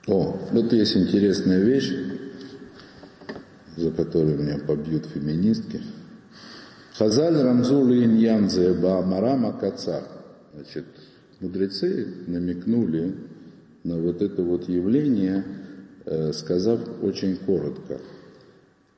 О, 0.07 0.39
вот 0.53 0.71
есть 0.71 0.95
интересная 0.95 1.59
вещь, 1.59 1.91
за 3.75 3.91
которую 3.91 4.39
меня 4.41 4.59
побьют 4.59 5.07
феминистки. 5.07 5.81
Хазаль 6.93 7.35
рамзул 7.35 7.91
иньянзе 7.91 8.75
баамарама 8.75 9.59
кацар. 9.59 10.03
Значит, 10.53 10.85
мудрецы 11.39 12.07
намекнули 12.27 13.15
на 13.83 13.97
вот 13.97 14.21
это 14.21 14.43
вот 14.43 14.67
явление, 14.67 15.43
э, 16.05 16.33
сказав 16.33 16.79
очень 17.01 17.37
коротко. 17.37 17.99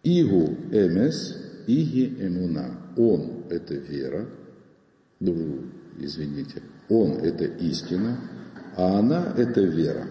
Игу 0.04 0.56
эмес, 0.72 1.38
иги 1.68 2.18
эмуна. 2.20 2.78
Он– 2.98 3.44
это 3.50 3.76
вера, 3.76 4.28
ну, 5.20 5.60
извините, 6.00 6.62
он– 6.89 7.12
это 7.24 7.46
истина, 7.46 8.20
а 8.76 9.00
она– 9.00 9.34
это 9.38 9.62
вера. 9.62 10.08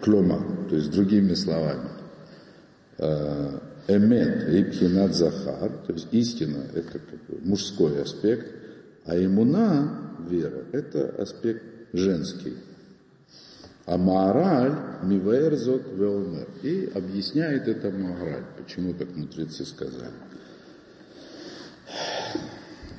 Клома, 0.00 0.66
то 0.68 0.76
есть 0.76 0.90
другими 0.90 1.34
словами. 1.34 1.90
Э, 2.98 3.58
эмет 3.86 4.48
рибхинат 4.48 5.14
захар, 5.14 5.70
то 5.86 5.92
есть 5.92 6.08
истина– 6.12 6.64
это 6.74 7.00
мужской 7.44 8.02
аспект, 8.02 8.46
а 9.04 9.16
имуна, 9.16 10.07
вера, 10.28 10.64
это 10.72 11.08
аспект 11.18 11.62
женский. 11.92 12.54
А 13.86 13.96
Маараль 13.96 15.06
миваэрзот 15.08 15.92
веомер. 15.94 16.46
И 16.62 16.90
объясняет 16.94 17.68
это 17.68 17.90
Маараль, 17.90 18.44
почему 18.58 18.92
так 18.92 19.08
мудрецы 19.16 19.64
сказали. 19.64 20.12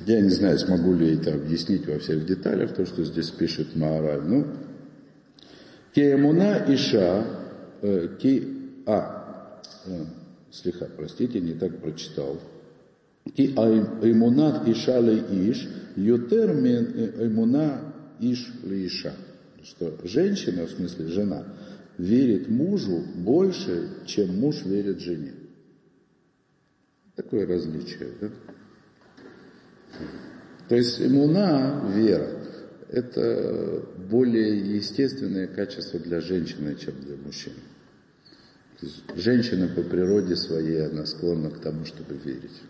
Я 0.06 0.20
не 0.20 0.30
знаю, 0.30 0.58
смогу 0.58 0.94
ли 0.94 1.16
это 1.16 1.34
объяснить 1.34 1.86
во 1.86 1.98
всех 1.98 2.26
деталях, 2.26 2.74
то, 2.74 2.86
что 2.86 3.04
здесь 3.04 3.30
пишет 3.30 3.76
Маараль. 3.76 4.22
Ну, 4.22 4.46
Кеемуна 5.94 6.64
Иша, 6.74 7.24
э, 7.82 8.08
ки, 8.18 8.82
а, 8.86 9.60
э, 9.86 10.04
слегка, 10.50 10.86
простите, 10.96 11.40
не 11.40 11.54
так 11.54 11.80
прочитал. 11.80 12.40
Ки 13.24 13.54
Аймунат 13.56 14.66
Иша 14.68 15.00
ле 15.00 15.50
Иш, 15.50 15.68
Ютер 15.96 16.54
мен 16.54 17.14
Аймуна 17.18 17.94
Иш 18.20 18.50
ле 18.64 18.86
Иша. 18.86 19.14
Что 19.62 19.98
женщина, 20.04 20.66
в 20.66 20.70
смысле 20.70 21.06
жена, 21.08 21.44
верит 21.98 22.48
мужу 22.48 23.04
больше, 23.16 23.88
чем 24.06 24.38
муж 24.38 24.64
верит 24.64 25.00
жене. 25.00 25.34
Такое 27.14 27.46
различие, 27.46 28.08
да? 28.20 28.30
То 30.68 30.76
есть 30.76 31.00
иммуна, 31.02 31.92
вера, 31.94 32.30
это 32.88 33.84
более 34.08 34.76
естественное 34.76 35.46
качество 35.46 35.98
для 36.00 36.20
женщины, 36.20 36.76
чем 36.76 36.94
для 37.02 37.16
мужчин. 37.16 37.54
То 38.78 38.86
есть 38.86 39.02
женщина 39.16 39.68
по 39.68 39.82
природе 39.82 40.36
своей, 40.36 40.86
она 40.86 41.04
склонна 41.04 41.50
к 41.50 41.60
тому, 41.60 41.84
чтобы 41.84 42.14
верить. 42.14 42.62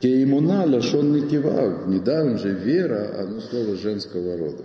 Кеимуна, 0.00 0.64
лашон 0.64 1.28
кива, 1.28 1.84
недаром 1.86 2.38
же 2.38 2.52
вера, 2.52 3.20
оно 3.20 3.40
слово 3.40 3.76
женского 3.76 4.36
рода. 4.36 4.64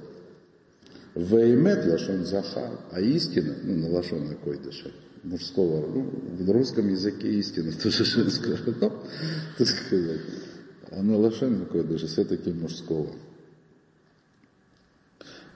Веймет 1.15 1.85
лашон 1.85 2.25
захар, 2.25 2.71
а 2.91 2.99
истина, 2.99 3.55
ну 3.63 3.75
на 3.75 3.89
лашон 3.89 4.27
какой 4.27 4.57
дышать, 4.57 4.93
мужского, 5.23 5.87
ну, 5.87 6.09
в 6.39 6.51
русском 6.51 6.89
языке 6.89 7.33
истина 7.33 7.71
тоже 7.83 8.05
женского 8.05 8.57
рода, 8.65 8.93
так 9.57 9.67
сказать. 9.67 10.21
А 10.91 11.01
на 11.01 11.17
лашон 11.17 11.59
какой 11.65 11.83
даже 11.83 12.07
все-таки 12.07 12.51
мужского. 12.51 13.09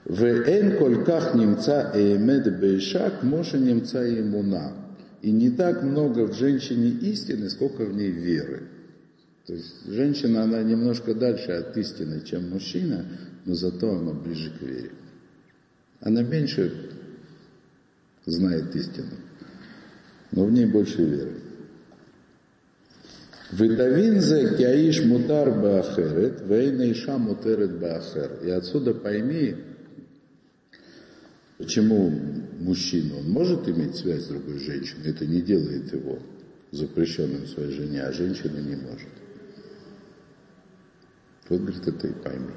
Вэн 0.04 0.78
кольках 0.78 1.34
немца 1.34 1.92
эмед 1.94 2.58
бейшак, 2.58 3.22
моша 3.22 3.58
немца 3.58 4.08
имуна. 4.20 4.72
И 5.22 5.30
не 5.30 5.50
так 5.50 5.82
много 5.82 6.26
в 6.26 6.34
женщине 6.34 6.88
истины, 6.88 7.50
сколько 7.50 7.84
в 7.84 7.94
ней 7.94 8.10
веры. 8.10 8.62
То 9.48 9.54
есть 9.54 9.86
женщина, 9.86 10.42
она 10.42 10.62
немножко 10.62 11.14
дальше 11.14 11.52
от 11.52 11.74
истины, 11.78 12.20
чем 12.22 12.50
мужчина, 12.50 13.06
но 13.46 13.54
зато 13.54 13.90
она 13.90 14.12
ближе 14.12 14.50
к 14.50 14.60
вере. 14.60 14.90
Она 16.00 16.22
меньше 16.22 16.90
знает 18.26 18.76
истину, 18.76 19.14
но 20.32 20.44
в 20.44 20.52
ней 20.52 20.66
больше 20.66 21.02
веры. 21.02 21.32
Витавинзе 23.52 24.54
кяиш 24.58 25.02
мутар 25.06 25.50
баахерет, 25.50 26.42
вейна 26.42 26.92
иша 26.92 27.16
мутерет 27.16 27.78
баахер. 27.78 28.40
И 28.44 28.50
отсюда 28.50 28.92
пойми, 28.92 29.56
почему 31.56 32.10
мужчина, 32.60 33.16
он 33.16 33.30
может 33.30 33.66
иметь 33.66 33.96
связь 33.96 34.24
с 34.24 34.28
другой 34.28 34.58
женщиной, 34.58 35.08
это 35.08 35.24
не 35.24 35.40
делает 35.40 35.90
его 35.90 36.18
запрещенным 36.70 37.46
своей 37.46 37.72
жене, 37.72 38.02
а 38.02 38.12
женщина 38.12 38.58
не 38.58 38.76
может. 38.76 39.08
Вот, 41.48 41.60
говорит, 41.60 41.86
это 41.86 42.06
и 42.08 42.12
пойми. 42.12 42.52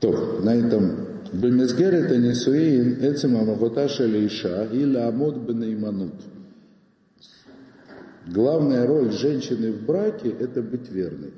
То, 0.00 0.40
на 0.42 0.54
этом 0.54 1.08
Бемезгер 1.32 1.92
это 1.94 2.16
не 2.16 2.34
суин, 2.34 3.02
этим 3.02 3.36
амахоташа 3.36 4.06
лиша 4.06 4.64
или 4.64 4.96
амот 4.96 5.36
бенейманут. 5.36 6.14
Главная 8.26 8.86
роль 8.86 9.10
женщины 9.12 9.72
в 9.72 9.84
браке– 9.84 10.30
это 10.40 10.62
быть 10.62 10.90
верной. 10.90 11.32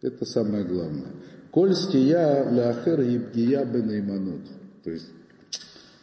Это 0.00 0.24
самое 0.24 0.64
главное. 0.64 1.12
Коль 1.50 1.74
стия 1.74 2.50
ляхер 2.50 3.00
ебгия 3.00 3.64
бенейманут. 3.64 4.42
То 4.84 4.90
есть 4.90 5.10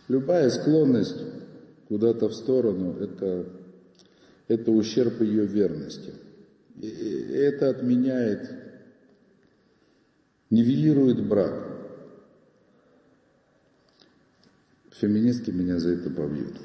любая 0.07 0.49
склонность 0.49 1.21
куда-то 1.87 2.29
в 2.29 2.33
сторону– 2.33 2.97
это 2.99 3.45
это 4.53 4.71
ущерб 4.71 5.21
ее 5.21 5.45
верности. 5.45 6.11
И 6.81 6.87
это 6.87 7.69
отменяет, 7.69 8.49
нивелирует 10.49 11.25
брак. 11.25 11.69
Феминистки 14.99 15.51
меня 15.51 15.79
за 15.79 15.91
это 15.91 16.09
побьют. 16.09 16.55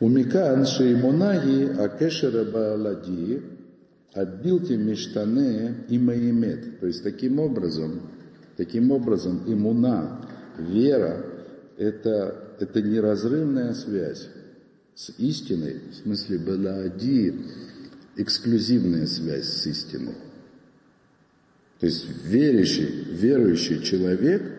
Умикан 0.00 0.64
шеймонаги 0.64 1.76
акешера 1.78 2.44
баалади 2.44 3.42
отбилти 4.12 4.76
мештане 4.76 5.84
и 5.88 5.98
маимет. 5.98 6.80
То 6.80 6.86
есть 6.86 7.02
таким 7.02 7.40
образом, 7.40 8.02
таким 8.56 8.90
образом 8.92 9.42
имуна, 9.46 10.24
вера, 10.56 11.24
это, 11.76 12.54
это 12.58 12.82
неразрывная 12.82 13.74
связь 13.74 14.28
с 14.98 15.10
истиной, 15.18 15.80
в 15.92 15.94
смысле 15.94 16.38
балади, 16.38 17.34
эксклюзивная 18.16 19.06
связь 19.06 19.46
с 19.46 19.66
истиной. 19.66 20.16
То 21.78 21.86
есть 21.86 22.06
верующий, 22.24 23.04
верующий 23.14 23.82
человек– 23.82 24.42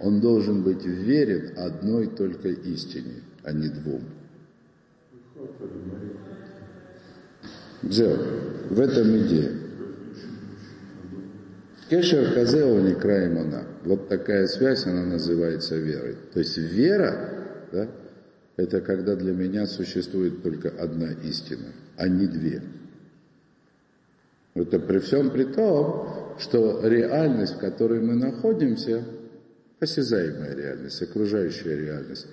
он 0.00 0.20
должен 0.20 0.62
быть 0.62 0.84
верен 0.84 1.52
одной 1.58 2.08
только 2.08 2.48
истине, 2.48 3.22
а 3.42 3.52
не 3.52 3.68
двум. 3.68 4.02
Зел, 7.82 8.16
в 8.70 8.80
этом 8.80 9.18
идея. 9.18 9.52
Кешер 11.90 12.32
Казео 12.32 12.80
не 12.80 12.94
краемана. 12.94 13.64
Вот 13.84 14.08
такая 14.08 14.46
связь, 14.46 14.86
она 14.86 15.04
называется 15.04 15.76
верой. 15.76 16.16
То 16.32 16.38
есть 16.38 16.56
вера, 16.56 17.66
да, 17.72 17.88
это 18.60 18.80
когда 18.80 19.16
для 19.16 19.32
меня 19.32 19.66
существует 19.66 20.42
только 20.42 20.68
одна 20.68 21.10
истина, 21.24 21.72
а 21.96 22.08
не 22.08 22.26
две. 22.26 22.62
Это 24.54 24.78
при 24.78 24.98
всем 24.98 25.30
при 25.30 25.44
том, 25.44 26.36
что 26.38 26.86
реальность, 26.86 27.54
в 27.54 27.58
которой 27.58 28.00
мы 28.00 28.14
находимся, 28.16 29.04
осязаемая 29.78 30.54
реальность, 30.54 31.00
окружающая 31.00 31.76
реальность, 31.76 32.26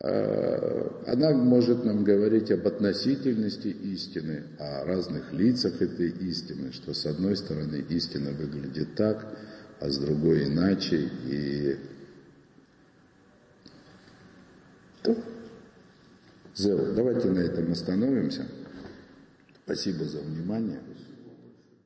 а, 0.00 1.02
она 1.06 1.32
может 1.32 1.84
нам 1.84 2.04
говорить 2.04 2.52
об 2.52 2.66
относительности 2.66 3.68
истины, 3.68 4.44
о 4.60 4.84
разных 4.84 5.32
лицах 5.32 5.82
этой 5.82 6.10
истины, 6.10 6.72
что 6.72 6.94
с 6.94 7.04
одной 7.06 7.36
стороны 7.36 7.84
истина 7.88 8.30
выглядит 8.30 8.94
так, 8.94 9.26
а 9.80 9.88
с 9.88 9.98
другой 9.98 10.46
иначе, 10.46 11.10
и 11.26 11.78
Зел, 16.58 16.92
давайте 16.92 17.28
на 17.30 17.38
этом 17.38 17.70
остановимся. 17.70 18.44
Спасибо 19.64 20.04
за 20.04 20.18
внимание. 20.18 20.80